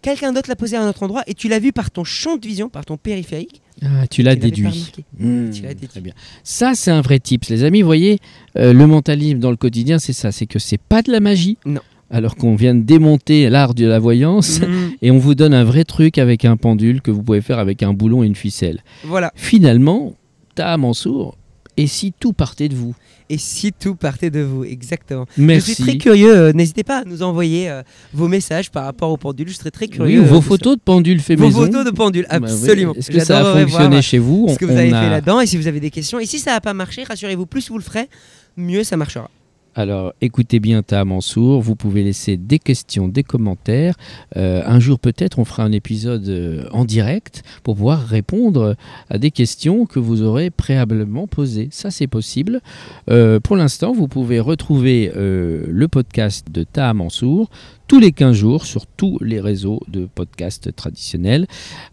quelqu'un 0.00 0.32
d'autre 0.32 0.48
l'a 0.48 0.56
posé 0.56 0.76
à 0.76 0.82
un 0.82 0.88
autre 0.88 1.02
endroit 1.02 1.22
et 1.26 1.34
tu 1.34 1.48
l'as 1.48 1.58
vu 1.58 1.72
par 1.72 1.90
ton 1.90 2.04
champ 2.04 2.36
de 2.36 2.46
vision, 2.46 2.68
par 2.68 2.84
ton 2.84 2.96
périphérique. 2.96 3.62
Ah, 3.82 4.06
tu 4.08 4.22
l'as 4.22 4.34
déduit. 4.36 4.90
Mmh, 5.18 5.50
Tu 5.50 5.62
l'as 5.62 5.68
déduit. 5.74 5.88
très 5.88 6.00
bien. 6.00 6.12
Ça, 6.42 6.72
c'est 6.74 6.90
un 6.90 7.00
vrai 7.00 7.20
tips. 7.20 7.48
Les 7.48 7.62
amis, 7.64 7.80
vous 7.82 7.86
voyez, 7.86 8.18
euh, 8.58 8.72
le 8.72 8.86
mentalisme 8.86 9.38
dans 9.38 9.50
le 9.50 9.56
quotidien, 9.56 9.98
c'est 9.98 10.12
ça. 10.12 10.32
C'est 10.32 10.46
que 10.46 10.58
c'est 10.58 10.78
pas 10.80 11.02
de 11.02 11.12
la 11.12 11.20
magie. 11.20 11.56
Non. 11.64 11.80
Alors 12.10 12.34
qu'on 12.36 12.54
vient 12.56 12.74
de 12.74 12.82
démonter 12.82 13.48
l'art 13.50 13.74
de 13.74 13.86
la 13.86 13.98
voyance. 13.98 14.60
Mhm. 14.60 14.92
Et 15.02 15.10
on 15.12 15.18
vous 15.18 15.34
donne 15.36 15.54
un 15.54 15.64
vrai 15.64 15.84
truc 15.84 16.18
avec 16.18 16.44
un 16.44 16.56
pendule 16.56 17.02
que 17.02 17.10
vous 17.12 17.22
pouvez 17.22 17.40
faire 17.40 17.58
avec 17.60 17.82
un 17.84 17.92
boulon 17.92 18.24
et 18.24 18.26
une 18.26 18.34
ficelle. 18.34 18.82
Voilà. 19.04 19.30
Finalement, 19.36 20.14
t'as 20.56 20.76
Mansour. 20.76 21.36
Et 21.78 21.86
si 21.86 22.12
tout 22.12 22.32
partait 22.32 22.68
de 22.68 22.74
vous 22.74 22.94
Et 23.30 23.38
si 23.38 23.72
tout 23.72 23.94
partait 23.94 24.30
de 24.30 24.40
vous, 24.40 24.64
exactement. 24.64 25.26
Merci. 25.36 25.70
Je 25.70 25.74
suis 25.74 25.82
très 25.84 25.96
curieux. 25.98 26.34
euh, 26.36 26.52
N'hésitez 26.52 26.82
pas 26.82 26.98
à 26.98 27.04
nous 27.04 27.22
envoyer 27.22 27.70
euh, 27.70 27.82
vos 28.12 28.26
messages 28.28 28.70
par 28.70 28.84
rapport 28.84 29.10
au 29.10 29.16
pendule. 29.16 29.48
Je 29.48 29.54
serais 29.54 29.70
très 29.70 29.84
Oui, 29.86 29.90
curieux. 29.90 30.20
ou 30.20 30.24
euh, 30.24 30.26
vos 30.26 30.38
de 30.40 30.44
photos 30.44 30.76
de 30.76 30.80
pendule 30.82 31.20
fait. 31.20 31.36
Vos 31.36 31.46
maison. 31.46 31.66
photos 31.66 31.84
de 31.84 31.90
pendule, 31.90 32.26
Bah 32.30 32.38
oui. 32.40 32.50
absolument. 32.50 32.94
Est-ce 32.94 33.10
que 33.10 33.20
ça 33.20 33.38
a 33.40 33.52
fonctionné 33.60 33.88
voir 33.88 34.02
chez 34.02 34.18
vous 34.18 34.46
ce 34.48 34.56
que 34.58 34.64
vous 34.64 34.72
avez 34.72 34.92
a- 34.92 35.00
fait 35.02 35.10
là-dedans 35.10 35.40
et 35.40 35.46
si 35.46 35.56
vous 35.56 35.66
avez 35.68 35.80
des 35.80 35.90
questions. 35.90 36.18
Et 36.18 36.26
si 36.26 36.38
ça 36.38 36.52
n'a 36.52 36.60
pas 36.60 36.74
marché, 36.74 37.04
rassurez-vous, 37.04 37.46
plus 37.46 37.68
vous 37.70 37.78
le 37.78 37.84
ferez, 37.84 38.08
mieux 38.56 38.82
ça 38.82 38.96
marchera. 38.96 39.30
Alors, 39.78 40.12
écoutez 40.20 40.58
bien 40.58 40.82
Ta 40.82 41.04
Mansour. 41.04 41.60
Vous 41.60 41.76
pouvez 41.76 42.02
laisser 42.02 42.36
des 42.36 42.58
questions, 42.58 43.06
des 43.06 43.22
commentaires. 43.22 43.94
Euh, 44.36 44.60
un 44.66 44.80
jour, 44.80 44.98
peut-être, 44.98 45.38
on 45.38 45.44
fera 45.44 45.62
un 45.62 45.70
épisode 45.70 46.28
euh, 46.28 46.64
en 46.72 46.84
direct 46.84 47.44
pour 47.62 47.76
pouvoir 47.76 48.04
répondre 48.04 48.74
à 49.08 49.18
des 49.18 49.30
questions 49.30 49.86
que 49.86 50.00
vous 50.00 50.22
aurez 50.22 50.50
préalablement 50.50 51.28
posées. 51.28 51.68
Ça, 51.70 51.92
c'est 51.92 52.08
possible. 52.08 52.60
Euh, 53.08 53.38
pour 53.38 53.54
l'instant, 53.54 53.92
vous 53.92 54.08
pouvez 54.08 54.40
retrouver 54.40 55.12
le 55.14 55.86
podcast 55.86 56.48
de 56.50 56.64
Ta 56.64 56.92
Mansour 56.92 57.48
tous 57.86 58.00
les 58.00 58.10
15 58.10 58.34
jours 58.34 58.66
sur 58.66 58.84
tous 58.84 59.18
les 59.22 59.40
réseaux 59.40 59.80
de 59.86 60.08
podcasts 60.12 60.74
traditionnels. 60.74 61.46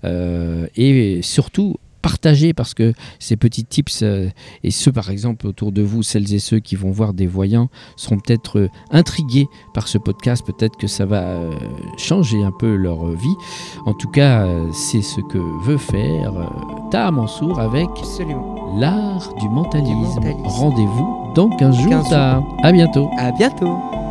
Et 0.03 1.19
surtout, 1.21 1.77
partagez 2.05 2.53
parce 2.53 2.75
que 2.75 2.93
ces 3.17 3.35
petits 3.35 3.65
tips, 3.65 4.03
euh, 4.03 4.29
et 4.63 4.69
ceux 4.69 4.91
par 4.91 5.09
exemple 5.09 5.47
autour 5.47 5.71
de 5.71 5.81
vous, 5.81 6.03
celles 6.03 6.35
et 6.35 6.39
ceux 6.39 6.59
qui 6.59 6.75
vont 6.75 6.91
voir 6.91 7.15
des 7.15 7.25
voyants, 7.25 7.69
seront 7.95 8.19
peut-être 8.19 8.59
euh, 8.59 8.69
intrigués 8.91 9.47
par 9.73 9.87
ce 9.87 9.97
podcast. 9.97 10.45
Peut-être 10.45 10.77
que 10.77 10.85
ça 10.85 11.07
va 11.07 11.23
euh, 11.23 11.51
changer 11.97 12.43
un 12.43 12.51
peu 12.51 12.75
leur 12.75 13.07
vie. 13.07 13.35
En 13.87 13.95
tout 13.95 14.09
cas, 14.09 14.47
c'est 14.71 15.01
ce 15.01 15.19
que 15.21 15.39
veut 15.65 15.79
faire 15.79 16.31
Taha 16.91 17.09
Mansour 17.09 17.59
avec 17.59 17.89
l'art 18.77 19.33
du 19.39 19.49
mentalisme. 19.49 20.21
Rendez-vous 20.43 21.33
dans 21.33 21.49
15 21.49 21.75
jours. 21.75 21.89
15 21.89 22.09
jours. 22.09 22.57
À 22.63 22.71
bientôt. 22.71 23.09
À 23.17 23.31
bientôt. 23.31 24.04